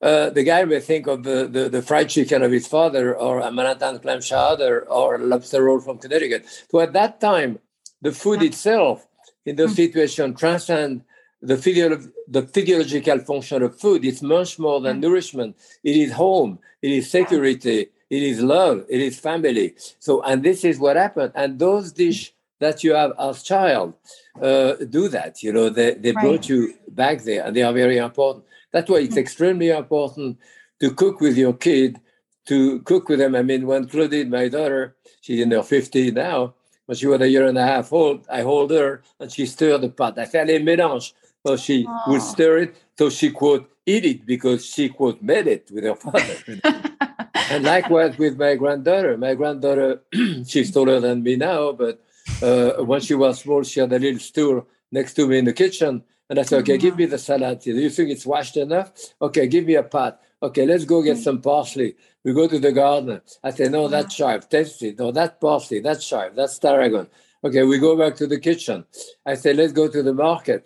Uh, 0.01 0.31
the 0.31 0.43
guy 0.43 0.63
may 0.65 0.79
think 0.79 1.05
of 1.07 1.23
the, 1.23 1.47
the, 1.47 1.69
the, 1.69 1.81
fried 1.81 2.09
chicken 2.09 2.41
of 2.41 2.51
his 2.51 2.67
father 2.67 3.15
or 3.15 3.39
a 3.39 3.51
Manhattan 3.51 3.99
clam 3.99 4.19
chowder 4.19 4.81
or 4.89 5.15
a 5.15 5.17
lobster 5.19 5.63
roll 5.63 5.79
from 5.79 5.99
Connecticut. 5.99 6.45
So 6.71 6.79
at 6.79 6.93
that 6.93 7.21
time, 7.21 7.59
the 8.01 8.11
food 8.11 8.41
itself 8.41 9.07
in 9.45 9.57
those 9.57 9.73
mm. 9.73 9.75
situations 9.75 10.39
transcend 10.39 11.03
the, 11.41 11.55
physio- 11.55 12.01
the 12.27 12.41
physiological 12.41 13.19
function 13.19 13.61
of 13.61 13.79
food. 13.79 14.03
It's 14.03 14.23
much 14.23 14.57
more 14.57 14.81
than 14.81 14.97
mm. 14.97 15.01
nourishment. 15.01 15.55
It 15.83 15.95
is 15.95 16.13
home. 16.13 16.57
It 16.81 16.91
is 16.91 17.11
security. 17.11 17.89
It 18.09 18.23
is 18.23 18.41
love. 18.41 18.85
It 18.89 19.01
is 19.01 19.19
family. 19.19 19.75
So, 19.99 20.23
and 20.23 20.41
this 20.41 20.65
is 20.65 20.79
what 20.79 20.95
happened. 20.95 21.33
And 21.35 21.59
those 21.59 21.91
dishes 21.91 22.33
that 22.61 22.83
you 22.83 22.93
have 22.93 23.11
as 23.19 23.43
child 23.43 23.93
uh, 24.41 24.73
do 24.89 25.09
that. 25.09 25.43
You 25.43 25.51
know, 25.51 25.69
they, 25.69 25.95
they 25.95 26.11
right. 26.11 26.23
brought 26.23 26.47
you 26.47 26.73
back 26.87 27.23
there 27.23 27.43
and 27.43 27.55
they 27.55 27.63
are 27.63 27.73
very 27.73 27.97
important. 27.97 28.45
That's 28.71 28.89
why 28.89 28.97
it's 28.97 29.17
extremely 29.17 29.69
important 29.69 30.37
to 30.79 30.91
cook 30.91 31.21
with 31.21 31.37
your 31.37 31.53
kid, 31.53 31.99
to 32.47 32.79
cook 32.81 33.09
with 33.09 33.19
them. 33.19 33.35
I 33.35 33.43
mean, 33.43 33.67
when 33.67 33.87
Claudine, 33.87 34.29
my 34.29 34.47
daughter, 34.47 34.95
she's 35.21 35.41
in 35.41 35.51
her 35.51 35.59
50s 35.59 36.13
now, 36.13 36.55
when 36.85 36.97
she 36.97 37.07
was 37.07 37.21
a 37.21 37.29
year 37.29 37.45
and 37.47 37.57
a 37.57 37.65
half 37.65 37.93
old, 37.93 38.25
I 38.29 38.41
hold 38.41 38.71
her 38.71 39.03
and 39.19 39.31
she 39.31 39.45
stirred 39.45 39.81
the 39.81 39.89
pot. 39.89 40.17
I 40.17 40.25
said, 40.25 40.49
allez, 40.49 40.61
mélange. 40.61 41.13
So 41.45 41.57
she 41.57 41.85
Aww. 41.85 42.07
would 42.07 42.21
stir 42.21 42.57
it. 42.59 42.75
So 42.97 43.09
she, 43.09 43.31
quote, 43.31 43.69
eat 43.85 44.05
it 44.05 44.25
because 44.25 44.65
she, 44.65 44.89
quote, 44.89 45.21
made 45.21 45.47
it 45.47 45.69
with 45.71 45.83
her 45.83 45.95
father. 45.95 46.35
and 47.49 47.63
likewise 47.63 48.17
with 48.17 48.37
my 48.37 48.55
granddaughter. 48.55 49.17
My 49.17 49.35
granddaughter, 49.35 50.01
she's 50.47 50.71
taller 50.71 50.99
than 50.99 51.23
me 51.23 51.35
now, 51.35 51.71
but 51.71 52.03
uh, 52.41 52.83
when 52.83 53.01
she 53.01 53.15
was 53.15 53.39
small, 53.39 53.63
she 53.63 53.79
had 53.79 53.93
a 53.93 53.99
little 53.99 54.19
stool 54.19 54.67
next 54.91 55.13
to 55.15 55.27
me 55.27 55.39
in 55.39 55.45
the 55.45 55.53
kitchen. 55.53 56.03
And 56.31 56.39
I 56.39 56.43
said, 56.43 56.59
okay, 56.61 56.77
give 56.77 56.95
me 56.95 57.03
mm-hmm. 57.03 57.11
the 57.11 57.17
salad. 57.17 57.59
Do 57.59 57.71
you 57.71 57.89
think 57.89 58.09
it's 58.09 58.25
washed 58.25 58.55
enough? 58.55 58.93
Okay, 59.21 59.47
give 59.47 59.65
me 59.65 59.75
a 59.75 59.83
pot. 59.83 60.21
Okay, 60.41 60.65
let's 60.65 60.85
go 60.85 61.01
get 61.01 61.17
some 61.17 61.41
parsley. 61.41 61.97
We 62.23 62.31
go 62.33 62.47
to 62.47 62.57
the 62.57 62.71
garden. 62.71 63.19
I 63.43 63.51
say, 63.51 63.67
no, 63.67 63.89
that's 63.89 64.15
chive. 64.15 64.47
Taste 64.47 64.81
it. 64.81 64.97
No, 64.97 65.11
that 65.11 65.41
parsley. 65.41 65.81
That's 65.81 66.07
chive. 66.07 66.33
That's 66.33 66.57
tarragon. 66.57 67.09
Okay, 67.43 67.63
we 67.63 67.79
go 67.79 67.97
back 67.97 68.15
to 68.15 68.27
the 68.27 68.39
kitchen. 68.39 68.85
I 69.25 69.33
say, 69.33 69.53
let's 69.53 69.73
go 69.73 69.89
to 69.89 70.01
the 70.01 70.13
market. 70.13 70.65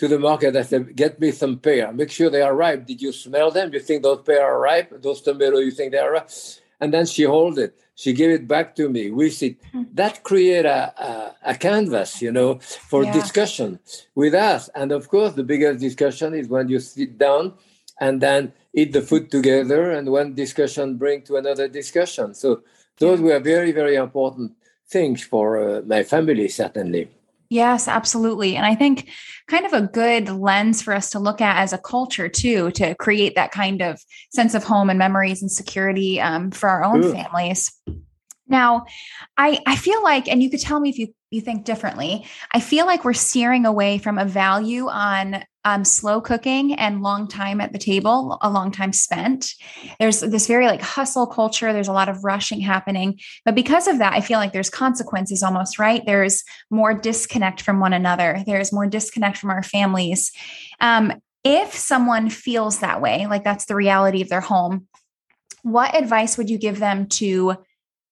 To 0.00 0.06
the 0.06 0.18
market, 0.18 0.54
I 0.54 0.60
said, 0.60 0.94
get 0.94 1.18
me 1.18 1.30
some 1.30 1.60
pear. 1.60 1.94
Make 1.94 2.10
sure 2.10 2.28
they 2.28 2.42
are 2.42 2.54
ripe. 2.54 2.84
Did 2.84 3.00
you 3.00 3.10
smell 3.10 3.50
them? 3.50 3.72
You 3.72 3.80
think 3.80 4.02
those 4.02 4.20
pear 4.20 4.44
are 4.44 4.60
ripe? 4.60 5.00
Those 5.00 5.22
tomatoes, 5.22 5.64
you 5.64 5.70
think 5.70 5.92
they 5.92 5.98
are 5.98 6.12
ripe? 6.12 6.28
And 6.78 6.92
then 6.92 7.06
she 7.06 7.22
hold 7.22 7.58
it. 7.58 7.74
She 7.96 8.12
gave 8.12 8.30
it 8.30 8.46
back 8.46 8.76
to 8.76 8.90
me. 8.90 9.10
We 9.10 9.30
see 9.30 9.56
hmm. 9.72 9.84
that 9.94 10.22
create 10.22 10.66
a, 10.66 10.92
a, 11.02 11.52
a, 11.52 11.54
canvas, 11.54 12.20
you 12.20 12.30
know, 12.30 12.58
for 12.60 13.04
yeah. 13.04 13.12
discussion 13.12 13.80
with 14.14 14.34
us. 14.34 14.68
And 14.74 14.92
of 14.92 15.08
course, 15.08 15.32
the 15.32 15.42
biggest 15.42 15.80
discussion 15.80 16.34
is 16.34 16.46
when 16.46 16.68
you 16.68 16.78
sit 16.78 17.16
down 17.16 17.54
and 17.98 18.20
then 18.20 18.52
eat 18.74 18.92
the 18.92 19.00
food 19.00 19.30
together 19.30 19.90
and 19.90 20.12
one 20.12 20.34
discussion 20.34 20.98
bring 20.98 21.22
to 21.22 21.36
another 21.36 21.68
discussion. 21.68 22.34
So 22.34 22.62
those 22.98 23.18
were 23.20 23.40
very, 23.40 23.72
very 23.72 23.96
important 23.96 24.52
things 24.86 25.24
for 25.24 25.46
uh, 25.56 25.80
my 25.86 26.02
family, 26.02 26.48
certainly. 26.48 27.08
Yes, 27.48 27.86
absolutely. 27.86 28.56
And 28.56 28.66
I 28.66 28.74
think 28.74 29.08
kind 29.46 29.66
of 29.66 29.72
a 29.72 29.82
good 29.82 30.28
lens 30.28 30.82
for 30.82 30.92
us 30.92 31.10
to 31.10 31.18
look 31.18 31.40
at 31.40 31.58
as 31.62 31.72
a 31.72 31.78
culture, 31.78 32.28
too, 32.28 32.70
to 32.72 32.94
create 32.96 33.34
that 33.36 33.52
kind 33.52 33.82
of 33.82 34.00
sense 34.32 34.54
of 34.54 34.64
home 34.64 34.90
and 34.90 34.98
memories 34.98 35.42
and 35.42 35.50
security 35.50 36.20
um, 36.20 36.50
for 36.50 36.68
our 36.68 36.82
own 36.82 37.04
Ooh. 37.04 37.12
families. 37.12 37.72
Now, 38.48 38.84
I, 39.36 39.58
I 39.66 39.76
feel 39.76 40.02
like, 40.02 40.28
and 40.28 40.42
you 40.42 40.50
could 40.50 40.60
tell 40.60 40.78
me 40.78 40.88
if 40.88 40.98
you, 40.98 41.08
you 41.30 41.40
think 41.40 41.64
differently, 41.64 42.26
I 42.52 42.60
feel 42.60 42.86
like 42.86 43.04
we're 43.04 43.12
steering 43.12 43.66
away 43.66 43.98
from 43.98 44.18
a 44.18 44.24
value 44.24 44.88
on 44.88 45.42
um, 45.66 45.84
slow 45.84 46.20
cooking 46.20 46.74
and 46.74 47.02
long 47.02 47.26
time 47.26 47.60
at 47.60 47.72
the 47.72 47.78
table, 47.78 48.38
a 48.40 48.48
long 48.48 48.70
time 48.70 48.92
spent. 48.92 49.52
There's 49.98 50.20
this 50.20 50.46
very 50.46 50.66
like 50.66 50.80
hustle 50.80 51.26
culture. 51.26 51.72
There's 51.72 51.88
a 51.88 51.92
lot 51.92 52.08
of 52.08 52.22
rushing 52.22 52.60
happening. 52.60 53.18
But 53.44 53.56
because 53.56 53.88
of 53.88 53.98
that, 53.98 54.12
I 54.12 54.20
feel 54.20 54.38
like 54.38 54.52
there's 54.52 54.70
consequences 54.70 55.42
almost, 55.42 55.80
right? 55.80 56.02
There's 56.06 56.44
more 56.70 56.94
disconnect 56.94 57.62
from 57.62 57.80
one 57.80 57.92
another, 57.92 58.44
there's 58.46 58.72
more 58.72 58.86
disconnect 58.86 59.38
from 59.38 59.50
our 59.50 59.64
families. 59.64 60.30
Um, 60.80 61.20
if 61.42 61.74
someone 61.74 62.30
feels 62.30 62.78
that 62.78 63.00
way, 63.00 63.26
like 63.26 63.42
that's 63.42 63.66
the 63.66 63.74
reality 63.74 64.22
of 64.22 64.28
their 64.28 64.40
home, 64.40 64.86
what 65.62 65.96
advice 65.96 66.38
would 66.38 66.48
you 66.48 66.58
give 66.58 66.78
them 66.78 67.08
to 67.08 67.56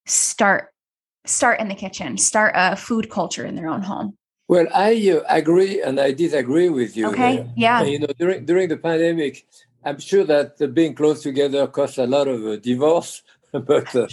start 0.05 0.71
start 1.25 1.61
in 1.61 1.69
the 1.69 1.75
kitchen, 1.75 2.17
start 2.17 2.53
a 2.55 2.75
food 2.75 3.09
culture 3.09 3.45
in 3.45 3.55
their 3.55 3.69
own 3.69 3.81
home? 3.81 4.17
Well, 4.47 4.67
I 4.73 5.11
uh, 5.11 5.23
agree 5.27 5.81
and 5.81 5.99
I 5.99 6.11
disagree 6.11 6.69
with 6.69 6.95
you. 6.95 7.09
Okay. 7.09 7.39
Uh, 7.39 7.45
yeah. 7.55 7.83
You 7.83 7.99
know, 7.99 8.07
during 8.19 8.45
during 8.45 8.69
the 8.69 8.77
pandemic, 8.77 9.45
I'm 9.83 9.99
sure 9.99 10.23
that 10.25 10.61
uh, 10.61 10.67
being 10.67 10.93
close 10.93 11.23
together 11.23 11.65
caused 11.67 11.97
a 11.97 12.05
lot 12.05 12.27
of 12.27 12.45
uh, 12.45 12.55
divorce, 12.57 13.23
but 13.51 13.95
uh, 13.95 14.07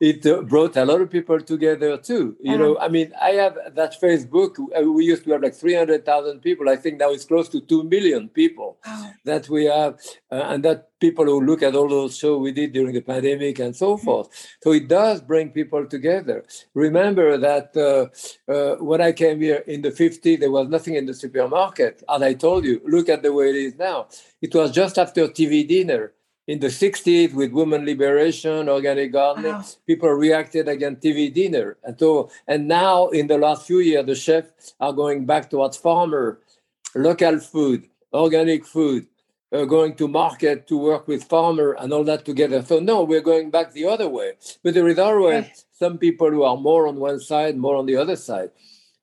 it 0.00 0.24
uh, 0.24 0.40
brought 0.40 0.76
a 0.76 0.84
lot 0.84 1.02
of 1.02 1.10
people 1.10 1.38
together 1.40 1.98
too. 1.98 2.34
You 2.40 2.56
know, 2.56 2.74
uh-huh. 2.74 2.86
I 2.86 2.88
mean, 2.88 3.12
I 3.20 3.30
have 3.32 3.58
that 3.74 4.00
Facebook. 4.00 4.56
We 4.94 5.04
used 5.04 5.24
to 5.24 5.32
have 5.32 5.42
like 5.42 5.54
300,000 5.54 6.40
people. 6.40 6.70
I 6.70 6.76
think 6.76 6.98
now 6.98 7.10
it's 7.10 7.26
close 7.26 7.50
to 7.50 7.60
2 7.60 7.84
million 7.84 8.30
people 8.30 8.78
oh. 8.86 9.12
that 9.26 9.48
we 9.50 9.66
have, 9.66 9.98
and 10.30 10.64
that 10.64 10.88
people 11.00 11.26
who 11.26 11.40
look 11.40 11.62
at 11.62 11.74
all 11.74 11.88
those 11.88 12.16
shows 12.16 12.40
we 12.40 12.52
did 12.52 12.72
during 12.72 12.94
the 12.94 13.00
pandemic 13.02 13.58
and 13.58 13.76
so 13.76 13.96
mm-hmm. 13.96 14.04
forth. 14.04 14.28
So 14.62 14.72
it 14.72 14.88
does 14.88 15.20
bring 15.20 15.50
people 15.50 15.86
together. 15.86 16.44
Remember 16.72 17.36
that 17.36 17.76
uh, 17.76 18.52
uh, 18.52 18.76
when 18.76 19.02
I 19.02 19.12
came 19.12 19.40
here 19.40 19.64
in 19.66 19.82
the 19.82 19.90
50s, 19.90 20.40
there 20.40 20.50
was 20.50 20.68
nothing 20.68 20.94
in 20.94 21.06
the 21.06 21.14
supermarket. 21.14 22.02
As 22.08 22.22
I 22.22 22.34
told 22.34 22.64
you, 22.64 22.80
look 22.86 23.10
at 23.10 23.22
the 23.22 23.32
way 23.32 23.50
it 23.50 23.56
is 23.56 23.76
now. 23.76 24.08
It 24.40 24.54
was 24.54 24.70
just 24.70 24.98
after 24.98 25.28
TV 25.28 25.66
dinner. 25.68 26.12
In 26.50 26.58
the 26.58 26.66
60s, 26.66 27.32
with 27.32 27.52
women 27.52 27.84
liberation, 27.86 28.68
organic 28.68 29.12
gardening, 29.12 29.52
wow. 29.52 29.64
people 29.86 30.08
reacted 30.08 30.66
against 30.66 31.00
TV 31.00 31.32
dinner. 31.32 31.76
And, 31.84 31.96
so, 31.96 32.28
and 32.48 32.66
now, 32.66 33.06
in 33.10 33.28
the 33.28 33.38
last 33.38 33.68
few 33.68 33.78
years, 33.78 34.04
the 34.04 34.16
chefs 34.16 34.74
are 34.80 34.92
going 34.92 35.26
back 35.26 35.48
towards 35.48 35.76
farmer, 35.76 36.40
local 36.96 37.38
food, 37.38 37.88
organic 38.12 38.66
food, 38.66 39.06
uh, 39.52 39.64
going 39.64 39.94
to 39.94 40.08
market 40.08 40.66
to 40.66 40.76
work 40.76 41.06
with 41.06 41.22
farmer 41.22 41.76
and 41.78 41.92
all 41.92 42.02
that 42.02 42.24
together. 42.24 42.62
So 42.62 42.80
no, 42.80 43.04
we're 43.04 43.20
going 43.20 43.52
back 43.52 43.72
the 43.72 43.86
other 43.86 44.08
way. 44.08 44.32
But 44.64 44.74
there 44.74 44.88
is 44.88 44.98
always 44.98 45.44
right. 45.44 45.64
some 45.70 45.98
people 45.98 46.32
who 46.32 46.42
are 46.42 46.56
more 46.56 46.88
on 46.88 46.96
one 46.96 47.20
side, 47.20 47.56
more 47.56 47.76
on 47.76 47.86
the 47.86 47.94
other 47.94 48.16
side. 48.16 48.50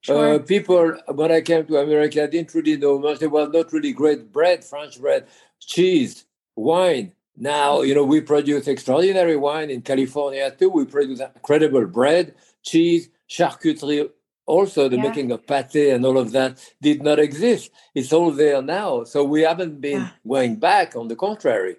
Sure. 0.02 0.36
Uh, 0.36 0.40
people, 0.40 0.98
when 1.16 1.32
I 1.32 1.40
came 1.40 1.66
to 1.68 1.78
America, 1.78 2.24
I 2.24 2.28
didn't 2.28 2.54
really 2.54 2.76
know 2.76 3.00
much. 3.00 3.20
There 3.20 3.30
was 3.30 3.50
not 3.54 3.72
really 3.72 3.94
great 3.94 4.34
bread, 4.34 4.66
French 4.66 5.00
bread, 5.00 5.28
cheese, 5.62 6.26
wine. 6.58 7.14
Now, 7.38 7.82
you 7.82 7.94
know, 7.94 8.04
we 8.04 8.22
produce 8.22 8.68
extraordinary 8.68 9.38
wine 9.38 9.70
in 9.70 9.82
California 9.84 10.50
too. 10.52 10.70
We 10.70 10.86
produce 10.86 11.20
incredible 11.20 11.86
bread, 11.86 12.34
cheese, 12.64 13.10
charcuterie, 13.30 14.10
also 14.48 14.90
the 14.90 14.96
yeah. 14.96 15.04
making 15.04 15.32
of 15.32 15.46
pate 15.46 15.94
and 15.94 16.04
all 16.06 16.18
of 16.18 16.32
that 16.32 16.58
did 16.82 17.04
not 17.04 17.20
exist. 17.20 17.70
It's 17.94 18.12
all 18.12 18.32
there 18.32 18.62
now. 18.62 19.04
So 19.04 19.24
we 19.24 19.42
haven't 19.42 19.80
been 19.80 20.02
yeah. 20.02 20.10
going 20.28 20.56
back, 20.56 20.96
on 20.96 21.10
the 21.10 21.16
contrary. 21.16 21.76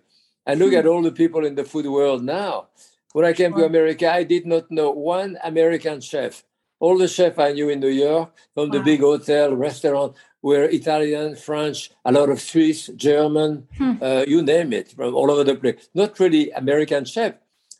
And 0.46 0.60
look 0.60 0.70
hmm. 0.70 0.76
at 0.76 0.86
all 0.86 1.02
the 1.02 1.10
people 1.10 1.44
in 1.44 1.56
the 1.56 1.64
food 1.64 1.86
world 1.86 2.22
now. 2.22 2.68
When 3.12 3.24
I 3.24 3.32
came 3.32 3.54
to 3.54 3.64
America, 3.64 4.12
I 4.12 4.22
did 4.22 4.46
not 4.46 4.70
know 4.70 4.90
one 4.90 5.38
American 5.42 6.00
chef. 6.00 6.44
All 6.78 6.96
the 6.96 7.08
chefs 7.08 7.38
I 7.38 7.52
knew 7.52 7.70
in 7.70 7.80
New 7.80 7.88
York, 7.88 8.32
from 8.54 8.70
the 8.70 8.80
big 8.80 9.00
hotel, 9.00 9.56
restaurant, 9.56 10.14
were 10.42 10.64
Italian, 10.64 11.36
French, 11.36 11.90
a 12.04 12.12
lot 12.12 12.30
of 12.30 12.40
Swiss, 12.40 12.88
German, 12.96 13.66
hmm. 13.76 13.94
uh, 14.00 14.24
you 14.26 14.42
name 14.42 14.72
it, 14.72 14.92
from 14.92 15.14
all 15.14 15.30
over 15.30 15.44
the 15.44 15.56
place. 15.56 15.88
Not 15.94 16.18
really 16.20 16.50
American 16.52 17.04
chef. 17.04 17.34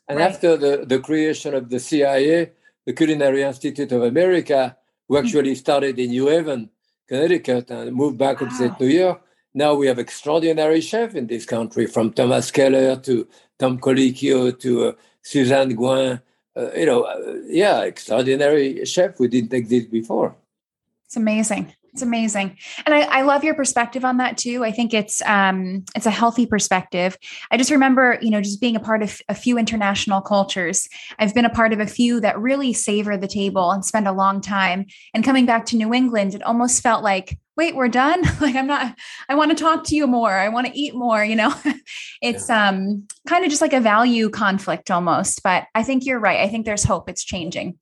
And 0.07 0.19
right. 0.19 0.29
after 0.29 0.57
the, 0.57 0.85
the 0.85 0.99
creation 0.99 1.53
of 1.53 1.69
the 1.69 1.79
CIA, 1.79 2.51
the 2.85 2.93
Culinary 2.93 3.43
Institute 3.43 3.91
of 3.91 4.03
America, 4.03 4.75
who 5.07 5.17
hmm. 5.17 5.25
actually 5.25 5.55
started 5.55 5.97
in 5.99 6.09
New 6.09 6.27
Haven, 6.27 6.69
Connecticut, 7.07 7.69
and 7.71 7.93
moved 7.93 8.17
back 8.17 8.41
wow. 8.41 8.47
upstate 8.47 8.79
New 8.79 8.87
York. 8.87 9.21
Now 9.53 9.73
we 9.73 9.87
have 9.87 9.97
extraordinary 9.97 10.81
chefs 10.81 11.15
in 11.15 11.27
this 11.27 11.45
country, 11.45 11.87
from 11.87 12.13
Thomas 12.13 12.51
Keller 12.51 12.97
to 12.97 13.27
Tom 13.57 13.79
Colicchio 13.79 14.57
to 14.59 14.89
uh, 14.89 14.91
Suzanne 15.21 15.75
Goin. 15.75 16.21
Uh, 16.55 16.71
you 16.75 16.85
know, 16.85 17.03
uh, 17.03 17.35
yeah, 17.47 17.81
extraordinary 17.81 18.85
chef 18.85 19.17
who 19.17 19.27
didn't 19.27 19.53
exist 19.53 19.89
before. 19.89 20.35
It's 21.05 21.15
amazing. 21.15 21.73
It's 21.93 22.01
amazing. 22.01 22.57
And 22.85 22.93
I, 22.93 23.01
I, 23.01 23.21
love 23.23 23.43
your 23.43 23.55
perspective 23.55 24.05
on 24.05 24.17
that 24.17 24.37
too. 24.37 24.63
I 24.63 24.71
think 24.71 24.93
it's 24.93 25.21
um 25.23 25.83
it's 25.95 26.05
a 26.05 26.11
healthy 26.11 26.45
perspective. 26.45 27.17
I 27.51 27.57
just 27.57 27.71
remember, 27.71 28.19
you 28.21 28.29
know, 28.29 28.41
just 28.41 28.61
being 28.61 28.75
a 28.75 28.79
part 28.79 29.01
of 29.01 29.19
a 29.27 29.35
few 29.35 29.57
international 29.57 30.21
cultures. 30.21 30.87
I've 31.17 31.33
been 31.33 31.45
a 31.45 31.49
part 31.49 31.73
of 31.73 31.79
a 31.79 31.87
few 31.87 32.19
that 32.21 32.39
really 32.39 32.73
savor 32.73 33.17
the 33.17 33.27
table 33.27 33.71
and 33.71 33.83
spend 33.83 34.07
a 34.07 34.11
long 34.11 34.39
time. 34.39 34.85
And 35.13 35.23
coming 35.23 35.45
back 35.45 35.65
to 35.67 35.77
New 35.77 35.93
England, 35.93 36.35
it 36.35 36.43
almost 36.43 36.83
felt 36.83 37.03
like, 37.03 37.39
wait, 37.57 37.75
we're 37.75 37.89
done. 37.89 38.21
like 38.39 38.55
I'm 38.55 38.67
not, 38.67 38.95
I 39.27 39.35
want 39.35 39.51
to 39.51 39.61
talk 39.61 39.83
to 39.85 39.95
you 39.95 40.05
more. 40.05 40.31
I 40.31 40.49
want 40.49 40.67
to 40.67 40.77
eat 40.77 40.93
more, 40.93 41.23
you 41.23 41.35
know. 41.35 41.53
it's 42.21 42.49
um 42.49 43.07
kind 43.27 43.43
of 43.43 43.49
just 43.49 43.61
like 43.61 43.73
a 43.73 43.81
value 43.81 44.29
conflict 44.29 44.91
almost. 44.91 45.41
But 45.43 45.65
I 45.73 45.83
think 45.83 46.05
you're 46.05 46.19
right. 46.19 46.39
I 46.39 46.49
think 46.49 46.65
there's 46.65 46.83
hope. 46.83 47.09
It's 47.09 47.23
changing. 47.23 47.79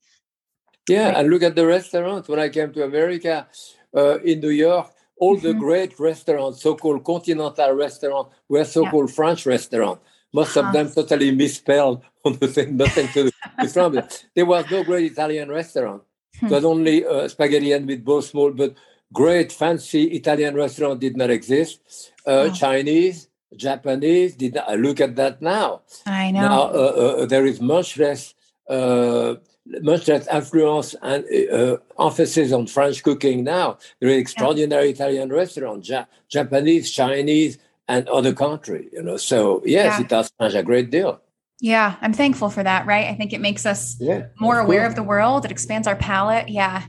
Yeah, 0.88 1.20
and 1.20 1.30
look 1.30 1.44
at 1.44 1.56
the 1.56 1.68
restaurants. 1.68 2.30
When 2.30 2.40
I 2.40 2.50
came 2.50 2.72
to 2.74 2.84
America, 2.84 3.48
uh, 3.96 4.20
in 4.20 4.40
New 4.40 4.50
York, 4.50 4.92
all 5.20 5.36
mm-hmm. 5.36 5.48
the 5.48 5.54
great 5.54 6.00
restaurants, 6.00 6.62
so-called 6.62 7.04
continental 7.04 7.72
restaurants, 7.72 8.36
were 8.48 8.64
so-called 8.64 9.10
yeah. 9.10 9.16
French 9.16 9.46
restaurants. 9.46 10.02
Most 10.34 10.58
of 10.58 10.74
them 10.74 10.90
totally 10.90 11.32
misspelled 11.32 12.04
on 12.26 12.38
the 12.38 12.48
thing, 12.48 12.78
nothing 12.78 13.08
to 13.10 13.24
do 13.24 13.32
with 13.62 13.74
France. 13.74 14.26
There 14.36 14.46
was 14.46 14.66
no 14.70 14.84
great 14.84 15.12
Italian 15.12 15.50
restaurant. 15.50 16.04
Hmm. 16.40 16.48
There 16.48 16.58
was 16.58 16.66
only 16.66 17.06
uh, 17.06 17.28
spaghetti 17.28 17.72
and 17.72 17.88
meatballs, 17.88 18.30
small, 18.30 18.52
but 18.52 18.76
great 19.14 19.52
fancy 19.52 20.04
Italian 20.12 20.56
restaurant 20.56 21.00
did 21.00 21.18
not 21.18 21.30
exist. 21.30 22.12
Uh, 22.26 22.50
oh. 22.50 22.52
Chinese, 22.52 23.30
Japanese 23.56 24.36
did 24.36 24.56
not. 24.56 24.78
Look 24.80 25.00
at 25.00 25.16
that 25.16 25.42
now. 25.42 25.82
I 26.06 26.32
know. 26.32 26.42
Now 26.42 26.62
uh, 26.62 27.22
uh, 27.22 27.26
there 27.26 27.46
is 27.46 27.62
much 27.62 27.98
less 27.98 28.34
uh, 28.70 29.36
much 29.82 30.08
less 30.08 30.28
influence 30.28 30.96
and 31.02 31.26
uh, 31.52 31.78
emphasis 32.00 32.52
on 32.52 32.68
French 32.68 33.04
cooking 33.04 33.44
now. 33.44 33.78
There 34.00 34.10
are 34.10 34.18
extraordinary 34.18 34.86
yeah. 34.86 34.94
Italian 34.94 35.30
restaurants, 35.32 35.90
ja- 35.90 36.06
Japanese, 36.30 36.92
Chinese, 36.92 37.58
and 37.88 38.08
other 38.10 38.34
countries. 38.34 38.90
You 38.94 39.04
know, 39.04 39.18
so 39.18 39.62
yes, 39.66 39.98
yeah. 39.98 40.02
it 40.02 40.10
does 40.10 40.32
change 40.40 40.56
a 40.56 40.64
great 40.64 40.90
deal. 40.90 41.22
Yeah, 41.60 41.96
I'm 42.02 42.14
thankful 42.14 42.50
for 42.50 42.64
that. 42.64 42.86
Right, 42.86 43.08
I 43.08 43.16
think 43.16 43.34
it 43.34 43.42
makes 43.42 43.66
us 43.66 43.98
yeah, 44.00 44.28
more 44.40 44.60
aware 44.60 44.82
cool. 44.82 44.90
of 44.90 44.96
the 44.96 45.04
world. 45.04 45.46
It 45.46 45.52
expands 45.52 45.88
our 45.88 45.96
palate. 45.96 46.50
Yeah, 46.50 46.84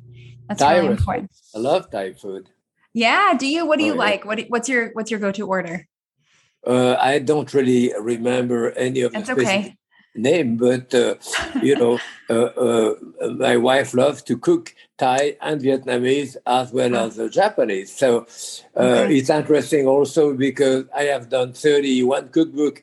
that's 0.48 0.60
Thai 0.60 0.78
really 0.78 0.88
important. 0.88 1.30
I 1.54 1.58
love 1.58 1.90
Thai 1.90 2.12
food. 2.12 2.50
Yeah, 2.92 3.34
do 3.38 3.46
you? 3.46 3.66
What 3.66 3.78
do 3.78 3.84
you 3.84 3.94
oh, 3.94 3.96
like? 3.96 4.24
What 4.24 4.40
what's 4.48 4.68
your 4.68 4.90
what's 4.92 5.10
your 5.10 5.20
go 5.20 5.32
to 5.32 5.46
order? 5.46 5.86
Uh, 6.66 6.96
I 7.00 7.20
don't 7.20 7.52
really 7.54 7.92
remember 7.98 8.72
any 8.72 9.02
of 9.02 9.12
That's 9.12 9.28
the 9.28 9.34
okay 9.34 9.77
name, 10.14 10.56
but 10.56 10.92
uh, 10.94 11.14
you 11.62 11.76
know, 11.76 11.98
uh, 12.28 12.32
uh, 12.32 12.94
my 13.36 13.56
wife 13.56 13.94
loves 13.94 14.22
to 14.22 14.36
cook 14.36 14.74
Thai 14.96 15.36
and 15.40 15.60
Vietnamese 15.60 16.36
as 16.46 16.72
well 16.72 16.96
as 16.96 17.20
Japanese. 17.32 17.94
So 17.94 18.26
uh, 18.76 18.80
okay. 18.80 19.16
it's 19.16 19.30
interesting 19.30 19.86
also 19.86 20.34
because 20.34 20.86
I 20.94 21.04
have 21.04 21.28
done 21.28 21.52
31 21.52 22.30
cookbook 22.30 22.82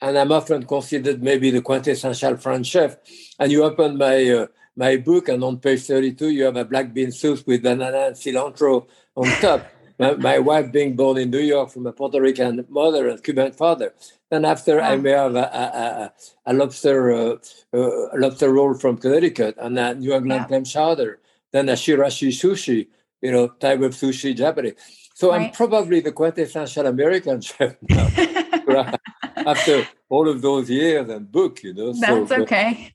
and 0.00 0.18
I'm 0.18 0.32
often 0.32 0.64
considered 0.64 1.22
maybe 1.22 1.50
the 1.50 1.62
quintessential 1.62 2.36
French 2.36 2.66
chef. 2.66 2.96
And 3.38 3.50
you 3.50 3.64
open 3.64 3.98
my 3.98 4.28
uh, 4.30 4.46
my 4.76 4.96
book, 4.96 5.28
and 5.28 5.42
on 5.42 5.58
page 5.58 5.82
32, 5.82 6.30
you 6.30 6.44
have 6.44 6.56
a 6.56 6.64
black 6.64 6.94
bean 6.94 7.10
soup 7.10 7.44
with 7.48 7.64
banana 7.64 8.06
and 8.06 8.14
cilantro 8.14 8.86
on 9.16 9.26
top. 9.40 9.66
my, 9.98 10.14
my, 10.14 10.38
wife 10.38 10.70
being 10.70 10.94
born 10.94 11.18
in 11.18 11.30
New 11.30 11.40
York 11.40 11.70
from 11.70 11.84
a 11.86 11.92
Puerto 11.92 12.20
Rican 12.20 12.64
mother 12.68 13.08
and 13.08 13.20
Cuban 13.20 13.50
father. 13.50 13.92
Then 14.30 14.44
after, 14.44 14.80
I 14.80 14.96
may 14.96 15.10
have 15.12 15.34
a, 15.34 15.38
a, 15.38 16.12
a, 16.46 16.52
lobster 16.52 17.12
uh, 17.12 17.36
uh, 17.72 18.08
lobster 18.14 18.52
roll 18.52 18.74
from 18.74 18.98
Connecticut 18.98 19.56
and 19.58 19.78
a 19.78 19.94
New 19.94 20.12
England 20.12 20.42
yeah. 20.42 20.46
clam 20.46 20.64
chowder. 20.64 21.20
Then 21.50 21.70
a 21.70 21.72
chirashi 21.72 22.28
sushi, 22.28 22.88
you 23.22 23.32
know, 23.32 23.48
type 23.48 23.80
of 23.80 23.92
sushi 23.92 24.36
Japanese. 24.36 24.74
So 25.14 25.30
right. 25.30 25.46
I'm 25.46 25.50
probably 25.52 26.00
the 26.00 26.12
quintessential 26.12 26.86
American 26.86 27.40
chef 27.48 27.76
now. 27.88 28.92
after 29.36 29.86
all 30.08 30.28
of 30.28 30.42
those 30.42 30.68
years 30.68 31.08
and 31.08 31.30
book, 31.30 31.62
you 31.62 31.72
know. 31.72 31.92
That's 31.92 32.28
so, 32.28 32.42
okay. 32.42 32.92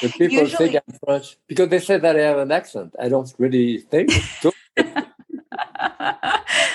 The 0.00 0.08
people 0.18 0.38
Usually... 0.38 0.68
think 0.68 0.82
I'm 0.86 0.94
French 1.04 1.36
because 1.46 1.68
they 1.68 1.80
say 1.80 1.98
that 1.98 2.16
I 2.16 2.20
have 2.20 2.38
an 2.38 2.52
accent. 2.52 2.94
I 3.00 3.08
don't 3.08 3.32
really 3.38 3.78
think 3.78 4.12
so. 4.12 4.52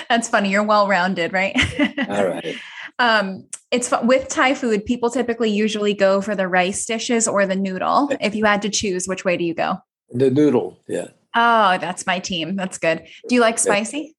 That's 0.10 0.30
funny. 0.30 0.49
You're 0.49 0.64
well 0.64 0.88
rounded, 0.88 1.34
right? 1.34 1.56
All 2.10 2.28
right. 2.28 2.56
Um, 2.99 3.45
it's 3.74 3.91
with 4.03 4.30
Thai 4.30 4.53
food. 4.53 4.86
People 4.86 5.09
typically 5.09 5.49
usually 5.49 5.95
go 5.95 6.21
for 6.21 6.36
the 6.36 6.47
rice 6.47 6.86
dishes 6.86 7.28
or 7.28 7.47
the 7.47 7.55
noodle. 7.55 8.09
If 8.21 8.36
you 8.36 8.45
had 8.45 8.61
to 8.61 8.69
choose, 8.69 9.07
which 9.07 9.26
way 9.26 9.36
do 9.36 9.43
you 9.43 9.55
go? 9.55 9.78
The 10.11 10.30
noodle. 10.30 10.80
Yeah. 10.88 11.07
Oh, 11.36 11.80
that's 11.80 12.05
my 12.05 12.19
team. 12.19 12.55
That's 12.55 12.78
good. 12.78 13.03
Do 13.28 13.34
you 13.34 13.41
like 13.41 13.57
spicy? 13.57 14.15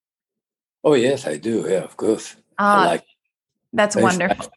Oh 0.82 0.94
yes, 0.94 1.24
I 1.26 1.36
do. 1.36 1.66
Yeah, 1.68 1.84
of 1.84 1.96
course. 1.96 2.34
Ah, 2.58 2.84
like 2.86 3.04
that's 3.72 3.94
wonderful. 3.94 4.44
Spicy. 4.44 4.50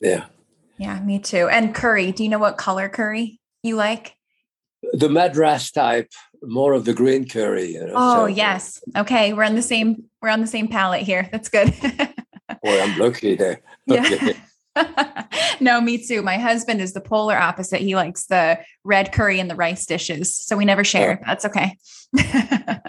Yeah. 0.00 0.24
Yeah, 0.78 1.00
me 1.00 1.18
too. 1.18 1.48
And 1.48 1.74
curry. 1.74 2.12
Do 2.12 2.22
you 2.22 2.28
know 2.28 2.38
what 2.38 2.56
color 2.56 2.88
curry 2.88 3.40
you 3.64 3.74
like? 3.74 4.14
The 4.92 5.08
Madras 5.08 5.72
type, 5.72 6.12
more 6.42 6.74
of 6.74 6.84
the 6.84 6.94
green 6.94 7.28
curry. 7.28 7.72
You 7.72 7.86
know, 7.86 7.94
oh 7.96 8.14
so. 8.14 8.26
yes. 8.26 8.80
Okay, 8.96 9.32
we're 9.32 9.42
on 9.44 9.56
the 9.56 9.62
same. 9.62 10.04
We're 10.22 10.30
on 10.30 10.40
the 10.40 10.46
same 10.46 10.68
palette 10.68 11.02
here. 11.02 11.28
That's 11.32 11.48
good. 11.48 11.74
Boy, 12.64 12.80
I'm 12.80 12.98
lucky 12.98 13.36
there. 13.36 13.60
Yeah. 13.86 14.32
no, 15.60 15.80
me 15.80 15.98
too. 15.98 16.22
My 16.22 16.38
husband 16.38 16.80
is 16.80 16.94
the 16.94 17.00
polar 17.00 17.36
opposite. 17.36 17.80
He 17.82 17.94
likes 17.94 18.26
the 18.26 18.58
red 18.82 19.12
curry 19.12 19.38
and 19.38 19.50
the 19.50 19.54
rice 19.54 19.84
dishes. 19.84 20.34
So 20.34 20.56
we 20.56 20.64
never 20.64 20.82
share. 20.82 21.20
Oh. 21.20 21.24
That's 21.26 21.44
okay. 21.44 21.76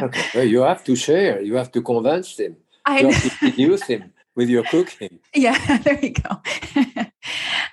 okay. 0.02 0.26
Well, 0.34 0.46
you 0.46 0.62
have 0.62 0.84
to 0.86 0.96
share. 0.96 1.42
You 1.42 1.56
have 1.56 1.72
to 1.74 1.82
convince 1.82 2.40
him. 2.40 2.56
I 2.86 3.02
you 3.02 3.12
have 3.12 3.40
to 3.40 3.50
use 3.62 3.84
him 3.84 4.14
with 4.36 4.50
your 4.50 4.64
cooking. 4.64 5.20
Yeah, 5.36 5.78
there 5.80 6.00
you 6.00 6.14
go. 6.14 6.42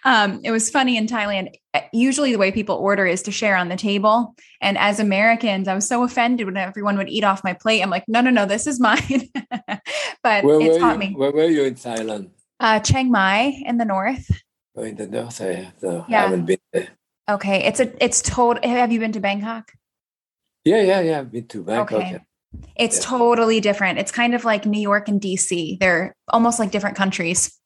Um, 0.05 0.40
it 0.42 0.50
was 0.50 0.70
funny 0.70 0.96
in 0.96 1.07
Thailand. 1.07 1.55
Eh, 1.74 1.82
usually, 1.92 2.32
the 2.32 2.38
way 2.38 2.50
people 2.50 2.76
order 2.76 3.07
is 3.07 3.22
to 3.22 3.32
share 3.32 3.57
on 3.57 3.68
the 3.68 3.76
table. 3.76 4.34
And 4.61 4.76
as 4.78 4.98
Americans, 4.98 5.68
I 5.68 5.74
was 5.74 5.86
so 5.86 6.03
offended 6.03 6.46
when 6.46 6.57
everyone 6.57 6.96
would 6.96 7.09
eat 7.09 7.24
off 7.24 7.44
my 7.44 7.53
plate. 7.53 7.82
I'm 7.82 7.90
like, 7.90 8.05
no, 8.09 8.20
no, 8.20 8.30
no, 8.30 8.46
this 8.46 8.66
is 8.66 8.80
mine. 8.80 9.28
but 10.22 10.44
where 10.44 10.61
it 10.61 10.80
taught 10.80 10.94
you, 10.94 10.98
me. 10.98 11.14
Where 11.14 11.32
were 11.32 11.48
you 11.48 11.64
in 11.64 11.74
Thailand? 11.74 12.30
Uh, 12.59 12.80
Chiang 12.80 13.11
Mai 13.11 13.62
in 13.64 13.78
the 13.78 13.84
north. 13.84 14.30
Oh, 14.76 14.82
in 14.82 14.96
the 14.96 15.07
north, 15.07 15.40
I, 15.40 15.72
yeah. 15.82 16.05
I 16.09 16.11
haven't 16.11 16.46
been 16.46 16.59
there. 16.72 16.88
Okay, 17.28 17.64
it's 17.64 17.78
a 17.78 18.05
it's 18.05 18.20
total. 18.22 18.68
Have 18.68 18.90
you 18.90 18.98
been 18.98 19.12
to 19.12 19.20
Bangkok? 19.20 19.72
Yeah, 20.64 20.82
yeah, 20.82 21.00
yeah. 21.00 21.18
I've 21.20 21.30
been 21.30 21.46
to 21.48 21.62
Bangkok. 21.62 21.92
Okay. 21.92 22.11
Yeah. 22.12 22.18
It's 22.76 22.98
yeah. 22.98 23.05
totally 23.05 23.61
different. 23.61 23.98
It's 23.98 24.12
kind 24.12 24.34
of 24.34 24.44
like 24.44 24.66
New 24.66 24.80
York 24.80 25.09
and 25.09 25.20
DC. 25.20 25.78
They're 25.78 26.14
almost 26.28 26.59
like 26.59 26.70
different 26.70 26.96
countries. 26.96 27.59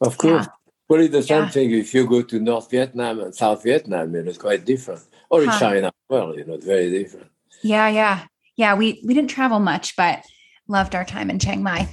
Of 0.00 0.18
course. 0.18 0.46
Well, 0.88 1.00
it's 1.00 1.12
the 1.12 1.22
same 1.22 1.44
yeah. 1.44 1.50
thing 1.50 1.70
if 1.70 1.94
you 1.94 2.06
go 2.06 2.22
to 2.22 2.38
North 2.38 2.70
Vietnam 2.70 3.20
and 3.20 3.34
South 3.34 3.62
Vietnam, 3.62 4.14
you 4.14 4.22
know, 4.22 4.28
it's 4.28 4.38
quite 4.38 4.64
different. 4.64 5.02
Or 5.30 5.42
in 5.42 5.48
huh. 5.48 5.58
China 5.58 5.92
well, 6.08 6.36
you 6.36 6.44
know, 6.44 6.54
it's 6.54 6.66
very 6.66 6.90
different. 6.90 7.26
Yeah, 7.62 7.88
yeah. 7.88 8.26
Yeah, 8.56 8.74
we 8.74 9.02
we 9.04 9.14
didn't 9.14 9.30
travel 9.30 9.58
much, 9.58 9.96
but 9.96 10.22
loved 10.68 10.94
our 10.94 11.04
time 11.04 11.30
in 11.30 11.38
Chiang 11.38 11.62
Mai. 11.62 11.88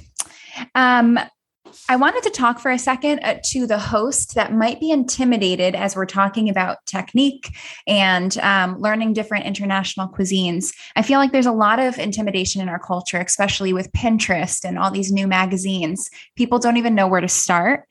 Um, 0.74 1.18
I 1.88 1.96
wanted 1.96 2.22
to 2.24 2.30
talk 2.30 2.60
for 2.60 2.70
a 2.70 2.78
second 2.78 3.20
uh, 3.24 3.38
to 3.46 3.66
the 3.66 3.78
host 3.78 4.34
that 4.34 4.52
might 4.52 4.78
be 4.78 4.90
intimidated 4.90 5.74
as 5.74 5.96
we're 5.96 6.06
talking 6.06 6.48
about 6.48 6.84
technique 6.86 7.56
and 7.86 8.36
um, 8.38 8.78
learning 8.78 9.14
different 9.14 9.46
international 9.46 10.08
cuisines. 10.08 10.74
I 10.94 11.02
feel 11.02 11.18
like 11.18 11.32
there's 11.32 11.46
a 11.46 11.52
lot 11.52 11.78
of 11.78 11.98
intimidation 11.98 12.60
in 12.60 12.68
our 12.68 12.78
culture, 12.78 13.18
especially 13.18 13.72
with 13.72 13.92
Pinterest 13.92 14.64
and 14.64 14.78
all 14.78 14.90
these 14.90 15.10
new 15.10 15.26
magazines. 15.26 16.10
People 16.36 16.58
don't 16.58 16.76
even 16.76 16.94
know 16.94 17.08
where 17.08 17.20
to 17.20 17.28
start. 17.28 17.88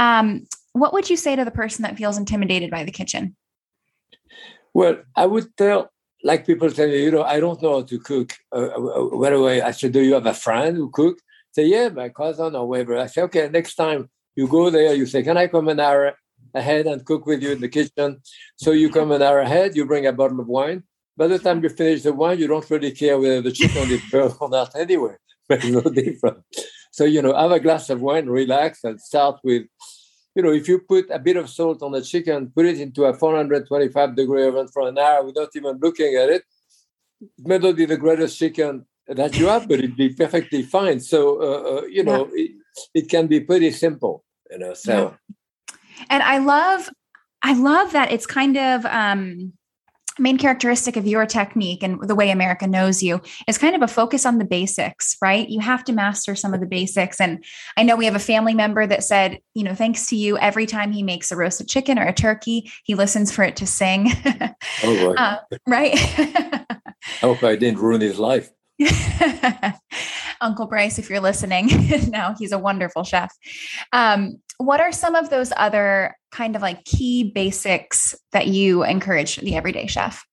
Um, 0.00 0.46
what 0.72 0.92
would 0.92 1.08
you 1.08 1.16
say 1.16 1.36
to 1.36 1.44
the 1.44 1.50
person 1.50 1.84
that 1.84 1.96
feels 1.96 2.18
intimidated 2.18 2.70
by 2.70 2.82
the 2.82 2.90
kitchen? 2.90 3.36
Well, 4.74 4.96
I 5.14 5.26
would 5.26 5.56
tell, 5.56 5.90
like 6.24 6.46
people 6.46 6.70
tell 6.70 6.88
me, 6.88 7.04
you 7.04 7.12
know, 7.12 7.22
I 7.22 7.38
don't 7.38 7.60
know 7.62 7.74
how 7.74 7.82
to 7.82 7.98
cook. 8.00 8.32
Uh, 8.50 8.68
where 9.20 9.30
do 9.30 9.46
I, 9.46 9.68
I 9.68 9.70
said, 9.72 9.92
do 9.92 10.02
you 10.02 10.14
have 10.14 10.26
a 10.26 10.34
friend 10.34 10.76
who 10.76 10.90
cook? 10.90 11.18
say, 11.52 11.66
yeah, 11.66 11.88
my 11.88 12.08
cousin 12.08 12.54
or 12.54 12.68
whatever. 12.68 12.98
I 12.98 13.06
say, 13.06 13.22
okay, 13.22 13.48
next 13.48 13.74
time 13.74 14.08
you 14.36 14.46
go 14.46 14.70
there, 14.70 14.94
you 14.94 15.06
say, 15.06 15.22
can 15.22 15.36
I 15.36 15.48
come 15.48 15.68
an 15.68 15.80
hour 15.80 16.14
ahead 16.54 16.86
and 16.86 17.04
cook 17.04 17.26
with 17.26 17.42
you 17.42 17.52
in 17.52 17.60
the 17.60 17.68
kitchen? 17.68 18.20
So 18.56 18.72
you 18.72 18.90
come 18.90 19.12
an 19.12 19.22
hour 19.22 19.40
ahead, 19.40 19.76
you 19.76 19.84
bring 19.84 20.06
a 20.06 20.12
bottle 20.12 20.40
of 20.40 20.46
wine. 20.46 20.84
By 21.16 21.26
the 21.26 21.38
time 21.38 21.62
you 21.62 21.68
finish 21.68 22.02
the 22.02 22.12
wine, 22.12 22.38
you 22.38 22.46
don't 22.46 22.68
really 22.70 22.92
care 22.92 23.18
whether 23.18 23.42
the 23.42 23.52
chicken 23.52 23.90
is 23.90 24.02
burnt 24.10 24.34
or 24.40 24.48
not 24.48 24.74
anyway. 24.76 25.16
There's 25.48 25.68
no 25.68 25.82
difference. 25.82 26.44
So, 26.92 27.04
you 27.04 27.22
know, 27.22 27.34
have 27.36 27.50
a 27.50 27.60
glass 27.60 27.90
of 27.90 28.00
wine, 28.00 28.26
relax, 28.26 28.84
and 28.84 29.00
start 29.00 29.40
with, 29.44 29.66
you 30.40 30.46
know, 30.46 30.54
if 30.54 30.68
you 30.68 30.78
put 30.78 31.10
a 31.10 31.18
bit 31.18 31.36
of 31.36 31.50
salt 31.50 31.82
on 31.82 31.92
the 31.92 32.00
chicken, 32.00 32.50
put 32.54 32.64
it 32.64 32.80
into 32.80 33.04
a 33.04 33.12
425 33.12 34.16
degree 34.16 34.46
oven 34.46 34.68
for 34.68 34.88
an 34.88 34.96
hour 34.96 35.22
without 35.22 35.50
even 35.54 35.78
looking 35.82 36.14
at 36.14 36.30
it, 36.30 36.44
it 37.20 37.46
may 37.46 37.58
not 37.58 37.76
be 37.76 37.84
the 37.84 37.98
greatest 37.98 38.38
chicken 38.38 38.86
that 39.06 39.38
you 39.38 39.48
have, 39.48 39.68
but 39.68 39.80
it'd 39.80 39.98
be 39.98 40.08
perfectly 40.14 40.62
fine. 40.62 40.98
So 40.98 41.42
uh, 41.42 41.80
uh, 41.80 41.82
you 41.82 42.04
know, 42.04 42.30
yeah. 42.32 42.44
it, 42.44 42.50
it, 42.94 43.10
can 43.10 43.26
be 43.26 43.40
pretty 43.40 43.70
simple. 43.70 44.24
You 44.50 44.60
know, 44.60 44.72
so. 44.72 45.14
Yeah. 45.68 45.74
And 46.08 46.22
I 46.22 46.38
love, 46.38 46.88
I 47.42 47.52
love 47.52 47.92
that 47.92 48.10
it's 48.10 48.24
kind 48.24 48.56
of 48.56 48.86
um, 48.86 49.52
main 50.20 50.38
characteristic 50.38 50.96
of 50.96 51.06
your 51.06 51.26
technique 51.26 51.82
and 51.82 52.00
the 52.06 52.14
way 52.14 52.30
America 52.30 52.66
knows 52.66 53.02
you 53.02 53.20
is 53.48 53.58
kind 53.58 53.74
of 53.74 53.82
a 53.82 53.88
focus 53.88 54.26
on 54.26 54.38
the 54.38 54.44
basics, 54.44 55.16
right? 55.22 55.48
You 55.48 55.60
have 55.60 55.82
to 55.84 55.92
master 55.92 56.34
some 56.34 56.54
of 56.54 56.60
the 56.60 56.66
basics. 56.66 57.20
And 57.20 57.44
I 57.76 57.82
know 57.82 57.96
we 57.96 58.04
have 58.04 58.14
a 58.14 58.20
family 58.20 58.54
member 58.54 58.86
that 58.86 59.02
said, 59.02 59.40
you 59.54 59.64
know, 59.64 59.74
thanks 59.74 60.06
to 60.08 60.16
you, 60.16 60.38
every 60.38 60.66
time 60.66 60.92
he 60.92 61.02
makes 61.02 61.32
a 61.32 61.36
roasted 61.36 61.68
chicken 61.68 61.98
or 61.98 62.06
a 62.06 62.12
turkey, 62.12 62.70
he 62.84 62.94
listens 62.94 63.32
for 63.32 63.42
it 63.42 63.56
to 63.56 63.66
sing. 63.66 64.10
oh, 64.84 65.14
uh, 65.18 65.38
right. 65.66 65.94
I 65.94 66.66
hope 67.22 67.42
I 67.42 67.56
didn't 67.56 67.78
ruin 67.80 68.00
his 68.00 68.18
life. 68.18 68.50
Uncle 70.40 70.66
Bryce, 70.66 70.98
if 70.98 71.10
you're 71.10 71.20
listening, 71.20 71.68
now 72.08 72.34
he's 72.38 72.52
a 72.52 72.58
wonderful 72.58 73.04
chef. 73.04 73.34
Um, 73.92 74.40
what 74.60 74.80
are 74.80 74.92
some 74.92 75.14
of 75.14 75.30
those 75.30 75.52
other 75.56 76.14
kind 76.30 76.54
of 76.54 76.62
like 76.62 76.84
key 76.84 77.24
basics 77.24 78.14
that 78.32 78.48
you 78.48 78.84
encourage 78.84 79.36
the 79.36 79.54
everyday 79.56 79.86
chef 79.86 80.24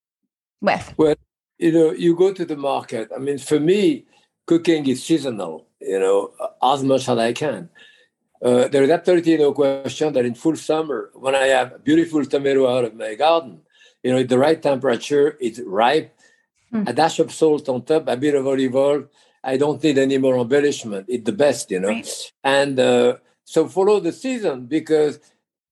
with? 0.62 0.94
Well, 0.98 1.16
you 1.58 1.72
know, 1.72 1.92
you 1.92 2.16
go 2.16 2.34
to 2.34 2.46
the 2.46 2.58
market. 2.58 3.10
I 3.16 3.20
mean, 3.20 3.38
for 3.38 3.60
me, 3.60 4.06
cooking 4.46 4.88
is 4.88 5.04
seasonal, 5.04 5.68
you 5.80 6.00
know, 6.00 6.34
as 6.62 6.84
much 6.84 7.10
as 7.10 7.18
I 7.18 7.34
can. 7.34 7.70
Uh, 8.44 8.68
there 8.68 8.84
is 8.84 8.90
absolutely 8.90 9.38
no 9.38 9.54
question 9.54 10.14
that 10.14 10.26
in 10.26 10.36
full 10.36 10.56
summer, 10.56 11.10
when 11.16 11.34
I 11.34 11.48
have 11.48 11.84
beautiful 11.84 12.24
tomato 12.26 12.70
out 12.70 12.86
of 12.86 12.94
my 12.96 13.16
garden, 13.16 13.62
you 14.04 14.12
know, 14.12 14.20
at 14.20 14.30
the 14.30 14.38
right 14.38 14.62
temperature, 14.62 15.38
it's 15.40 15.60
ripe, 15.60 16.14
Mm. 16.74 16.90
A 16.90 16.94
dash 16.94 17.20
of 17.20 17.32
salt 17.32 17.70
on 17.70 17.84
top, 17.84 18.08
a 18.08 18.18
bit 18.18 18.36
of 18.36 18.46
olive 18.46 18.76
oil. 18.76 19.06
I 19.44 19.58
don't 19.58 19.82
need 19.82 19.98
any 19.98 20.18
more 20.18 20.38
embellishment. 20.38 21.06
It's 21.08 21.24
the 21.24 21.32
best, 21.32 21.72
you 21.72 21.80
know. 21.80 21.90
Right. 21.90 22.32
And 22.44 22.80
uh, 22.80 23.18
so 23.48 23.66
follow 23.70 24.02
the 24.02 24.12
season 24.12 24.66
because 24.66 25.22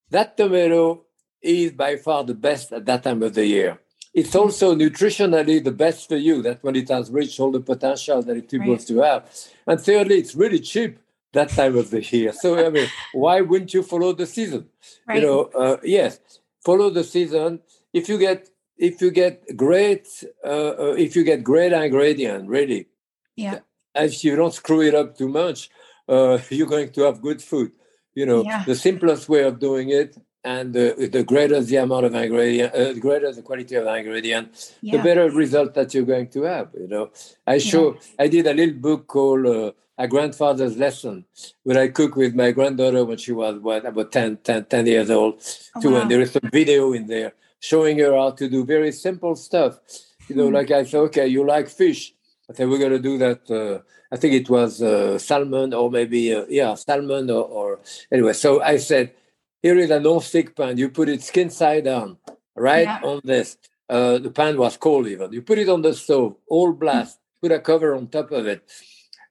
that 0.10 0.38
tomato 0.38 1.04
is 1.42 1.74
by 1.74 1.98
far 1.98 2.24
the 2.24 2.34
best 2.34 2.72
at 2.72 2.86
that 2.86 3.04
time 3.04 3.22
of 3.22 3.34
the 3.34 3.46
year. 3.46 3.80
It's 4.14 4.32
mm. 4.32 4.40
also 4.40 4.74
nutritionally 4.74 5.62
the 5.62 5.74
best 5.74 6.08
for 6.08 6.16
you. 6.16 6.42
That 6.42 6.64
when 6.64 6.78
it 6.78 6.88
has 6.88 7.12
reached 7.12 7.38
all 7.38 7.52
the 7.52 7.60
potential 7.60 8.22
that 8.24 8.38
it's 8.38 8.52
supposed 8.52 8.90
right. 8.90 8.96
to 8.96 9.04
have. 9.04 9.30
And 9.68 9.82
thirdly, 9.82 10.20
it's 10.20 10.36
really 10.36 10.62
cheap 10.62 11.00
that 11.34 11.50
time 11.50 11.78
of 11.78 11.90
the 11.90 12.02
year. 12.02 12.32
So 12.32 12.66
I 12.66 12.70
mean, 12.70 12.88
why 13.14 13.42
wouldn't 13.42 13.74
you 13.74 13.84
follow 13.84 14.14
the 14.14 14.26
season? 14.26 14.70
Right. 15.06 15.18
You 15.18 15.28
know, 15.28 15.40
uh, 15.54 15.78
yes, 15.84 16.22
follow 16.64 16.90
the 16.90 17.04
season. 17.04 17.60
If 17.92 18.08
you 18.08 18.18
get 18.18 18.50
if 18.78 19.02
you 19.02 19.12
get 19.12 19.58
great 19.58 20.08
uh, 20.46 20.74
uh, 20.80 20.96
if 20.98 21.14
you 21.16 21.26
get 21.26 21.44
great 21.44 21.72
ingredient 21.72 22.50
really 22.50 22.88
yeah 23.36 23.60
if 23.96 24.24
you 24.24 24.36
don't 24.36 24.54
screw 24.54 24.82
it 24.82 24.94
up 24.94 25.18
too 25.18 25.30
much 25.30 25.70
uh, 26.08 26.38
you're 26.50 26.68
going 26.68 26.92
to 26.92 27.02
have 27.02 27.22
good 27.22 27.42
food 27.42 27.72
you 28.14 28.26
know 28.26 28.44
yeah. 28.44 28.64
the 28.66 28.76
simplest 28.76 29.28
way 29.30 29.44
of 29.44 29.60
doing 29.60 29.90
it 29.90 30.18
and 30.46 30.74
the, 30.74 31.10
the 31.12 31.24
greater 31.24 31.60
the 31.60 31.76
amount 31.78 32.06
of 32.06 32.14
ingredient, 32.14 32.74
uh, 32.74 32.94
the 32.94 33.00
greater 33.00 33.32
the 33.34 33.42
quality 33.42 33.76
of 33.76 33.88
ingredient, 33.88 34.74
yeah. 34.82 34.96
the 34.96 35.04
better 35.04 35.30
result 35.32 35.74
that 35.74 35.94
you're 35.94 36.06
going 36.06 36.28
to 36.30 36.44
have. 36.44 36.70
You 36.80 36.88
know, 36.88 37.10
I 37.48 37.58
show, 37.58 37.96
yeah. 37.96 38.00
I 38.20 38.28
did 38.28 38.46
a 38.46 38.54
little 38.54 38.76
book 38.76 39.08
called 39.08 39.48
uh, 39.48 39.72
A 39.98 40.08
Grandfather's 40.08 40.78
Lesson, 40.78 41.26
where 41.64 41.82
I 41.82 41.88
cook 41.88 42.16
with 42.16 42.36
my 42.36 42.52
granddaughter 42.52 43.04
when 43.04 43.18
she 43.18 43.32
was 43.32 43.58
what 43.58 43.86
about 43.86 44.12
10, 44.12 44.38
10, 44.38 44.66
10 44.66 44.86
years 44.86 45.10
old, 45.10 45.42
oh, 45.76 45.82
too, 45.82 45.94
wow. 45.94 46.02
and 46.02 46.12
there 46.12 46.22
is 46.22 46.32
some 46.32 46.50
video 46.52 46.94
in 46.94 47.08
there 47.08 47.34
showing 47.60 47.98
her 47.98 48.14
how 48.16 48.30
to 48.30 48.48
do 48.48 48.64
very 48.64 48.92
simple 48.92 49.36
stuff. 49.36 49.80
You 50.28 50.36
know, 50.36 50.50
mm. 50.50 50.54
like 50.54 50.70
I 50.70 50.84
said, 50.86 51.00
okay, 51.10 51.26
you 51.28 51.44
like 51.44 51.70
fish. 51.70 52.14
I 52.50 52.54
said 52.54 52.70
we're 52.70 52.80
gonna 52.80 53.00
do 53.00 53.18
that. 53.18 53.50
Uh, 53.50 53.82
I 54.12 54.18
think 54.18 54.34
it 54.34 54.50
was 54.50 54.82
uh, 54.82 55.18
salmon 55.18 55.74
or 55.74 55.90
maybe 55.90 56.34
uh, 56.34 56.46
yeah, 56.50 56.76
salmon 56.76 57.30
or, 57.30 57.46
or 57.46 57.80
anyway. 58.12 58.34
So 58.34 58.62
I 58.62 58.78
said 58.78 59.14
here 59.62 59.78
is 59.78 59.90
a 59.90 60.00
non-stick 60.00 60.56
pan. 60.56 60.78
You 60.78 60.90
put 60.90 61.10
it 61.10 61.24
skin 61.24 61.50
side 61.50 61.86
down, 61.86 62.18
right 62.56 62.84
yeah. 62.84 63.02
on 63.04 63.22
this. 63.24 63.58
Uh, 63.90 64.18
the 64.18 64.30
pan 64.30 64.58
was 64.58 64.78
cold 64.78 65.08
even. 65.08 65.32
You 65.32 65.42
put 65.42 65.58
it 65.58 65.70
on 65.70 65.82
the 65.82 65.94
stove, 65.94 66.36
all 66.48 66.74
blast. 66.74 67.20
Put 67.42 67.52
a 67.52 67.60
cover 67.60 67.96
on 67.96 68.08
top 68.08 68.32
of 68.32 68.48
it. 68.48 68.64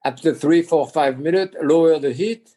After 0.05 0.35
three, 0.35 0.62
four, 0.62 0.87
five 0.87 1.19
minutes, 1.19 1.57
lower 1.62 1.99
the 1.99 2.12
heat, 2.12 2.51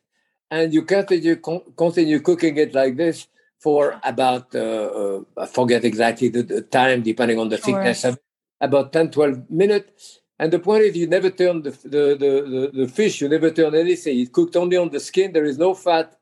and 0.51 0.73
you 0.73 0.83
continue 0.83 1.35
continue 1.35 2.19
cooking 2.19 2.57
it 2.57 2.73
like 2.73 2.97
this 2.97 3.27
for 3.59 3.99
about 4.03 4.53
uh, 4.55 4.59
uh, 4.59 5.21
I 5.37 5.45
forget 5.45 5.83
exactly 5.85 6.29
the, 6.29 6.43
the, 6.43 6.61
time, 6.61 7.01
depending 7.01 7.39
on 7.39 7.49
the 7.49 7.57
thickness 7.57 8.05
of 8.05 8.19
about 8.61 8.93
10, 8.93 9.11
12 9.11 9.49
minutes. 9.49 10.21
And 10.39 10.53
the 10.53 10.59
point 10.59 10.83
is, 10.83 10.95
you 10.95 11.07
never 11.07 11.29
turn 11.29 11.63
the, 11.63 11.71
the, 11.71 12.15
the, 12.19 12.71
the, 12.73 12.87
fish, 12.87 13.21
you 13.21 13.29
never 13.29 13.49
turn 13.49 13.73
anything. 13.73 14.19
It's 14.19 14.29
cooked 14.29 14.55
only 14.55 14.77
on 14.77 14.89
the 14.89 14.99
skin. 14.99 15.33
There 15.33 15.45
is 15.45 15.57
no 15.57 15.73
fat 15.73 16.17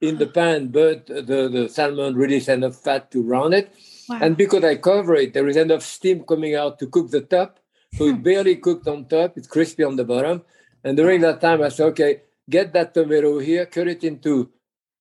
in 0.00 0.18
the 0.18 0.26
pan, 0.26 0.68
but 0.68 1.06
the, 1.06 1.48
the 1.52 1.68
salmon 1.68 2.14
releases 2.14 2.48
enough 2.48 2.76
fat 2.76 3.10
to 3.10 3.22
round 3.22 3.54
it. 3.54 3.74
Wow. 4.08 4.20
And 4.22 4.36
because 4.36 4.62
I 4.62 4.76
cover 4.76 5.16
it, 5.16 5.34
there 5.34 5.48
is 5.48 5.56
enough 5.56 5.82
steam 5.82 6.22
coming 6.22 6.54
out 6.54 6.78
to 6.78 6.86
cook 6.86 7.10
the 7.10 7.22
top. 7.22 7.58
So 7.94 8.04
it's 8.04 8.16
hmm. 8.16 8.22
barely 8.22 8.56
cooked 8.56 8.86
on 8.86 9.06
top, 9.06 9.36
it's 9.36 9.48
crispy 9.48 9.82
on 9.82 9.96
the 9.96 10.04
bottom. 10.04 10.42
And 10.84 10.96
during 10.96 11.20
that 11.22 11.40
time, 11.40 11.62
I 11.62 11.70
said, 11.70 11.86
okay, 11.86 12.22
get 12.48 12.72
that 12.74 12.94
tomato 12.94 13.38
here, 13.38 13.66
cut 13.66 13.88
it 13.88 14.04
into 14.04 14.50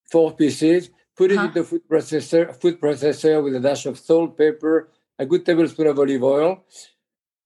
four 0.09 0.31
pieces, 0.33 0.89
put 1.15 1.31
it 1.31 1.37
huh? 1.37 1.45
in 1.45 1.53
the 1.53 1.63
food 1.63 1.81
processor, 1.87 2.55
food 2.55 2.79
processor 2.79 3.43
with 3.43 3.55
a 3.55 3.59
dash 3.59 3.85
of 3.85 3.99
salt, 3.99 4.37
pepper, 4.37 4.89
a 5.19 5.25
good 5.25 5.45
tablespoon 5.45 5.87
of 5.87 5.99
olive 5.99 6.23
oil. 6.23 6.63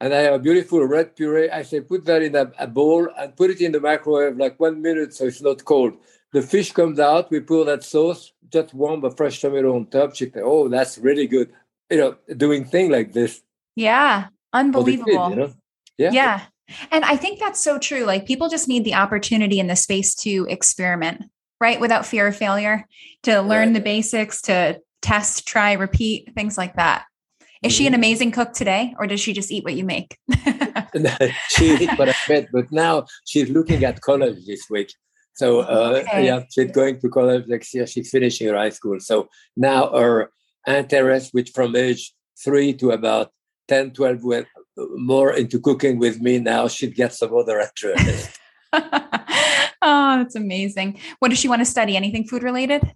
And 0.02 0.14
I 0.14 0.20
have 0.20 0.34
a 0.36 0.40
beautiful 0.40 0.86
red 0.86 1.16
puree. 1.16 1.50
I 1.50 1.64
say, 1.64 1.82
put 1.82 2.06
that 2.06 2.22
in 2.22 2.36
a, 2.36 2.52
a 2.58 2.68
bowl 2.68 3.10
and 3.18 3.36
put 3.36 3.50
it 3.50 3.62
in 3.62 3.74
the 3.74 3.82
microwave 3.82 4.38
like 4.38 4.60
one 4.60 4.82
minute 4.82 5.14
so 5.14 5.26
it's 5.26 5.42
not 5.42 5.66
cold. 5.66 5.94
The 6.32 6.42
fish 6.42 6.72
comes 6.72 7.00
out, 7.00 7.32
we 7.32 7.42
pour 7.42 7.66
that 7.66 7.84
sauce, 7.84 8.32
just 8.50 8.74
warm 8.74 9.04
a 9.04 9.12
fresh 9.12 9.42
tomato 9.42 9.76
on 9.76 9.88
top. 9.88 10.16
She 10.16 10.30
said, 10.30 10.44
Oh, 10.46 10.70
that's 10.70 10.98
really 10.98 11.28
good. 11.28 11.52
You 11.90 11.98
know, 11.98 12.16
doing 12.38 12.66
thing 12.66 12.92
like 12.92 13.14
this. 13.14 13.42
Yeah. 13.76 14.28
Unbelievable. 14.54 15.30
Kid, 15.30 15.30
you 15.30 15.36
know? 15.36 15.54
Yeah. 15.98 16.12
Yeah. 16.12 16.42
And 16.92 17.04
I 17.04 17.18
think 17.18 17.40
that's 17.40 17.62
so 17.62 17.80
true. 17.80 18.06
Like 18.06 18.26
people 18.26 18.48
just 18.48 18.68
need 18.68 18.86
the 18.86 18.94
opportunity 18.94 19.60
and 19.60 19.70
the 19.70 19.76
space 19.76 20.16
to 20.16 20.46
experiment, 20.50 21.24
right? 21.60 21.80
Without 21.80 22.06
fear 22.06 22.28
of 22.28 22.36
failure, 22.36 22.86
to 23.24 23.42
learn 23.42 23.70
right. 23.70 23.74
the 23.74 23.82
basics, 23.82 24.42
to 24.44 24.80
test, 25.02 25.48
try, 25.48 25.74
repeat, 25.74 26.34
things 26.36 26.58
like 26.58 26.76
that. 26.76 27.06
Is 27.62 27.74
she 27.74 27.86
an 27.86 27.92
mm-hmm. 27.92 28.00
amazing 28.00 28.32
cook 28.32 28.54
today, 28.54 28.96
or 28.98 29.06
does 29.06 29.20
she 29.20 29.34
just 29.34 29.52
eat 29.52 29.66
what 29.66 29.76
you 29.76 29.84
make? 29.84 30.18
she 31.50 31.76
eats 31.76 31.98
what 31.98 32.10
I 32.10 32.16
make, 32.30 32.48
but 32.54 32.72
now 32.72 33.06
she's 33.26 33.50
looking 33.50 33.84
at 33.84 34.00
college 34.02 34.46
this 34.46 34.64
week. 34.70 34.94
So 35.34 35.62
uh, 35.62 36.02
okay. 36.02 36.26
yeah, 36.26 36.44
she's 36.50 36.72
going 36.72 37.00
to 37.02 37.10
college 37.10 37.48
next 37.48 37.74
year. 37.74 37.86
She's 37.86 38.10
finishing 38.10 38.48
her 38.48 38.56
high 38.56 38.70
school. 38.70 39.00
So 39.00 39.30
now 39.58 39.92
her 39.92 40.32
interest, 40.68 41.34
which 41.34 41.52
from 41.52 41.76
age 41.76 42.14
three 42.44 42.74
to 42.76 42.92
about 42.92 43.32
10, 43.68 43.92
12, 43.92 44.24
went 44.24 44.48
more 44.96 45.34
into 45.34 45.60
cooking 45.60 46.00
with 46.00 46.22
me 46.22 46.40
now, 46.40 46.68
she'd 46.68 46.96
get 46.96 47.14
some 47.14 47.36
other 47.36 47.60
interest. 47.60 48.40
oh, 48.74 50.18
that's 50.18 50.36
amazing. 50.36 51.00
What 51.20 51.30
does 51.30 51.40
she 51.40 51.48
want 51.48 51.60
to 51.60 51.66
study? 51.66 51.98
Anything 51.98 52.26
food 52.26 52.44
related? 52.44 52.94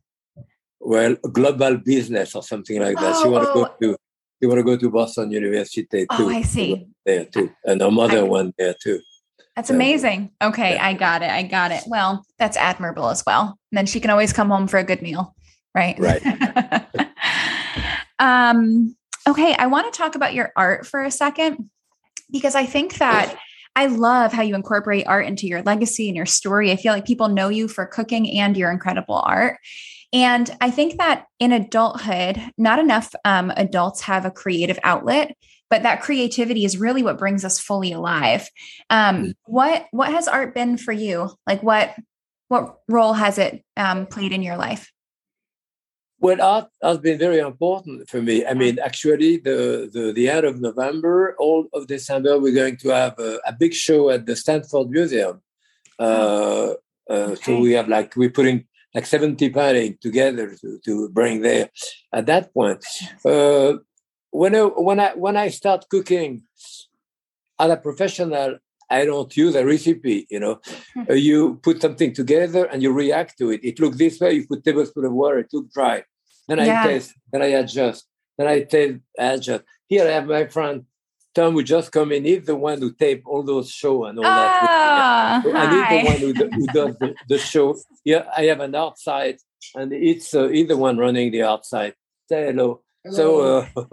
Well, 0.80 1.16
global 1.32 1.78
business 1.78 2.36
or 2.36 2.44
something 2.44 2.82
like 2.82 2.98
that. 2.98 3.16
Oh, 3.16 3.24
she 3.24 3.30
want 3.30 3.46
to 3.46 3.54
go 3.54 3.94
to 3.94 3.98
she 4.44 4.48
want 4.48 4.60
to 4.60 4.64
go 4.64 4.76
to 4.76 4.90
Boston 4.90 5.32
University 5.32 5.88
too. 5.90 6.06
Oh, 6.10 6.30
I 6.30 6.42
see. 6.42 6.86
There 7.06 7.24
too, 7.24 7.50
and 7.64 7.80
her 7.80 7.90
mother 7.90 8.20
I, 8.20 8.24
went 8.24 8.56
there 8.58 8.76
too. 8.84 9.00
That's 9.56 9.70
amazing. 9.70 10.32
Okay, 10.42 10.74
yeah. 10.74 10.86
I 10.86 10.94
got 10.94 11.22
it. 11.22 11.30
I 11.30 11.44
got 11.44 11.72
it. 11.72 11.84
Well, 11.88 12.26
that's 12.40 12.58
admirable 12.58 13.08
as 13.08 13.24
well. 13.26 13.58
And 13.72 13.78
then 13.78 13.86
she 13.86 14.02
can 14.02 14.10
always 14.10 14.34
come 14.34 14.50
home 14.50 14.68
for 14.68 14.80
a 14.80 14.84
good 14.84 15.02
meal, 15.02 15.34
right? 15.74 15.98
Right. 15.98 16.22
um, 18.20 18.98
okay, 19.30 19.56
I 19.58 19.68
want 19.68 19.94
to 19.94 19.98
talk 19.98 20.16
about 20.16 20.34
your 20.34 20.52
art 20.58 20.86
for 20.88 21.02
a 21.02 21.12
second 21.12 21.70
because 22.30 22.54
I 22.54 22.66
think 22.66 22.96
that 22.96 23.38
I 23.78 23.86
love 23.86 24.34
how 24.34 24.42
you 24.42 24.56
incorporate 24.56 25.08
art 25.08 25.26
into 25.26 25.48
your 25.48 25.62
legacy 25.62 26.10
and 26.10 26.18
your 26.18 26.26
story. 26.26 26.70
I 26.70 26.76
feel 26.76 26.92
like 26.92 27.06
people 27.06 27.30
know 27.30 27.48
you 27.48 27.70
for 27.70 27.86
cooking 27.86 28.30
and 28.40 28.58
your 28.58 28.72
incredible 28.72 29.22
art. 29.24 29.60
And 30.14 30.56
I 30.62 30.70
think 30.70 30.98
that 30.98 31.26
in 31.40 31.52
adulthood, 31.52 32.40
not 32.58 32.80
enough 32.80 33.14
um, 33.26 33.52
adults 33.58 34.02
have 34.02 34.26
a 34.26 34.32
creative 34.32 34.80
outlet 34.84 35.36
but 35.74 35.82
that 35.82 36.02
creativity 36.02 36.66
is 36.66 36.78
really 36.78 37.02
what 37.02 37.18
brings 37.18 37.44
us 37.44 37.58
fully 37.58 37.92
alive. 37.92 38.48
Um, 38.92 39.16
mm. 39.24 39.34
what 39.46 39.88
what 39.90 40.12
has 40.12 40.28
art 40.28 40.54
been 40.54 40.78
for 40.78 40.92
you? 40.92 41.32
Like 41.48 41.64
what 41.64 41.96
what 42.48 42.78
role 42.88 43.14
has 43.14 43.40
it 43.40 43.64
um, 43.76 44.06
played 44.06 44.32
in 44.32 44.44
your 44.44 44.56
life? 44.56 44.92
Well 46.20 46.40
art 46.40 46.68
has 46.84 47.00
been 47.00 47.18
very 47.18 47.40
important 47.40 48.08
for 48.08 48.22
me. 48.22 48.46
I 48.46 48.54
mean 48.54 48.78
actually 48.78 49.38
the, 49.38 49.90
the 49.92 50.14
the 50.14 50.30
end 50.30 50.46
of 50.46 50.62
november 50.62 51.36
all 51.40 51.66
of 51.74 51.88
december 51.88 52.40
we're 52.40 52.54
going 52.54 52.78
to 52.78 52.90
have 52.90 53.18
a, 53.18 53.40
a 53.48 53.54
big 53.54 53.74
show 53.74 54.12
at 54.12 54.28
the 54.28 54.36
stanford 54.36 54.92
museum. 54.92 55.42
Uh, 55.98 56.74
uh, 57.10 57.34
okay. 57.34 57.42
so 57.44 57.60
we 57.60 57.72
have 57.72 57.88
like 57.88 58.16
we're 58.16 58.30
putting 58.30 58.66
like 58.94 59.06
70 59.06 59.50
painting 59.50 59.98
together 60.02 60.56
to, 60.62 60.80
to 60.86 61.10
bring 61.10 61.42
there 61.42 61.70
at 62.14 62.26
that 62.28 62.54
point 62.54 62.84
uh, 63.26 63.74
when 64.34 64.56
I, 64.56 64.62
when 64.62 65.00
I 65.00 65.14
when 65.14 65.38
I 65.38 65.50
start 65.50 65.86
cooking 65.90 66.44
as 67.60 67.72
a 67.72 67.78
professional, 67.78 68.58
I 68.90 69.06
don't 69.06 69.36
use 69.38 69.56
a 69.56 69.66
recipe. 69.66 70.28
You 70.30 70.40
know, 70.40 70.60
hmm. 70.94 71.04
uh, 71.10 71.14
you 71.14 71.60
put 71.62 71.82
something 71.82 72.14
together 72.14 72.66
and 72.66 72.82
you 72.82 72.92
react 72.92 73.38
to 73.38 73.52
it. 73.52 73.62
It 73.64 73.80
looks 73.80 73.98
this 73.98 74.20
way. 74.20 74.34
You 74.34 74.48
put 74.48 74.64
tablespoon 74.64 75.06
of 75.06 75.14
water. 75.14 75.40
It 75.40 75.54
looks 75.54 75.74
dry. 75.74 76.04
Then 76.48 76.60
I 76.60 76.66
yeah. 76.66 76.84
taste. 76.84 77.14
Then 77.32 77.42
I 77.44 77.52
adjust. 77.62 78.06
Then 78.38 78.48
I 78.48 78.62
taste. 78.64 79.00
Adjust. 79.18 79.64
Here 79.88 80.08
I 80.08 80.12
have 80.12 80.26
my 80.26 80.48
friend 80.48 80.86
Tom, 81.34 81.54
who 81.54 81.64
just 81.64 81.92
come 81.92 82.12
in. 82.12 82.26
He's 82.26 82.46
the 82.46 82.56
one 82.56 82.80
who 82.80 82.94
tape 82.94 83.24
all 83.26 83.44
those 83.44 83.70
show 83.70 84.06
and 84.06 84.20
all 84.20 84.24
that. 84.24 85.44
Oh, 85.46 85.52
and 85.56 85.72
he's 85.72 85.90
the 85.90 86.10
one 86.10 86.18
who, 86.18 86.56
who 86.56 86.68
does 86.68 86.98
the, 87.00 87.16
the, 87.28 87.38
show. 87.38 87.76
Yeah, 88.04 88.26
I 88.36 88.44
have 88.44 88.60
an 88.60 88.76
outside, 88.76 89.38
and 89.76 89.92
it's 89.94 90.34
uh, 90.34 90.48
he's 90.48 90.68
the 90.68 90.78
one 90.78 90.98
running 90.98 91.32
the 91.32 91.44
outside. 91.44 91.96
Say 92.30 92.48
hello. 92.48 92.82
So, 93.10 93.42
uh, 93.42 93.68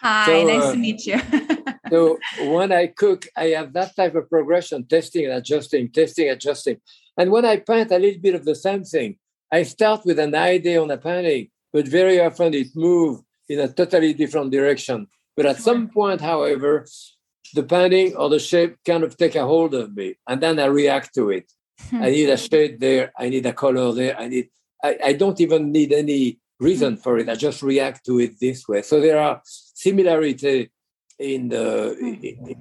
hi, 0.00 0.26
so, 0.26 0.46
nice 0.46 0.62
uh, 0.62 0.72
to 0.72 0.78
meet 0.78 1.04
you. 1.04 1.20
so, 1.90 2.18
when 2.40 2.72
I 2.72 2.86
cook, 2.86 3.26
I 3.36 3.48
have 3.48 3.72
that 3.74 3.94
type 3.94 4.14
of 4.14 4.30
progression 4.30 4.86
testing 4.86 5.26
and 5.26 5.34
adjusting, 5.34 5.90
testing, 5.90 6.30
adjusting. 6.30 6.78
And 7.18 7.30
when 7.30 7.44
I 7.44 7.58
paint, 7.58 7.90
a 7.90 7.98
little 7.98 8.20
bit 8.20 8.34
of 8.34 8.44
the 8.44 8.54
same 8.54 8.84
thing. 8.84 9.18
I 9.52 9.62
start 9.62 10.04
with 10.04 10.18
an 10.18 10.34
idea 10.34 10.82
on 10.82 10.90
a 10.90 10.98
painting, 10.98 11.50
but 11.72 11.86
very 11.86 12.20
often 12.20 12.54
it 12.54 12.68
moves 12.74 13.22
in 13.48 13.60
a 13.60 13.68
totally 13.68 14.12
different 14.12 14.50
direction. 14.50 15.06
But 15.36 15.46
at 15.46 15.58
some 15.58 15.88
point, 15.88 16.20
however, 16.20 16.86
the 17.54 17.62
painting 17.62 18.16
or 18.16 18.28
the 18.28 18.38
shape 18.38 18.76
kind 18.84 19.04
of 19.04 19.16
take 19.16 19.34
a 19.34 19.44
hold 19.44 19.74
of 19.74 19.94
me, 19.94 20.16
and 20.26 20.40
then 20.40 20.58
I 20.58 20.66
react 20.66 21.14
to 21.14 21.30
it. 21.30 21.52
Hmm. 21.90 22.02
I 22.02 22.10
need 22.10 22.30
a 22.30 22.36
shade 22.36 22.80
there. 22.80 23.12
I 23.18 23.28
need 23.28 23.46
a 23.46 23.52
color 23.52 23.92
there. 23.92 24.18
I 24.18 24.28
need. 24.28 24.48
I, 24.82 24.98
I 25.04 25.12
don't 25.12 25.40
even 25.40 25.72
need 25.72 25.92
any 25.92 26.38
reason 26.58 26.96
for 26.96 27.18
it. 27.18 27.28
I 27.28 27.34
just 27.34 27.62
react 27.62 28.06
to 28.06 28.18
it 28.20 28.40
this 28.40 28.66
way. 28.66 28.82
So 28.82 29.00
there 29.00 29.20
are 29.20 29.42
similarity 29.44 30.70
in 31.18 31.48
the 31.48 31.96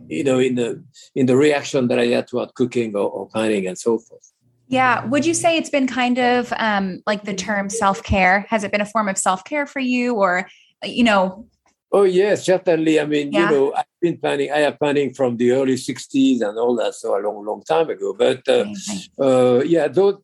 you 0.08 0.24
know 0.24 0.40
in 0.40 0.56
the 0.56 0.84
in 1.14 1.26
the 1.26 1.36
reaction 1.36 1.88
that 1.90 2.00
I 2.00 2.08
had 2.08 2.28
toward 2.28 2.54
cooking 2.54 2.96
or, 2.96 3.10
or 3.10 3.30
painting 3.30 3.68
and 3.68 3.78
so 3.78 3.98
forth. 4.00 4.32
Yeah. 4.68 5.06
Would 5.06 5.26
you 5.26 5.34
say 5.34 5.58
it's 5.58 5.70
been 5.70 5.88
kind 5.88 6.18
of 6.18 6.52
um, 6.58 7.02
like 7.06 7.24
the 7.24 7.34
term 7.34 7.70
self 7.70 8.04
care? 8.04 8.46
Has 8.50 8.64
it 8.64 8.72
been 8.72 8.82
a 8.82 8.86
form 8.86 9.08
of 9.08 9.18
self 9.18 9.44
care 9.44 9.66
for 9.66 9.80
you, 9.80 10.16
or 10.16 10.48
you 10.84 11.04
know? 11.04 11.48
Oh 11.96 12.04
yes, 12.04 12.46
certainly. 12.46 13.00
I 13.00 13.06
mean, 13.06 13.32
yeah. 13.32 13.50
you 13.50 13.56
know, 13.56 13.74
I've 13.74 13.86
been 14.02 14.18
planning. 14.18 14.52
I 14.52 14.58
have 14.68 14.78
planning 14.78 15.14
from 15.14 15.38
the 15.38 15.52
early 15.52 15.76
'60s 15.76 16.42
and 16.42 16.60
all 16.60 16.76
that, 16.76 16.94
so 16.94 17.18
a 17.18 17.24
long, 17.24 17.46
long 17.46 17.64
time 17.64 17.90
ago. 17.90 18.14
But 18.14 18.46
uh, 18.50 18.66
uh, 19.18 19.64
yeah, 19.64 19.88
those 19.88 20.18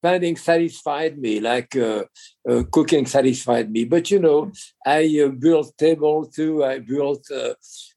planning 0.00 0.36
satisfied 0.36 1.18
me, 1.18 1.38
like 1.40 1.76
uh, 1.76 2.04
uh, 2.48 2.62
cooking 2.72 3.04
satisfied 3.04 3.70
me. 3.70 3.84
But 3.84 4.10
you 4.10 4.18
know, 4.18 4.50
I 4.86 5.20
uh, 5.22 5.28
built 5.28 5.76
table 5.76 6.24
too. 6.24 6.64
I 6.64 6.78
built. 6.78 7.26
Uh, 7.30 7.52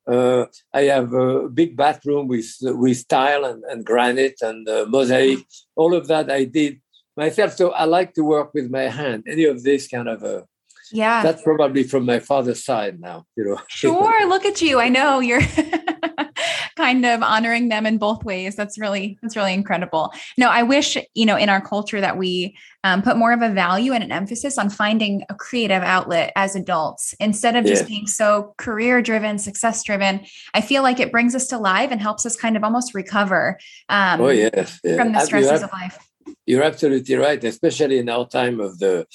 uh, 0.06 0.48
I 0.74 0.82
have 0.96 1.14
a 1.14 1.48
big 1.48 1.78
bathroom 1.78 2.28
with 2.28 2.52
with 2.62 3.08
tile 3.08 3.46
and, 3.46 3.64
and 3.72 3.86
granite 3.86 4.40
and 4.42 4.68
uh, 4.68 4.86
mosaic. 4.90 5.40
All 5.78 5.96
of 5.96 6.08
that 6.08 6.30
I 6.30 6.44
did 6.44 6.82
myself. 7.16 7.54
So 7.54 7.72
I 7.72 7.86
like 7.86 8.16
to 8.16 8.24
work 8.26 8.54
with 8.54 8.70
my 8.70 8.90
hand. 9.00 9.24
Any 9.30 9.46
of 9.46 9.64
this 9.64 9.88
kind 9.88 10.10
of 10.10 10.24
a 10.24 10.44
yeah. 10.94 11.24
That's 11.24 11.42
probably 11.42 11.84
from 11.84 12.06
my 12.06 12.20
father's 12.20 12.64
side 12.64 13.00
now, 13.00 13.26
you 13.36 13.46
know. 13.46 13.60
Sure. 13.68 14.28
Look 14.28 14.46
at 14.46 14.62
you. 14.62 14.80
I 14.80 14.90
know 14.90 15.20
you're 15.20 15.42
kind 16.78 17.06
of 17.06 17.22
honoring 17.22 17.70
them 17.70 17.86
in 17.86 17.98
both 17.98 18.24
ways. 18.24 18.56
That's 18.56 18.78
really, 18.78 19.18
that's 19.22 19.36
really 19.36 19.54
incredible. 19.54 20.14
No, 20.38 20.50
I 20.50 20.64
wish, 20.64 20.98
you 21.14 21.26
know, 21.26 21.36
in 21.36 21.50
our 21.50 21.60
culture 21.60 22.00
that 22.00 22.18
we 22.18 22.56
um, 22.84 23.02
put 23.02 23.18
more 23.18 23.34
of 23.34 23.42
a 23.42 23.50
value 23.50 23.94
and 23.94 24.04
an 24.04 24.12
emphasis 24.12 24.58
on 24.58 24.70
finding 24.70 25.24
a 25.30 25.36
creative 25.36 25.84
outlet 25.84 26.32
as 26.36 26.56
adults 26.56 27.14
instead 27.20 27.56
of 27.56 27.66
just 27.66 27.84
yeah. 27.84 27.88
being 27.88 28.08
so 28.08 28.54
career 28.58 29.02
driven, 29.02 29.38
success 29.38 29.84
driven. 29.84 30.22
I 30.54 30.62
feel 30.62 30.84
like 30.84 31.00
it 31.00 31.12
brings 31.12 31.36
us 31.36 31.48
to 31.48 31.58
life 31.58 31.92
and 31.92 32.02
helps 32.02 32.26
us 32.26 32.36
kind 32.36 32.56
of 32.56 32.64
almost 32.64 32.94
recover 32.94 33.58
um, 33.90 34.22
oh, 34.22 34.30
yes. 34.30 34.80
Yeah. 34.84 34.96
from 34.96 35.12
the 35.14 35.20
stresses 35.22 35.64
of 35.64 35.72
life 35.74 35.98
you're 36.46 36.64
absolutely 36.64 37.16
right, 37.16 37.44
especially 37.44 38.00
in 38.00 38.10
our 38.10 38.28
time 38.28 38.60
of 38.60 38.80
the, 38.80 39.08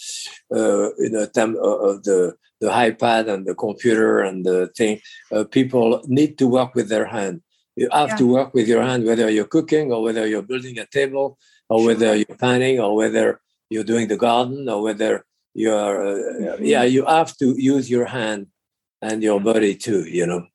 uh, 0.54 0.90
in 0.98 1.12
the 1.12 1.30
time 1.32 1.56
of 1.56 2.02
the 2.04 2.36
the 2.60 2.68
iPad 2.68 3.28
and 3.32 3.46
the 3.46 3.54
computer 3.54 4.20
and 4.20 4.44
the 4.44 4.68
thing. 4.76 5.00
Uh, 5.32 5.44
people 5.44 6.02
need 6.06 6.38
to 6.38 6.46
work 6.46 6.74
with 6.74 6.88
their 6.88 7.06
hand. 7.06 7.42
You 7.76 7.88
have 7.92 8.10
yeah. 8.10 8.16
to 8.16 8.26
work 8.26 8.54
with 8.54 8.66
your 8.66 8.82
hand, 8.82 9.04
whether 9.04 9.30
you're 9.30 9.44
cooking 9.44 9.92
or 9.92 10.02
whether 10.02 10.26
you're 10.26 10.42
building 10.42 10.78
a 10.78 10.86
table 10.86 11.38
or 11.68 11.84
whether 11.84 12.16
you're 12.16 12.36
painting 12.36 12.80
or 12.80 12.96
whether 12.96 13.40
you're 13.70 13.84
doing 13.84 14.08
the 14.08 14.16
garden 14.16 14.68
or 14.68 14.82
whether 14.82 15.24
you're. 15.54 16.06
Uh, 16.06 16.14
mm-hmm. 16.14 16.64
Yeah, 16.64 16.82
you 16.82 17.06
have 17.06 17.36
to 17.36 17.54
use 17.56 17.88
your 17.88 18.06
hand 18.06 18.48
and 19.00 19.22
your 19.22 19.40
body 19.40 19.76
too. 19.76 20.04
You 20.04 20.26
know. 20.26 20.46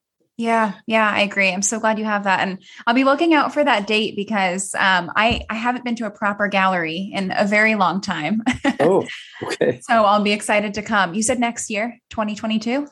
Yeah, 0.43 0.73
yeah, 0.87 1.09
I 1.09 1.21
agree. 1.21 1.53
I'm 1.53 1.61
so 1.61 1.79
glad 1.79 1.97
you 1.97 2.03
have 2.03 2.25
that, 2.25 2.41
and 2.41 2.61
I'll 2.85 2.93
be 2.93 3.05
looking 3.05 3.33
out 3.33 3.53
for 3.53 3.63
that 3.63 3.87
date 3.87 4.17
because 4.17 4.75
um, 4.75 5.09
I 5.15 5.39
I 5.49 5.55
haven't 5.55 5.85
been 5.85 5.95
to 5.95 6.05
a 6.05 6.11
proper 6.11 6.49
gallery 6.49 7.11
in 7.13 7.31
a 7.33 7.47
very 7.47 7.75
long 7.75 8.01
time. 8.01 8.43
oh, 8.81 9.07
okay. 9.43 9.79
So 9.83 10.03
I'll 10.03 10.21
be 10.21 10.33
excited 10.33 10.73
to 10.73 10.81
come. 10.81 11.13
You 11.13 11.23
said 11.23 11.39
next 11.39 11.69
year, 11.69 11.97
2022. 12.09 12.87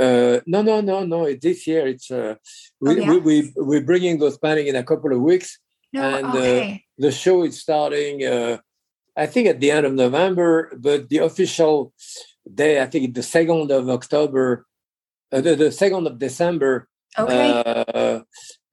Uh, 0.00 0.40
no, 0.46 0.62
no, 0.62 0.80
no, 0.80 1.04
no. 1.04 1.32
This 1.32 1.64
year, 1.68 1.86
it's 1.86 2.10
uh, 2.10 2.34
we, 2.80 2.90
oh, 2.90 2.92
yeah? 2.94 3.10
we, 3.10 3.18
we 3.18 3.52
we're 3.54 3.84
bringing 3.84 4.18
those 4.18 4.36
painting 4.36 4.66
in 4.66 4.74
a 4.74 4.82
couple 4.82 5.12
of 5.12 5.20
weeks, 5.20 5.60
no, 5.92 6.02
and 6.02 6.26
uh, 6.26 6.38
okay. 6.38 6.72
uh, 6.72 6.78
the 6.98 7.12
show 7.12 7.44
is 7.44 7.60
starting. 7.60 8.24
Uh, 8.24 8.58
I 9.16 9.26
think 9.26 9.46
at 9.46 9.60
the 9.60 9.70
end 9.70 9.86
of 9.86 9.92
November, 9.92 10.72
but 10.76 11.08
the 11.08 11.18
official 11.18 11.92
day, 12.52 12.82
I 12.82 12.86
think 12.86 13.14
the 13.14 13.22
second 13.22 13.70
of 13.70 13.88
October 13.88 14.66
uh, 15.32 15.40
the, 15.40 15.56
the 15.56 15.72
second 15.72 16.06
of 16.06 16.18
December. 16.18 16.88
Okay. 17.18 17.62
Uh, 17.66 18.20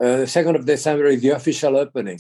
uh, 0.04 0.26
second 0.26 0.56
of 0.56 0.66
December 0.66 1.08
is 1.08 1.22
the 1.22 1.30
official 1.30 1.78
opening. 1.78 2.20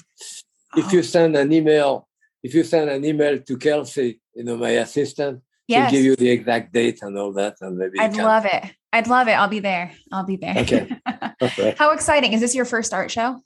Oh. 0.75 0.79
If 0.79 0.91
you 0.91 0.99
oh. 0.99 1.03
send 1.03 1.35
an 1.35 1.51
email, 1.51 2.07
if 2.43 2.53
you 2.53 2.63
send 2.63 2.89
an 2.89 3.03
email 3.05 3.39
to 3.39 3.57
Kelsey, 3.57 4.19
you 4.33 4.43
know 4.43 4.57
my 4.57 4.69
assistant, 4.69 5.41
yes. 5.67 5.91
she'll 5.91 5.99
give 5.99 6.05
you 6.05 6.15
the 6.15 6.29
exact 6.29 6.73
date 6.73 6.99
and 7.01 7.17
all 7.17 7.33
that, 7.33 7.55
and 7.61 7.77
maybe 7.77 7.99
I'd 7.99 8.15
love 8.15 8.45
it. 8.45 8.63
I'd 8.93 9.07
love 9.07 9.27
it. 9.27 9.33
I'll 9.33 9.47
be 9.47 9.59
there. 9.59 9.91
I'll 10.11 10.25
be 10.25 10.37
there. 10.37 10.57
Okay. 10.57 10.89
okay. 11.41 11.75
How 11.77 11.91
exciting! 11.91 12.33
Is 12.33 12.41
this 12.41 12.55
your 12.55 12.65
first 12.65 12.93
art 12.93 13.11
show? 13.11 13.41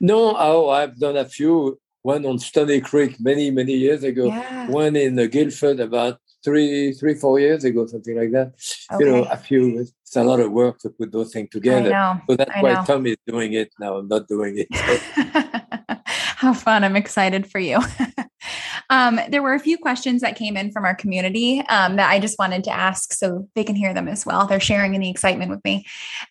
No, 0.00 0.34
oh, 0.36 0.68
I've 0.68 0.98
done 0.98 1.16
a 1.16 1.24
few. 1.24 1.78
One 2.02 2.24
on 2.24 2.38
Stony 2.38 2.80
Creek 2.80 3.18
many, 3.18 3.50
many 3.50 3.72
years 3.72 4.04
ago. 4.04 4.26
Yeah. 4.26 4.70
One 4.70 4.94
in 4.94 5.16
Guilford 5.28 5.80
about 5.80 6.20
three, 6.46 6.92
three, 6.92 7.14
four 7.14 7.40
years 7.40 7.64
ago, 7.64 7.86
something 7.86 8.16
like 8.16 8.30
that. 8.30 8.54
Okay. 8.92 9.04
You 9.04 9.10
know, 9.10 9.24
a 9.24 9.36
few. 9.36 9.80
It's 9.80 10.14
a 10.14 10.22
lot 10.22 10.38
of 10.38 10.52
work 10.52 10.78
to 10.80 10.90
put 10.90 11.10
those 11.10 11.32
things 11.32 11.50
together. 11.50 11.90
So 12.28 12.36
that's 12.36 12.52
I 12.54 12.62
why 12.62 12.74
know. 12.74 12.84
Tom 12.86 13.06
is 13.06 13.16
doing 13.26 13.52
it 13.54 13.72
now. 13.80 13.96
I'm 13.96 14.06
not 14.06 14.28
doing 14.28 14.54
it. 14.62 14.68
How 16.36 16.54
fun! 16.54 16.84
I'm 16.84 16.94
excited 16.94 17.50
for 17.50 17.58
you. 17.58 17.80
um, 18.90 19.18
there 19.28 19.42
were 19.42 19.54
a 19.54 19.58
few 19.58 19.76
questions 19.76 20.20
that 20.20 20.36
came 20.36 20.56
in 20.56 20.70
from 20.70 20.84
our 20.84 20.94
community 20.94 21.64
um, 21.68 21.96
that 21.96 22.10
I 22.10 22.20
just 22.20 22.38
wanted 22.38 22.62
to 22.64 22.70
ask, 22.70 23.12
so 23.12 23.48
they 23.56 23.64
can 23.64 23.74
hear 23.74 23.92
them 23.92 24.06
as 24.06 24.24
well. 24.24 24.46
They're 24.46 24.60
sharing 24.60 24.94
in 24.94 25.00
the 25.00 25.10
excitement 25.10 25.50
with 25.50 25.64
me. 25.64 25.84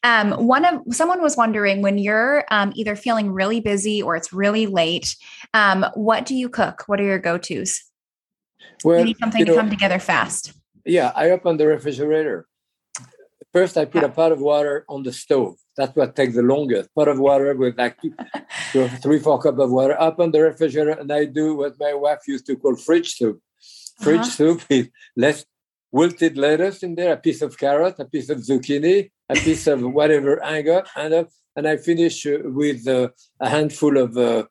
Um, 0.04 0.32
one 0.32 0.64
of 0.64 0.80
someone 0.92 1.22
was 1.22 1.36
wondering 1.36 1.82
when 1.82 1.98
you're 1.98 2.46
um, 2.52 2.72
either 2.76 2.96
feeling 2.96 3.32
really 3.32 3.60
busy 3.60 4.02
or 4.02 4.16
it's 4.16 4.32
really 4.32 4.68
late, 4.68 5.18
um, 5.54 5.86
what 5.96 6.26
do 6.26 6.36
you 6.36 6.48
cook? 6.48 6.84
What 6.86 7.02
are 7.02 7.06
your 7.06 7.20
go 7.20 7.38
tos? 7.38 7.82
Well, 8.84 9.00
you 9.00 9.06
need 9.06 9.18
something 9.18 9.40
you 9.40 9.46
to 9.46 9.56
come 9.56 9.70
together 9.70 10.00
fast. 10.00 10.54
Yeah, 10.86 11.12
I 11.16 11.32
open 11.32 11.58
the 11.58 11.68
refrigerator. 11.68 12.48
First, 13.52 13.78
I 13.78 13.86
put 13.86 14.02
yeah. 14.02 14.10
a 14.10 14.12
pot 14.12 14.32
of 14.32 14.40
water 14.40 14.86
on 14.90 15.04
the 15.04 15.14
stove. 15.14 15.56
That's 15.78 15.96
what 15.96 16.16
takes 16.16 16.36
the 16.36 16.42
longest. 16.42 16.94
Pot 16.94 17.08
of 17.08 17.20
water 17.20 17.56
with 17.56 17.78
like 17.78 17.98
two, 18.72 18.88
three, 19.02 19.20
four 19.20 19.40
cup 19.40 19.58
of 19.60 19.72
water. 19.72 20.00
Up 20.00 20.20
on 20.20 20.32
the 20.32 20.42
refrigerator, 20.42 20.92
and 20.92 21.12
I 21.12 21.26
do 21.26 21.56
what 21.56 21.80
my 21.80 21.94
wife 21.94 22.20
used 22.28 22.46
to 22.48 22.58
call 22.58 22.76
fridge 22.76 23.14
soup. 23.14 23.40
Fridge 24.02 24.20
uh-huh. 24.20 24.30
soup 24.30 24.62
is 24.70 24.90
less 25.16 25.46
wilted 25.92 26.38
lettuce 26.38 26.84
in 26.84 26.96
there, 26.96 27.14
a 27.14 27.18
piece 27.18 27.42
of 27.42 27.58
carrot, 27.58 27.96
a 28.00 28.06
piece 28.06 28.30
of 28.30 28.40
zucchini, 28.40 29.10
a 29.30 29.36
piece 29.36 29.66
of 29.68 29.82
whatever 29.82 30.44
I 30.44 30.62
got, 30.62 30.90
and, 30.98 31.26
and 31.56 31.66
I 31.66 31.78
finish 31.78 32.26
uh, 32.26 32.40
with 32.44 32.86
uh, 32.86 33.10
a 33.40 33.50
handful 33.50 33.98
of 33.98 34.18
uh, 34.18 34.44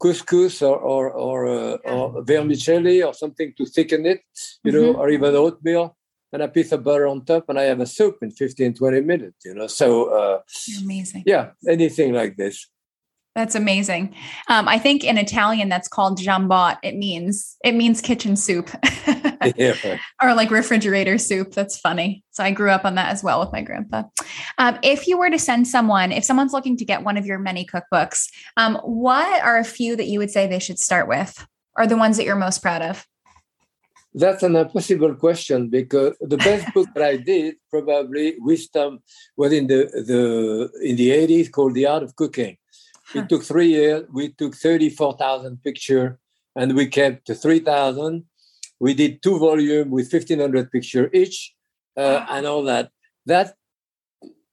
couscous 0.00 0.62
or 0.62 0.76
or 0.78 1.10
or, 1.10 1.38
uh, 1.48 1.76
or 1.84 2.22
vermicelli 2.22 3.02
or 3.02 3.14
something 3.14 3.52
to 3.56 3.66
thicken 3.66 4.06
it, 4.06 4.20
you 4.64 4.72
know, 4.72 4.92
mm-hmm. 4.92 5.00
or 5.00 5.10
even 5.10 5.34
oatmeal 5.34 5.96
and 6.32 6.42
a 6.42 6.48
piece 6.48 6.72
of 6.72 6.84
butter 6.84 7.06
on 7.06 7.24
top, 7.24 7.48
and 7.48 7.58
I 7.58 7.64
have 7.64 7.80
a 7.80 7.86
soup 7.86 8.18
in 8.22 8.30
15, 8.30 8.74
20 8.74 9.00
minutes, 9.00 9.44
you 9.44 9.54
know. 9.54 9.66
So 9.66 9.86
uh, 10.06 10.40
amazing. 10.82 11.24
Yeah, 11.26 11.50
anything 11.68 12.12
like 12.12 12.36
this. 12.36 12.68
That's 13.36 13.54
amazing. 13.54 14.14
Um, 14.48 14.66
I 14.66 14.78
think 14.78 15.04
in 15.04 15.16
Italian 15.16 15.68
that's 15.68 15.86
called 15.86 16.18
jambot. 16.18 16.78
It 16.82 16.96
means 16.96 17.56
it 17.64 17.72
means 17.72 18.00
kitchen 18.00 18.34
soup. 18.34 18.70
yeah. 19.56 19.98
Or 20.20 20.34
like 20.34 20.50
refrigerator 20.50 21.16
soup. 21.16 21.52
That's 21.52 21.78
funny. 21.78 22.24
So 22.32 22.42
I 22.42 22.50
grew 22.50 22.70
up 22.70 22.84
on 22.84 22.96
that 22.96 23.12
as 23.12 23.22
well 23.22 23.38
with 23.38 23.52
my 23.52 23.62
grandpa. 23.62 24.02
Um, 24.58 24.78
if 24.82 25.06
you 25.06 25.16
were 25.16 25.30
to 25.30 25.38
send 25.38 25.68
someone, 25.68 26.10
if 26.10 26.24
someone's 26.24 26.52
looking 26.52 26.76
to 26.78 26.84
get 26.84 27.04
one 27.04 27.16
of 27.16 27.24
your 27.24 27.38
many 27.38 27.64
cookbooks, 27.64 28.26
um, 28.56 28.76
what 28.82 29.42
are 29.42 29.58
a 29.58 29.64
few 29.64 29.94
that 29.94 30.08
you 30.08 30.18
would 30.18 30.30
say 30.30 30.48
they 30.48 30.58
should 30.58 30.80
start 30.80 31.06
with? 31.06 31.46
Or 31.78 31.86
the 31.86 31.96
ones 31.96 32.16
that 32.16 32.24
you're 32.24 32.34
most 32.34 32.62
proud 32.62 32.82
of? 32.82 33.06
That's 34.12 34.42
an 34.42 34.56
impossible 34.56 35.14
question 35.14 35.68
because 35.68 36.16
the 36.20 36.36
best 36.36 36.74
book 36.74 36.88
that 36.94 37.04
I 37.04 37.16
did 37.16 37.54
probably 37.70 38.34
wisdom 38.38 39.04
was 39.36 39.52
in 39.52 39.68
the, 39.68 39.84
the 40.04 40.68
in 40.82 40.96
the 40.96 41.10
80s 41.10 41.52
called 41.52 41.74
The 41.74 41.86
Art 41.86 42.02
of 42.02 42.16
Cooking 42.16 42.56
it 43.14 43.28
took 43.28 43.42
three 43.42 43.68
years. 43.68 44.06
We 44.12 44.30
took 44.30 44.54
34,000 44.54 45.62
picture 45.62 46.18
and 46.56 46.74
we 46.74 46.86
kept 46.86 47.30
3,000. 47.30 48.24
We 48.78 48.94
did 48.94 49.22
two 49.22 49.38
volume 49.38 49.90
with 49.90 50.12
1,500 50.12 50.70
picture 50.70 51.10
each 51.12 51.54
uh, 51.96 52.26
and 52.28 52.46
all 52.46 52.62
that. 52.64 52.90
That, 53.26 53.54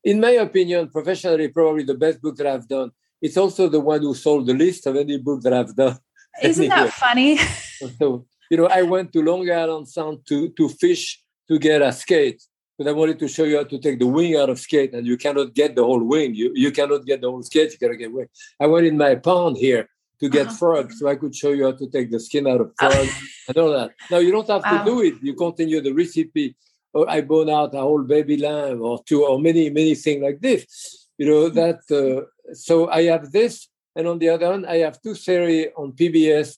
in 0.04 0.20
my 0.20 0.32
opinion, 0.32 0.90
professionally, 0.90 1.48
probably 1.48 1.84
the 1.84 1.96
best 1.96 2.22
book 2.22 2.36
that 2.38 2.48
I've 2.48 2.68
done. 2.68 2.92
It's 3.22 3.38
also 3.38 3.68
the 3.68 3.80
one 3.80 4.02
who 4.02 4.14
sold 4.14 4.48
the 4.48 4.54
least 4.54 4.86
of 4.86 4.96
any 4.96 5.18
book 5.18 5.42
that 5.42 5.54
I've 5.54 5.76
done. 5.76 5.98
Isn't 6.44 6.70
that 6.70 6.94
funny? 6.94 7.38
so, 8.00 8.26
you 8.52 8.58
know, 8.58 8.68
I 8.68 8.84
went 8.84 9.12
to 9.14 9.22
Long 9.22 9.50
Island 9.50 9.88
Sound 9.88 10.20
to, 10.28 10.50
to 10.50 10.70
fish 10.70 11.20
to 11.48 11.58
get 11.58 11.82
a 11.82 11.92
skate 11.92 12.44
but 12.78 12.88
I 12.88 12.92
wanted 12.92 13.20
to 13.20 13.28
show 13.28 13.44
you 13.44 13.58
how 13.58 13.64
to 13.64 13.80
take 13.80 14.00
the 14.00 14.06
wing 14.06 14.36
out 14.36 14.50
of 14.50 14.60
skate, 14.60 14.94
and 14.94 15.06
you 15.06 15.18
cannot 15.18 15.54
get 15.54 15.76
the 15.76 15.84
whole 15.84 16.04
wing. 16.04 16.36
You 16.36 16.52
you 16.56 16.72
cannot 16.72 17.06
get 17.06 17.22
the 17.22 17.30
whole 17.30 17.42
skate. 17.44 17.72
You 17.72 17.80
gotta 17.80 17.98
get 17.98 18.14
wing. 18.14 18.28
I 18.60 18.68
went 18.68 18.86
in 18.86 18.98
my 18.98 19.16
pond 19.16 19.58
here 19.58 19.90
to 20.20 20.30
get 20.30 20.48
uh-huh. 20.48 20.56
frog, 20.56 20.92
so 20.92 21.08
I 21.08 21.16
could 21.16 21.36
show 21.36 21.52
you 21.52 21.66
how 21.66 21.74
to 21.74 21.90
take 21.90 22.12
the 22.12 22.20
skin 22.20 22.48
out 22.48 22.62
of 22.62 22.72
frog 22.78 23.08
and 23.48 23.58
all 23.58 23.72
that. 23.72 23.92
Now 24.12 24.20
you 24.20 24.32
don't 24.32 24.48
have 24.48 24.64
wow. 24.64 24.78
to 24.78 24.86
do 24.86 25.02
it. 25.02 25.16
You 25.22 25.34
continue 25.34 25.82
the 25.82 25.94
recipe. 25.94 26.56
Or 26.94 27.08
I 27.10 27.22
bone 27.22 27.50
out 27.50 27.76
a 27.76 27.80
whole 27.80 28.04
baby 28.04 28.38
lamb 28.38 28.82
or 28.82 29.04
two 29.04 29.26
or 29.26 29.40
many 29.40 29.70
many 29.70 29.94
things 29.96 30.22
like 30.24 30.40
this. 30.40 31.10
You 31.18 31.26
know 31.30 31.50
that. 31.50 31.80
Uh, 31.92 32.26
so 32.54 32.90
I 32.90 33.04
have 33.04 33.32
this, 33.32 33.68
and 33.96 34.08
on 34.08 34.20
the 34.20 34.30
other 34.30 34.52
hand, 34.52 34.66
I 34.66 34.78
have 34.78 35.02
two 35.02 35.16
series 35.16 35.68
on 35.76 35.92
PBS 35.92 36.58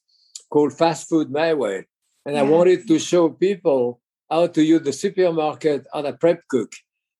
called 0.50 0.74
Fast 0.74 1.10
Food 1.10 1.32
My 1.32 1.54
Way, 1.54 1.88
and 2.26 2.36
yeah. 2.36 2.42
I 2.42 2.44
wanted 2.44 2.88
to 2.88 3.00
show 3.00 3.30
people 3.30 4.02
how 4.30 4.48
to 4.48 4.64
use 4.64 4.84
the 4.84 4.94
supermarket 4.94 5.88
on 5.94 6.06
a 6.06 6.14
prep 6.14 6.48
cook. 6.48 6.72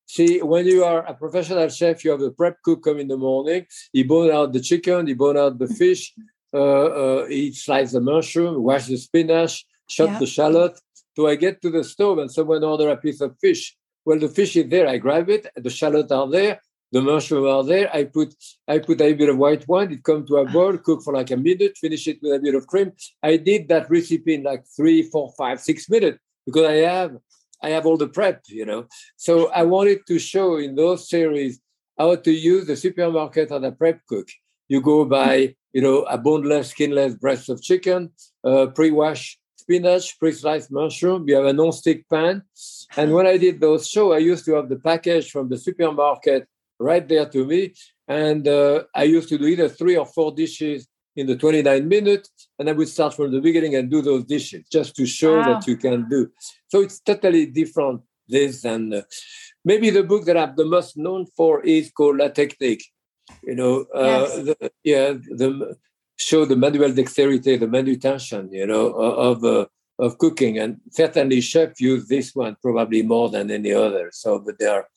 See, 0.06 0.42
when 0.42 0.66
you 0.66 0.84
are 0.84 1.06
a 1.06 1.14
professional 1.14 1.70
chef, 1.70 2.04
you 2.04 2.12
have 2.12 2.22
a 2.22 2.32
prep 2.32 2.58
cook 2.64 2.84
come 2.84 3.00
in 3.00 3.08
the 3.08 3.18
morning. 3.18 3.66
He 3.94 4.04
bone 4.04 4.32
out 4.32 4.54
the 4.54 4.60
chicken, 4.60 5.08
he 5.08 5.14
bone 5.14 5.38
out 5.38 5.60
the 5.60 5.68
fish, 5.68 6.14
uh, 6.54 6.58
uh, 6.58 7.26
he 7.28 7.54
slice 7.54 7.92
the 7.92 8.02
mushroom, 8.02 8.64
wash 8.64 8.88
the 8.88 8.98
spinach, 8.98 9.66
chop 9.88 10.10
yeah. 10.10 10.20
the 10.20 10.26
shallot. 10.26 10.80
So 11.16 11.28
I 11.28 11.36
get 11.36 11.62
to 11.62 11.70
the 11.70 11.84
stove 11.84 12.18
and 12.20 12.32
someone 12.32 12.64
order 12.64 12.90
a 12.90 12.98
piece 12.98 13.22
of 13.22 13.38
fish. 13.40 13.76
Well, 14.06 14.20
the 14.20 14.30
fish 14.30 14.56
is 14.56 14.70
there. 14.70 14.88
I 14.88 14.98
grab 14.98 15.30
it. 15.30 15.46
The 15.56 15.70
shallot 15.70 16.12
are 16.12 16.30
there. 16.30 16.60
The 16.92 17.02
mushroom 17.02 17.46
are 17.46 17.64
there. 17.64 17.96
I 17.96 18.06
put 18.06 18.34
I 18.68 18.80
put 18.80 19.00
a 19.02 19.14
bit 19.14 19.30
of 19.30 19.38
white 19.38 19.68
wine. 19.68 19.92
It 19.92 20.04
come 20.04 20.26
to 20.26 20.38
a 20.38 20.46
boil, 20.46 20.80
cook 20.80 21.04
for 21.04 21.14
like 21.14 21.30
a 21.30 21.38
minute, 21.38 21.78
finish 21.78 22.08
it 22.08 22.18
with 22.24 22.34
a 22.34 22.40
bit 22.40 22.56
of 22.56 22.66
cream. 22.66 22.94
I 23.22 23.38
did 23.38 23.68
that 23.68 23.92
recipe 23.92 24.34
in 24.34 24.42
like 24.42 24.64
three, 24.76 25.04
four, 25.04 25.32
five, 25.38 25.60
six 25.60 25.88
minutes 25.88 26.18
because 26.52 26.68
I 26.68 26.78
have 26.94 27.18
I 27.62 27.70
have 27.70 27.86
all 27.86 27.98
the 27.98 28.08
prep, 28.08 28.44
you 28.48 28.66
know. 28.66 28.88
So 29.18 29.50
I 29.52 29.64
wanted 29.64 30.00
to 30.08 30.18
show 30.18 30.58
in 30.58 30.76
those 30.76 31.10
series 31.10 31.60
how 31.98 32.16
to 32.16 32.32
use 32.32 32.66
the 32.66 32.78
supermarket 32.78 33.52
as 33.52 33.64
a 33.64 33.72
prep 33.72 34.00
cook. 34.08 34.28
You 34.70 34.82
go 34.82 35.04
buy 35.04 35.56
you 35.74 35.82
know, 35.82 36.04
a 36.04 36.18
boneless, 36.18 36.70
skinless 36.70 37.16
breast 37.16 37.50
of 37.50 37.62
chicken, 37.62 38.12
uh, 38.44 38.68
pre-washed 38.68 39.40
spinach, 39.56 40.18
pre-sliced 40.20 40.72
mushroom. 40.72 41.28
You 41.28 41.36
have 41.36 41.46
a 41.46 41.54
non-stick 41.54 42.10
pan. 42.10 42.44
And 42.98 43.14
when 43.14 43.28
I 43.28 43.38
did 43.38 43.60
those 43.60 43.88
shows, 43.88 44.14
I 44.16 44.20
used 44.20 44.46
to 44.46 44.54
have 44.56 44.70
the 44.70 44.80
package 44.80 45.32
from 45.32 45.50
the 45.50 45.58
supermarket 45.58 46.48
right 46.80 47.08
there 47.08 47.28
to 47.28 47.46
me. 47.46 47.74
And 48.08 48.48
uh, 48.48 48.84
I 48.96 49.04
used 49.04 49.30
to 49.30 49.38
do 49.38 49.46
either 49.46 49.70
three 49.70 49.98
or 49.98 50.06
four 50.06 50.32
dishes 50.32 50.88
in 51.20 51.28
the 51.28 51.36
29 51.36 51.88
minutes, 51.88 52.30
and 52.58 52.70
I 52.70 52.74
would 52.74 52.90
start 52.90 53.14
from 53.14 53.32
the 53.32 53.42
beginning 53.42 53.76
and 53.76 53.90
do 53.90 54.02
those 54.02 54.26
dishes 54.26 54.66
just 54.72 54.96
to 54.96 55.06
show 55.06 55.38
wow. 55.38 55.54
that 55.54 55.68
you 55.68 55.78
can 55.78 56.08
do. 56.10 56.32
So 56.68 56.82
it's 56.82 57.00
totally 57.00 57.46
different 57.46 58.02
this 58.30 58.64
and 58.64 58.94
uh, 58.94 59.02
maybe 59.66 59.90
the 59.90 60.04
book 60.04 60.26
that 60.26 60.38
I'm 60.38 60.56
the 60.56 60.66
most 60.66 60.98
known 60.98 61.26
for 61.36 61.62
is 61.62 61.92
called 61.92 62.18
La 62.18 62.30
Technique. 62.30 62.86
You 63.44 63.56
know, 63.56 63.86
uh, 63.94 64.28
yes. 64.28 64.36
the, 64.46 64.72
yeah, 64.84 65.14
the 65.14 65.78
show 66.16 66.46
the 66.46 66.56
manual 66.56 66.92
dexterity, 66.94 67.58
the 67.58 67.68
manutention, 67.68 68.52
you 68.52 68.66
know, 68.66 68.88
of 69.30 69.44
uh, 69.44 69.66
of 70.00 70.18
cooking, 70.18 70.58
and 70.58 70.78
certainly 70.92 71.42
chefs 71.42 71.82
use 71.82 72.08
this 72.08 72.34
one 72.34 72.56
probably 72.62 73.04
more 73.04 73.30
than 73.30 73.52
any 73.52 73.74
other. 73.74 74.10
So, 74.12 74.40
but 74.40 74.58
they 74.58 74.66
are 74.66 74.88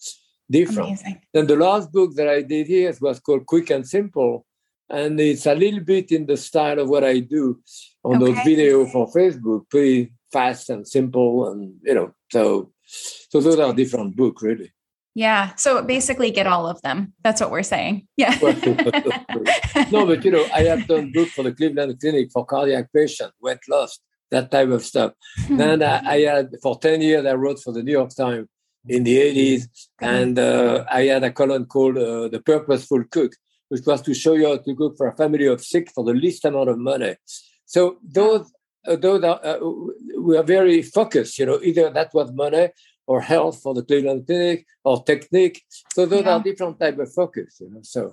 different. 0.51 0.89
Amazing. 0.89 1.21
Then 1.35 1.47
the 1.47 1.57
last 1.57 1.93
book 1.93 2.15
that 2.15 2.29
I 2.29 2.43
did 2.43 2.67
here 2.69 2.95
was 3.01 3.21
called 3.21 3.47
Quick 3.47 3.71
and 3.71 3.87
Simple, 3.87 4.47
and 4.93 5.19
it's 5.19 5.47
a 5.47 5.55
little 5.55 5.81
bit 5.81 6.13
in 6.13 6.27
the 6.27 6.37
style 6.37 6.79
of 6.79 6.89
what 6.89 7.03
I 7.03 7.21
do 7.21 7.61
on 8.05 8.23
okay. 8.23 8.33
those 8.33 8.45
videos 8.45 8.93
for 8.93 9.11
Facebook, 9.11 9.69
pretty 9.71 10.13
fast 10.31 10.71
and 10.71 10.87
simple, 10.87 11.51
and 11.51 11.75
you 11.83 11.95
know, 11.95 12.15
so 12.31 12.73
so 12.85 13.41
those 13.41 13.59
are 13.59 13.73
different 13.73 14.15
books, 14.15 14.43
really. 14.43 14.71
Yeah. 15.15 15.55
So 15.57 15.83
basically, 15.83 16.31
get 16.31 16.47
all 16.47 16.67
of 16.67 16.81
them. 16.83 17.13
That's 17.23 17.41
what 17.41 17.51
we're 17.51 17.63
saying. 17.63 18.07
Yeah. 18.17 18.39
no, 19.91 20.07
but 20.07 20.25
you 20.25 20.31
know, 20.31 20.47
I 20.55 20.63
have 20.65 20.87
done 20.87 21.13
book 21.13 21.29
for 21.29 21.43
the 21.43 21.53
Cleveland 21.53 21.99
Clinic 22.01 22.31
for 22.33 22.47
cardiac 22.47 22.93
patients, 22.93 23.35
weight 23.41 23.59
loss, 23.69 23.99
that 24.31 24.51
type 24.51 24.71
of 24.71 24.83
stuff. 24.83 25.13
Hmm. 25.47 25.57
then 25.57 25.83
I, 25.83 25.99
I, 26.07 26.21
had 26.21 26.57
for 26.63 26.79
ten 26.79 27.01
years 27.03 27.27
I 27.27 27.35
wrote 27.35 27.61
for 27.61 27.73
the 27.73 27.83
New 27.83 27.93
York 27.93 28.15
Times 28.15 28.49
in 28.89 29.05
the 29.05 29.17
80s, 29.17 29.69
and 30.01 30.39
uh, 30.39 30.85
I 30.91 31.05
had 31.05 31.23
a 31.23 31.31
column 31.31 31.67
called 31.67 31.99
uh, 31.99 32.29
"The 32.29 32.41
Purposeful 32.45 33.05
Cook," 33.11 33.33
which 33.73 33.87
was 33.87 34.03
to 34.03 34.13
show 34.13 34.35
you 34.35 34.49
how 34.49 34.59
to 34.59 34.75
cook 34.75 34.99
for 34.99 35.07
a 35.09 35.17
family 35.17 35.47
of 35.47 35.65
six 35.65 35.93
for 35.95 36.05
the 36.05 36.13
least 36.13 36.45
amount 36.45 36.69
of 36.69 36.79
money. 36.79 37.17
So 37.65 37.97
those 38.05 38.53
uh, 38.87 38.97
those 38.97 39.25
are, 39.25 39.41
uh, 39.43 39.59
we 40.19 40.37
are 40.37 40.43
very 40.43 40.83
focused. 40.83 41.39
You 41.39 41.47
know, 41.47 41.59
either 41.63 41.89
that 41.89 42.13
was 42.13 42.31
money 42.33 42.69
or 43.07 43.23
health 43.23 43.63
for 43.63 43.73
the 43.73 43.83
Cleveland 43.83 44.27
Clinic 44.27 44.67
or 44.85 45.03
technique. 45.03 45.63
So 45.95 46.05
those 46.05 46.25
yeah. 46.25 46.35
are 46.35 46.43
different 46.43 46.81
type 46.81 46.99
of 46.99 47.11
focus. 47.15 47.57
You 47.61 47.71
know, 47.71 47.81
so 47.83 48.13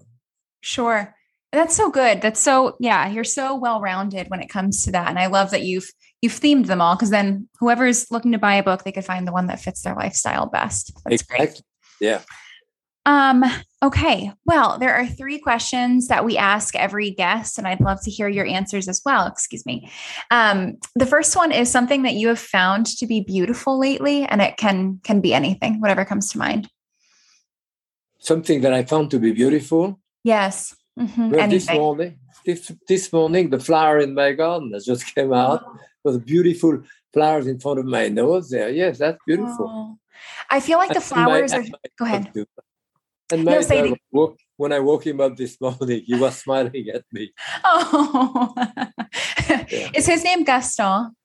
sure. 0.62 1.14
That's 1.52 1.76
so 1.76 1.90
good. 1.90 2.22
That's 2.22 2.40
so 2.40 2.78
yeah. 2.80 3.10
You're 3.10 3.26
so 3.26 3.54
well 3.58 3.82
rounded 3.82 4.30
when 4.30 4.42
it 4.42 4.50
comes 4.50 4.84
to 4.84 4.94
that, 4.94 5.10
and 5.10 5.20
I 5.20 5.26
love 5.26 5.52
that 5.52 5.64
you've 5.64 5.90
you've 6.22 6.40
themed 6.40 6.68
them 6.68 6.80
all 6.80 6.96
because 6.96 7.10
then 7.10 7.50
whoever's 7.60 8.10
looking 8.12 8.32
to 8.32 8.38
buy 8.38 8.56
a 8.56 8.64
book, 8.64 8.86
they 8.86 8.94
could 8.94 9.04
find 9.04 9.28
the 9.28 9.34
one 9.34 9.48
that 9.48 9.60
fits 9.60 9.82
their 9.82 9.96
lifestyle 9.96 10.46
best. 10.46 10.94
That's 11.04 11.22
exactly. 11.22 11.48
great. 11.48 11.62
Yeah. 12.00 12.22
Um, 13.06 13.44
okay. 13.82 14.32
Well, 14.46 14.78
there 14.78 14.94
are 14.94 15.08
three 15.08 15.40
questions 15.40 16.08
that 16.08 16.26
we 16.26 16.38
ask 16.38 16.76
every 16.76 17.12
guest, 17.12 17.58
and 17.58 17.68
I'd 17.68 17.80
love 17.80 18.02
to 18.04 18.12
hear 18.12 18.28
your 18.28 18.46
answers 18.46 18.88
as 18.88 19.02
well. 19.06 19.26
Excuse 19.26 19.66
me. 19.66 19.90
Um, 20.32 20.78
the 20.96 21.06
first 21.06 21.36
one 21.36 21.52
is 21.52 21.72
something 21.72 22.04
that 22.04 22.14
you 22.14 22.28
have 22.28 22.40
found 22.40 22.86
to 22.98 23.08
be 23.08 23.22
beautiful 23.22 23.80
lately, 23.80 24.24
and 24.26 24.42
it 24.42 24.58
can 24.58 25.00
can 25.04 25.22
be 25.22 25.34
anything, 25.34 25.82
whatever 25.82 26.06
comes 26.06 26.30
to 26.32 26.38
mind. 26.38 26.70
Something 28.20 28.62
that 28.62 28.74
I 28.74 28.84
found 28.84 29.12
to 29.12 29.20
be 29.20 29.32
beautiful. 29.32 30.00
Yes. 30.24 30.76
Mm-hmm. 31.00 31.30
Well, 31.30 31.50
this 31.50 31.72
morning, 31.72 32.20
this, 32.46 32.72
this 32.88 33.14
morning, 33.14 33.50
the 33.50 33.60
flower 33.60 34.00
in 34.00 34.14
my 34.14 34.34
garden 34.34 34.72
that 34.72 34.84
just 34.84 35.16
came 35.16 35.32
out 35.32 35.64
oh. 35.66 35.78
was 36.04 36.18
beautiful 36.18 36.84
flowers 37.14 37.48
in 37.48 37.60
front 37.60 37.80
of 37.80 37.86
my 37.86 38.10
nose 38.10 38.50
there. 38.50 38.70
Yes, 38.70 38.98
that's 38.98 39.18
beautiful. 39.26 39.68
Oh. 39.70 39.98
I 40.50 40.60
feel 40.60 40.78
like 40.78 40.94
the 40.94 41.02
flowers 41.02 41.54
my, 41.54 41.60
are. 41.60 41.64
Go 41.98 42.06
ahead. 42.06 42.32
And 43.32 43.46
no, 43.46 43.62
say 43.62 43.96
woke, 44.12 44.38
when 44.58 44.74
I 44.74 44.80
woke 44.80 45.06
him 45.06 45.22
up 45.22 45.36
this 45.38 45.60
morning, 45.62 46.02
he 46.06 46.16
was 46.16 46.38
smiling 46.38 46.88
at 46.94 47.04
me. 47.12 47.32
Oh, 47.64 48.54
yeah. 49.70 49.90
is 49.94 50.06
his 50.06 50.24
name 50.24 50.44
Gaston? 50.44 51.16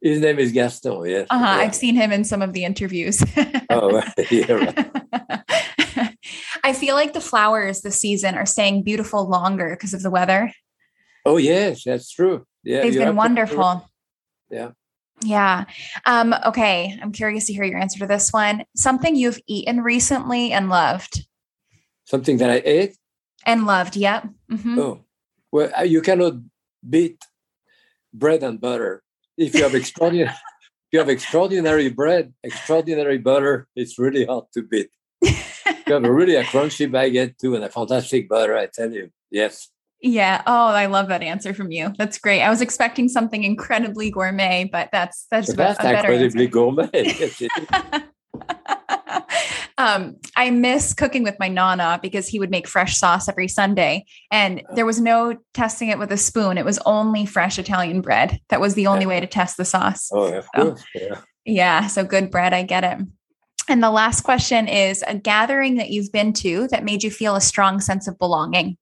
His 0.00 0.20
name 0.20 0.38
is 0.38 0.52
Gaston. 0.52 1.04
Yes. 1.06 1.26
Uh-huh. 1.30 1.44
Yeah. 1.44 1.62
I've 1.62 1.74
seen 1.74 1.94
him 1.94 2.12
in 2.12 2.24
some 2.24 2.40
of 2.42 2.52
the 2.52 2.64
interviews. 2.64 3.22
oh, 3.70 4.02
yeah. 4.30 4.52
Right. 4.52 4.90
I 6.64 6.72
feel 6.72 6.94
like 6.94 7.12
the 7.12 7.20
flowers 7.20 7.82
this 7.82 7.98
season 7.98 8.34
are 8.34 8.46
staying 8.46 8.82
beautiful 8.82 9.28
longer 9.28 9.70
because 9.70 9.94
of 9.94 10.02
the 10.02 10.10
weather. 10.10 10.52
Oh 11.24 11.36
yes, 11.36 11.84
that's 11.84 12.10
true. 12.10 12.46
Yeah, 12.64 12.82
they've 12.82 12.94
been 12.94 13.16
wonderful. 13.16 13.88
Yeah. 14.50 14.70
Yeah. 15.22 15.64
Um, 16.06 16.34
okay. 16.46 16.98
I'm 17.02 17.12
curious 17.12 17.46
to 17.46 17.52
hear 17.52 17.64
your 17.64 17.78
answer 17.78 17.98
to 18.00 18.06
this 18.06 18.32
one. 18.32 18.64
Something 18.74 19.16
you've 19.16 19.40
eaten 19.46 19.82
recently 19.82 20.52
and 20.52 20.68
loved. 20.70 21.26
Something 22.10 22.38
that 22.38 22.50
I 22.50 22.60
ate 22.64 22.96
and 23.46 23.66
loved. 23.66 23.96
Yep. 23.96 24.28
Mm-hmm. 24.50 24.78
Oh, 24.78 25.04
well, 25.52 25.70
uh, 25.78 25.82
you 25.82 26.02
cannot 26.02 26.34
beat 26.82 27.22
bread 28.12 28.42
and 28.42 28.60
butter. 28.60 29.04
If 29.38 29.54
you 29.54 29.62
have 29.62 29.74
extraordinary, 29.80 30.28
if 30.28 30.90
you 30.90 30.98
have 30.98 31.08
extraordinary 31.08 31.88
bread, 31.88 32.34
extraordinary 32.42 33.18
butter, 33.18 33.68
it's 33.76 33.96
really 33.96 34.24
hard 34.24 34.46
to 34.54 34.62
beat. 34.62 34.90
you 35.22 35.30
have 35.86 36.04
a 36.04 36.12
really 36.12 36.34
a 36.34 36.42
crunchy 36.42 36.90
baguette 36.90 37.38
too, 37.38 37.54
and 37.54 37.62
a 37.62 37.68
fantastic 37.68 38.28
butter. 38.28 38.56
I 38.56 38.66
tell 38.66 38.92
you, 38.92 39.10
yes. 39.30 39.68
Yeah. 40.02 40.42
Oh, 40.46 40.66
I 40.66 40.86
love 40.86 41.06
that 41.08 41.22
answer 41.22 41.54
from 41.54 41.70
you. 41.70 41.92
That's 41.96 42.18
great. 42.18 42.40
I 42.40 42.50
was 42.50 42.60
expecting 42.60 43.08
something 43.08 43.44
incredibly 43.44 44.10
gourmet, 44.10 44.68
but 44.72 44.88
that's 44.90 45.26
that's, 45.30 45.48
so 45.48 45.52
that's 45.52 45.78
incredibly 45.78 46.48
gourmet. 46.48 46.90
um, 49.80 50.16
I 50.36 50.50
miss 50.50 50.92
cooking 50.92 51.22
with 51.22 51.36
my 51.40 51.48
nana 51.48 51.98
because 52.02 52.28
he 52.28 52.38
would 52.38 52.50
make 52.50 52.68
fresh 52.68 52.98
sauce 52.98 53.30
every 53.30 53.48
Sunday, 53.48 54.04
and 54.30 54.62
there 54.74 54.84
was 54.84 55.00
no 55.00 55.38
testing 55.54 55.88
it 55.88 55.98
with 55.98 56.12
a 56.12 56.18
spoon. 56.18 56.58
It 56.58 56.66
was 56.66 56.78
only 56.84 57.24
fresh 57.24 57.58
Italian 57.58 58.02
bread. 58.02 58.40
That 58.50 58.60
was 58.60 58.74
the 58.74 58.88
only 58.88 59.06
way 59.06 59.20
to 59.20 59.26
test 59.26 59.56
the 59.56 59.64
sauce. 59.64 60.10
Oh, 60.12 60.30
yeah, 60.30 60.42
so, 60.54 60.76
yeah. 60.94 61.20
Yeah. 61.46 61.86
So 61.86 62.04
good 62.04 62.30
bread. 62.30 62.52
I 62.52 62.62
get 62.62 62.84
it. 62.84 62.98
And 63.68 63.82
the 63.82 63.90
last 63.90 64.20
question 64.20 64.68
is 64.68 65.02
a 65.08 65.14
gathering 65.14 65.76
that 65.76 65.88
you've 65.88 66.12
been 66.12 66.34
to 66.34 66.68
that 66.68 66.84
made 66.84 67.02
you 67.02 67.10
feel 67.10 67.34
a 67.34 67.40
strong 67.40 67.80
sense 67.80 68.06
of 68.06 68.18
belonging. 68.18 68.76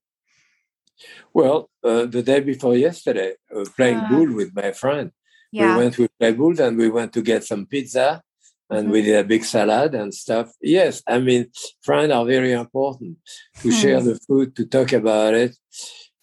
Well, 1.33 1.69
uh, 1.81 2.07
the 2.07 2.21
day 2.21 2.41
before 2.41 2.75
yesterday, 2.75 3.35
uh, 3.55 3.63
playing 3.77 3.99
uh, 3.99 4.09
pool 4.09 4.35
with 4.35 4.53
my 4.53 4.73
friend. 4.73 5.11
Yeah. 5.53 5.77
We 5.77 5.83
went 5.83 5.93
to 5.93 6.09
play 6.19 6.33
pool 6.33 6.59
and 6.59 6.77
we 6.77 6.89
went 6.89 7.13
to 7.13 7.21
get 7.21 7.45
some 7.45 7.65
pizza 7.67 8.21
and 8.69 8.83
mm-hmm. 8.83 8.91
we 8.91 9.01
did 9.01 9.15
a 9.15 9.23
big 9.23 9.43
salad 9.43 9.95
and 9.95 10.13
stuff. 10.13 10.51
Yes, 10.61 11.01
I 11.07 11.19
mean, 11.19 11.47
friends 11.81 12.11
are 12.11 12.25
very 12.25 12.51
important 12.51 13.17
to 13.61 13.71
share 13.71 14.01
the 14.01 14.15
food, 14.27 14.55
to 14.57 14.65
talk 14.65 14.93
about 14.93 15.33
it, 15.33 15.55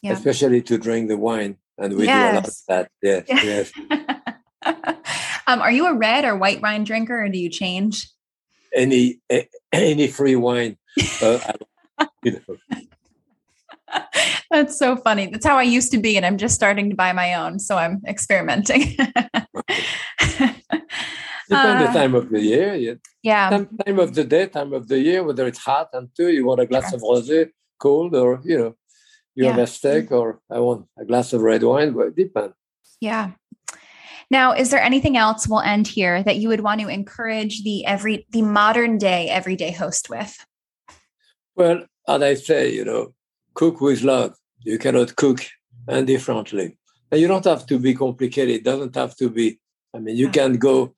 yeah. 0.03 0.13
especially 0.13 0.63
to 0.63 0.79
drink 0.79 1.09
the 1.09 1.17
wine. 1.17 1.57
And 1.79 1.95
we 1.97 2.07
yes. 2.07 2.17
do 2.17 2.33
a 2.33 2.37
lot 2.37 2.49
of 2.49 2.55
that. 2.69 2.91
Yes, 3.03 3.25
yes. 3.29 3.73
um, 5.47 5.61
are 5.61 5.71
you 5.71 5.87
a 5.87 5.95
red 5.95 6.25
or 6.25 6.37
white 6.37 6.63
wine 6.63 6.85
drinker, 6.85 7.25
or 7.25 7.29
do 7.29 7.39
you 7.39 7.51
change? 7.51 8.09
Any 8.75 9.21
any 9.73 10.09
free 10.09 10.37
wine. 10.37 10.79
Uh, 11.23 11.39
you 12.23 12.41
know. 12.49 12.57
That's 14.51 14.79
so 14.79 14.97
funny. 14.97 15.27
That's 15.27 15.45
how 15.45 15.59
I 15.59 15.65
used 15.65 15.91
to 15.93 15.99
be, 15.99 16.17
and 16.17 16.25
I'm 16.25 16.39
just 16.39 16.55
starting 16.55 16.91
to 16.91 16.97
buy 16.97 17.13
my 17.13 17.35
own, 17.35 17.59
so 17.59 17.77
I'm 17.77 18.01
experimenting. 18.07 18.97
Depends 21.49 21.83
uh, 21.83 21.87
the 21.87 21.99
time 21.99 22.15
of 22.15 22.29
the 22.31 22.41
year. 22.41 22.75
Yeah. 22.75 22.95
yeah. 23.23 23.51
Time 23.51 23.99
of 23.99 24.15
the 24.15 24.25
day, 24.25 24.47
time 24.47 24.73
of 24.73 24.89
the 24.89 24.99
year, 24.99 25.23
whether 25.23 25.47
it's 25.47 25.59
hot 25.59 25.91
and 25.93 26.09
too, 26.17 26.29
you 26.29 26.45
want 26.45 26.61
a 26.61 26.67
glass 26.67 26.93
of 26.93 27.01
rosé, 27.01 27.51
cold, 27.79 28.15
or 28.15 28.41
you 28.45 28.59
know, 28.59 28.75
you 29.35 29.45
yeah. 29.45 29.51
have 29.51 29.61
a 29.61 29.67
steak, 29.67 30.11
or 30.11 30.41
I 30.51 30.59
want 30.59 30.87
a 30.99 31.05
glass 31.05 31.33
of 31.33 31.43
red 31.43 31.63
wine. 31.63 31.93
But 31.93 32.09
it 32.09 32.17
depends. 32.17 32.55
Yeah. 33.01 33.33
Now, 34.29 34.53
is 34.53 34.71
there 34.71 34.83
anything 34.83 35.17
else 35.17 35.47
we'll 35.47 35.61
end 35.61 35.87
here 35.87 36.21
that 36.23 36.37
you 36.37 36.49
would 36.49 36.61
want 36.61 36.81
to 36.81 36.89
encourage 36.89 37.63
the 37.63 37.87
every 37.87 38.27
the 38.31 38.43
modern 38.43 38.99
day 38.99 39.29
everyday 39.29 39.71
host 39.71 40.11
with? 40.11 40.45
Well, 41.55 41.87
as 42.09 42.23
I 42.23 42.35
say, 42.35 42.73
you 42.73 42.85
know, 42.85 43.15
cook 43.55 43.81
with 43.81 44.03
love. 44.03 44.35
You 44.61 44.79
cannot 44.79 45.15
cook 45.17 45.41
indifferently. 45.89 46.77
And 47.11 47.21
you 47.21 47.29
don't 47.29 47.45
have 47.45 47.67
to 47.67 47.79
be 47.79 47.95
complicated. 47.95 48.57
It 48.57 48.65
doesn't 48.65 48.95
have 48.97 49.17
to 49.17 49.31
be. 49.31 49.61
I 49.95 49.99
mean, 49.99 50.17
you 50.17 50.29
can 50.29 50.55
go 50.57 50.95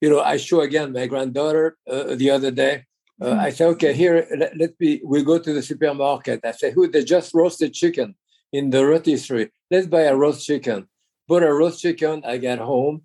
you 0.00 0.10
know, 0.10 0.20
I 0.20 0.36
show 0.36 0.60
again 0.60 0.92
my 0.92 1.06
granddaughter 1.06 1.76
uh, 1.90 2.14
the 2.14 2.30
other 2.30 2.50
day. 2.50 2.84
Uh, 3.20 3.26
mm-hmm. 3.26 3.40
I 3.40 3.50
say, 3.50 3.64
okay, 3.66 3.92
here, 3.92 4.26
let, 4.36 4.56
let, 4.56 4.70
me, 4.78 5.00
we 5.04 5.24
go 5.24 5.38
to 5.38 5.52
the 5.52 5.62
supermarket. 5.62 6.40
I 6.44 6.52
say, 6.52 6.70
who, 6.70 6.88
they 6.88 7.02
just 7.02 7.34
roasted 7.34 7.74
chicken 7.74 8.14
in 8.52 8.70
the 8.70 8.86
rotisserie. 8.86 9.50
Let's 9.70 9.88
buy 9.88 10.02
a 10.02 10.14
roast 10.14 10.46
chicken. 10.46 10.88
Bought 11.26 11.42
a 11.42 11.52
roast 11.52 11.82
chicken. 11.82 12.22
I 12.24 12.38
get 12.38 12.58
home. 12.58 13.02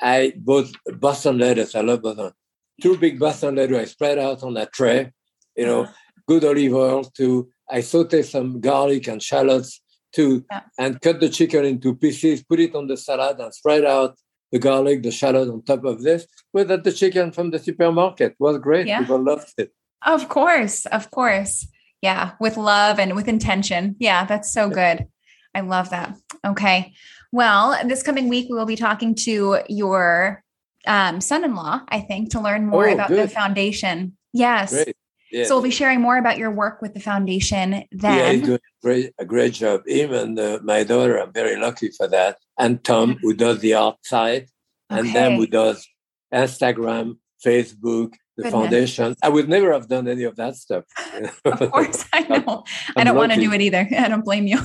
I 0.00 0.32
bought 0.36 0.68
Boston 0.98 1.38
lettuce. 1.38 1.74
I 1.74 1.82
love 1.82 2.02
Boston. 2.02 2.32
Two 2.80 2.96
big 2.96 3.18
Boston 3.18 3.56
lettuce. 3.56 3.78
I 3.78 3.84
spread 3.84 4.18
out 4.18 4.42
on 4.42 4.56
a 4.56 4.66
tray, 4.66 5.12
you 5.54 5.66
know, 5.66 5.82
uh-huh. 5.82 5.92
good 6.26 6.44
olive 6.44 6.72
oil 6.72 7.04
to, 7.18 7.48
I 7.70 7.82
saute 7.82 8.22
some 8.22 8.60
garlic 8.60 9.06
and 9.06 9.22
shallots 9.22 9.82
to 10.14 10.44
yeah. 10.50 10.60
and 10.78 11.00
cut 11.00 11.20
the 11.20 11.28
chicken 11.28 11.64
into 11.64 11.94
pieces, 11.94 12.42
put 12.42 12.60
it 12.60 12.74
on 12.74 12.86
the 12.86 12.96
salad, 12.96 13.38
and 13.38 13.54
spread 13.54 13.84
out 13.84 14.16
the 14.52 14.58
garlic, 14.58 15.02
the 15.02 15.10
shallot 15.10 15.48
on 15.48 15.62
top 15.62 15.84
of 15.84 16.02
this. 16.02 16.26
With 16.52 16.68
that, 16.68 16.84
the 16.84 16.92
chicken 16.92 17.32
from 17.32 17.50
the 17.50 17.58
supermarket 17.58 18.36
was 18.38 18.58
great. 18.58 18.86
Yeah. 18.86 19.00
People 19.00 19.22
loved 19.22 19.52
it. 19.58 19.72
Of 20.04 20.28
course, 20.28 20.86
of 20.86 21.10
course. 21.10 21.66
Yeah, 22.02 22.32
with 22.40 22.56
love 22.56 22.98
and 22.98 23.14
with 23.14 23.28
intention. 23.28 23.96
Yeah, 24.00 24.24
that's 24.24 24.52
so 24.52 24.68
good. 24.68 25.06
I 25.54 25.60
love 25.60 25.90
that. 25.90 26.16
Okay. 26.44 26.94
Well, 27.30 27.78
this 27.86 28.02
coming 28.02 28.28
week, 28.28 28.48
we 28.50 28.56
will 28.56 28.66
be 28.66 28.76
talking 28.76 29.14
to 29.26 29.60
your 29.68 30.42
um, 30.86 31.20
son 31.20 31.44
in 31.44 31.54
law, 31.54 31.80
I 31.88 32.00
think, 32.00 32.32
to 32.32 32.40
learn 32.40 32.66
more 32.66 32.88
oh, 32.88 32.92
about 32.92 33.08
good. 33.08 33.28
the 33.28 33.28
foundation. 33.28 34.16
Yes. 34.32 34.72
Great. 34.72 34.96
Yeah. 35.32 35.44
So 35.44 35.54
we'll 35.54 35.64
be 35.64 35.70
sharing 35.70 36.00
more 36.00 36.18
about 36.18 36.36
your 36.36 36.50
work 36.50 36.82
with 36.82 36.92
the 36.92 37.00
foundation 37.00 37.84
then. 37.90 38.18
Yeah, 38.18 38.32
he's 38.32 38.42
doing 38.42 38.56
a 38.56 38.86
great, 38.86 39.12
a 39.18 39.24
great 39.24 39.54
job. 39.54 39.82
Even 39.86 40.38
uh, 40.38 40.58
my 40.62 40.84
daughter, 40.84 41.16
I'm 41.16 41.32
very 41.32 41.56
lucky 41.56 41.90
for 41.90 42.06
that. 42.08 42.36
And 42.58 42.84
Tom, 42.84 43.18
who 43.22 43.32
does 43.32 43.60
the 43.60 43.74
art 43.74 44.04
side, 44.04 44.48
okay. 44.90 45.00
and 45.00 45.14
them 45.14 45.36
who 45.36 45.46
does 45.46 45.88
Instagram, 46.32 47.16
Facebook, 47.44 48.12
the 48.36 48.44
Goodness. 48.44 48.52
foundation. 48.52 49.16
I 49.22 49.30
would 49.30 49.48
never 49.48 49.72
have 49.72 49.88
done 49.88 50.06
any 50.06 50.24
of 50.24 50.36
that 50.36 50.56
stuff. 50.56 50.84
of 51.44 51.70
course, 51.70 52.04
I 52.12 52.20
know. 52.46 52.64
I 52.94 53.04
don't 53.04 53.16
want 53.16 53.32
to 53.32 53.40
do 53.40 53.52
it 53.52 53.62
either. 53.62 53.88
I 53.98 54.08
don't 54.08 54.24
blame 54.24 54.46
you. 54.46 54.58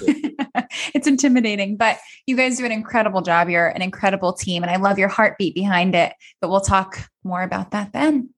it's 0.93 1.07
intimidating, 1.07 1.77
but 1.77 1.97
you 2.25 2.35
guys 2.35 2.57
do 2.57 2.65
an 2.65 2.73
incredible 2.73 3.21
job. 3.21 3.49
You're 3.49 3.69
an 3.69 3.81
incredible 3.81 4.33
team, 4.33 4.63
and 4.63 4.71
I 4.71 4.75
love 4.75 4.99
your 4.99 5.09
heartbeat 5.09 5.55
behind 5.55 5.95
it. 5.95 6.13
But 6.41 6.49
we'll 6.49 6.59
talk 6.59 7.09
more 7.23 7.43
about 7.43 7.71
that 7.71 7.93
then. 7.93 8.31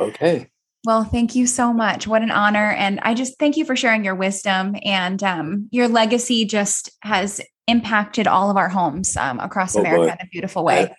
Okay. 0.00 0.48
Well, 0.88 1.04
thank 1.04 1.34
you 1.34 1.46
so 1.46 1.74
much. 1.74 2.06
What 2.06 2.22
an 2.22 2.30
honor. 2.30 2.70
And 2.70 2.98
I 3.00 3.12
just 3.12 3.38
thank 3.38 3.58
you 3.58 3.66
for 3.66 3.76
sharing 3.76 4.06
your 4.06 4.14
wisdom 4.14 4.74
and 4.82 5.22
um, 5.22 5.68
your 5.70 5.86
legacy 5.86 6.46
just 6.46 6.90
has 7.02 7.42
impacted 7.66 8.26
all 8.26 8.50
of 8.50 8.56
our 8.56 8.70
homes 8.70 9.14
um, 9.14 9.38
across 9.38 9.76
oh, 9.76 9.80
America 9.80 9.98
boy. 9.98 10.16
in 10.18 10.26
a 10.26 10.28
beautiful 10.32 10.64
way. 10.64 10.90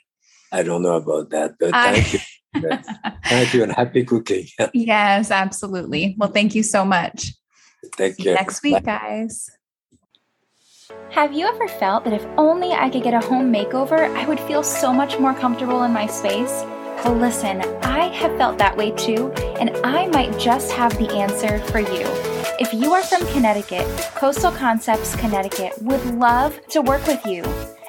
I, 0.52 0.60
I, 0.60 0.62
don't 0.62 0.84
know 0.84 0.94
about 0.98 1.32
that, 1.32 1.56
but 1.60 1.72
thank 1.72 2.14
you. 2.14 2.20
thank 3.26 3.52
you 3.56 3.64
and 3.64 3.72
happy 3.72 4.04
cooking. 4.04 4.46
yes, 4.76 5.32
absolutely. 5.32 6.14
Well, 6.20 6.30
thank 6.30 6.54
you 6.54 6.62
so 6.62 6.86
much. 6.86 7.34
Thank 7.98 8.18
See 8.18 8.26
you. 8.26 8.36
Next 8.36 8.62
week, 8.62 8.84
Bye. 8.84 9.00
guys. 9.00 9.50
Have 11.10 11.34
you 11.34 11.48
ever 11.48 11.68
felt 11.68 12.04
that 12.04 12.14
if 12.14 12.28
only 12.38 12.74
I 12.74 12.92
could 12.92 13.02
get 13.02 13.16
a 13.16 13.26
home 13.26 13.52
makeover, 13.52 14.16
I 14.16 14.28
would 14.28 14.40
feel 14.40 14.62
so 14.62 14.94
much 14.94 15.18
more 15.18 15.34
comfortable 15.34 15.82
in 15.82 15.92
my 15.92 16.06
space? 16.06 16.64
Well, 17.06 17.16
listen, 17.16 17.62
I 17.82 18.08
have 18.08 18.36
felt 18.38 18.58
that 18.58 18.76
way 18.76 18.92
too, 18.92 19.32
and 19.60 19.70
I 19.86 20.08
might 20.08 20.38
just 20.38 20.72
have 20.74 20.98
the 20.98 21.10
answer 21.16 21.60
for 21.60 21.80
you. 21.80 22.04
If 22.60 22.74
you 22.74 22.94
are 22.94 23.02
from 23.02 23.26
Connecticut, 23.28 23.88
Coastal 24.16 24.52
Concepts 24.52 25.16
Connecticut 25.16 25.82
would 25.82 26.04
love 26.16 26.60
to 26.68 26.82
work 26.82 27.08
with 27.08 27.26
you. 27.26 27.44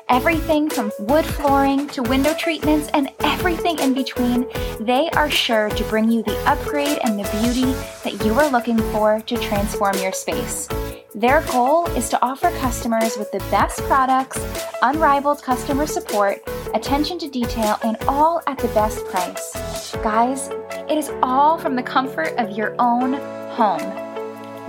Everything 0.09 0.71
from 0.71 0.93
wood 1.01 1.25
flooring 1.25 1.89
to 1.89 2.03
window 2.03 2.35
treatments 2.35 2.89
and 2.95 3.11
everything 3.21 3.79
in 3.81 3.95
between, 3.95 4.47
they 4.79 5.11
are 5.11 5.31
sure 5.31 5.71
to 5.71 5.85
bring 5.85 6.11
you 6.11 6.23
the 6.23 6.39
upgrade 6.49 6.99
and 7.05 7.19
the 7.19 7.29
beauty 7.43 7.73
that 8.05 8.25
you 8.25 8.33
are 8.35 8.51
looking 8.51 8.79
for 8.93 9.21
to 9.21 9.37
transform 9.39 9.97
your 9.99 10.13
space. 10.13 10.69
Their 11.15 11.43
goal 11.51 11.87
is 11.97 12.09
to 12.11 12.25
offer 12.25 12.51
customers 12.61 13.17
with 13.17 13.33
the 13.33 13.41
best 13.51 13.81
products, 13.83 14.39
unrivaled 14.81 15.43
customer 15.43 15.85
support, 15.89 16.41
attention 16.73 17.19
to 17.19 17.29
detail, 17.29 17.81
and 17.83 17.97
all 18.07 18.41
at 18.47 18.59
the 18.59 18.69
best 18.69 19.05
price. 19.07 19.97
Guys, 20.05 20.51
it 20.89 20.97
is 20.97 21.11
all 21.21 21.59
from 21.59 21.75
the 21.75 21.83
comfort 21.83 22.33
of 22.39 22.57
your 22.57 22.77
own 22.79 23.15
home. 23.51 23.83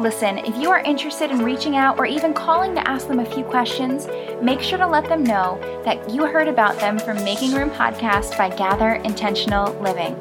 Listen, 0.01 0.39
if 0.39 0.57
you 0.57 0.71
are 0.71 0.79
interested 0.79 1.29
in 1.29 1.45
reaching 1.45 1.75
out 1.75 1.99
or 1.99 2.07
even 2.07 2.33
calling 2.33 2.73
to 2.73 2.89
ask 2.89 3.07
them 3.07 3.19
a 3.19 3.33
few 3.33 3.43
questions, 3.43 4.07
make 4.41 4.61
sure 4.61 4.79
to 4.79 4.87
let 4.87 5.07
them 5.07 5.23
know 5.23 5.59
that 5.85 6.09
you 6.09 6.25
heard 6.25 6.47
about 6.47 6.75
them 6.79 6.97
from 6.97 7.23
Making 7.23 7.53
Room 7.53 7.69
Podcast 7.69 8.35
by 8.35 8.49
Gather 8.49 8.93
Intentional 8.93 9.73
Living. 9.79 10.15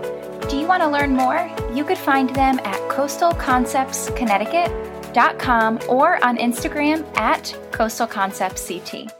Do 0.51 0.59
you 0.59 0.67
want 0.67 0.83
to 0.83 0.89
learn 0.89 1.17
more? 1.17 1.51
You 1.73 1.83
could 1.83 1.97
find 1.97 2.29
them 2.31 2.59
at 2.59 2.91
Coastal 2.91 3.33
Concepts 3.33 4.11
Connecticut 4.11 4.71
or 5.89 6.25
on 6.25 6.37
Instagram 6.39 7.05
at 7.17 7.57
Coastal 7.73 8.07
Concepts 8.07 8.67
CT. 8.67 9.20